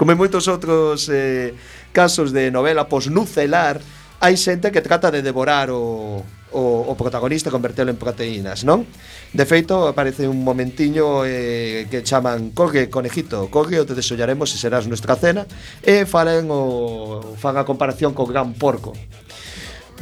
como 0.00 0.10
en 0.10 0.18
moitos 0.18 0.48
outros 0.48 1.06
eh, 1.12 1.52
casos 1.92 2.32
de 2.32 2.48
novela 2.50 2.88
posnucelar, 2.88 3.78
hai 4.18 4.34
xente 4.40 4.72
que 4.72 4.80
trata 4.80 5.12
de 5.12 5.20
devorar 5.20 5.68
o, 5.68 6.24
o, 6.54 6.86
o 6.86 6.94
protagonista 6.94 7.50
convertelo 7.50 7.90
en 7.90 7.98
proteínas, 7.98 8.62
non? 8.62 8.86
De 9.34 9.42
feito, 9.44 9.90
aparece 9.90 10.30
un 10.30 10.46
momentiño 10.46 11.26
eh, 11.26 11.90
que 11.90 12.06
chaman 12.06 12.54
Corre, 12.54 12.86
conejito, 12.88 13.50
corre, 13.50 13.82
o 13.82 13.84
te 13.84 13.98
desollaremos 13.98 14.54
e 14.54 14.56
serás 14.56 14.86
nuestra 14.86 15.18
cena 15.18 15.44
E 15.82 16.06
falen 16.06 16.46
o, 16.48 17.34
fan 17.36 17.58
a 17.58 17.66
comparación 17.66 18.14
co 18.14 18.24
gran 18.24 18.54
porco. 18.54 18.94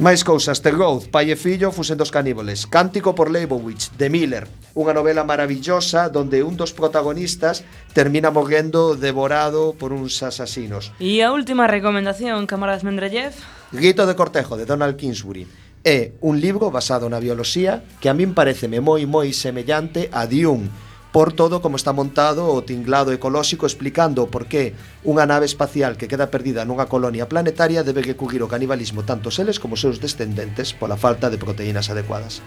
Máis 0.01 0.25
cousas, 0.25 0.57
The 0.65 0.73
Growth, 0.73 1.13
Pai 1.13 1.29
e 1.29 1.37
Fillo, 1.37 1.69
Fusen 1.69 2.01
dos 2.01 2.09
Caníbales 2.09 2.65
Cántico 2.65 3.13
por 3.13 3.29
Leibowitz, 3.29 3.93
de 3.93 4.09
Miller 4.09 4.49
Unha 4.73 4.89
novela 4.89 5.21
maravillosa 5.21 6.09
donde 6.09 6.41
un 6.41 6.57
dos 6.57 6.73
protagonistas 6.73 7.61
termina 7.93 8.33
morrendo 8.33 8.97
devorado 8.97 9.77
por 9.77 9.93
uns 9.93 10.25
asasinos 10.25 10.89
E 10.97 11.21
a 11.21 11.29
última 11.29 11.69
recomendación, 11.69 12.49
camaradas 12.49 12.81
Mendrellev 12.81 13.37
Grito 13.69 14.09
de 14.09 14.17
Cortejo, 14.17 14.57
de 14.57 14.65
Donald 14.65 14.97
Kingsbury. 14.97 15.62
É 15.83 16.15
un 16.23 16.39
libro 16.39 16.71
basado 16.71 17.11
na 17.11 17.19
bioloxía 17.19 17.83
que 17.99 18.07
a 18.07 18.15
min 18.15 18.31
pareceme 18.31 18.79
moi 18.79 19.03
moi 19.03 19.35
semellante 19.35 20.07
a 20.15 20.23
Dune, 20.31 20.71
por 21.11 21.35
todo 21.35 21.59
como 21.59 21.75
está 21.75 21.91
montado 21.91 22.47
o 22.55 22.63
tinglado 22.63 23.11
ecolóxico 23.11 23.67
explicando 23.67 24.31
por 24.31 24.47
que 24.47 24.71
unha 25.03 25.27
nave 25.27 25.43
espacial 25.43 25.99
que 25.99 26.07
queda 26.07 26.31
perdida 26.31 26.63
nunha 26.63 26.87
colonia 26.87 27.27
planetaria 27.27 27.83
debe 27.83 27.99
recurrir 27.99 28.39
o 28.39 28.47
canibalismo 28.47 29.03
tanto 29.03 29.27
seles 29.27 29.59
como 29.59 29.75
seus 29.75 29.99
descendentes 29.99 30.71
pola 30.71 30.95
falta 30.95 31.27
de 31.27 31.35
proteínas 31.35 31.91
adecuadas. 31.91 32.39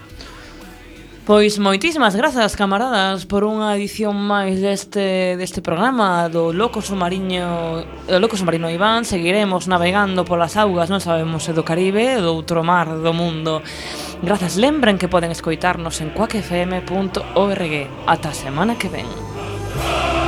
Pois 1.27 1.59
moitísimas 1.59 2.15
grazas, 2.15 2.55
camaradas, 2.55 3.27
por 3.27 3.43
unha 3.43 3.75
edición 3.75 4.15
máis 4.15 4.63
deste 4.63 5.35
deste 5.35 5.59
programa 5.59 6.31
do 6.31 6.55
Loco 6.55 6.79
Submarino, 6.79 7.83
do 8.07 8.15
Loco 8.23 8.39
Submarino 8.39 8.71
Iván. 8.71 9.03
Seguiremos 9.03 9.67
navegando 9.67 10.23
polas 10.23 10.55
augas, 10.55 10.87
non 10.87 11.03
sabemos 11.03 11.43
se 11.43 11.51
do 11.51 11.67
Caribe, 11.67 12.23
do 12.23 12.31
outro 12.31 12.63
mar 12.63 12.87
do 12.87 13.11
mundo. 13.11 13.59
Grazas, 14.23 14.55
lembren 14.55 14.95
que 14.95 15.11
poden 15.11 15.35
escoitarnos 15.35 15.99
en 15.99 16.15
cuacfm.org. 16.15 17.73
Ata 18.07 18.29
a 18.31 18.39
semana 18.47 18.79
que 18.79 18.87
ven. 18.87 19.36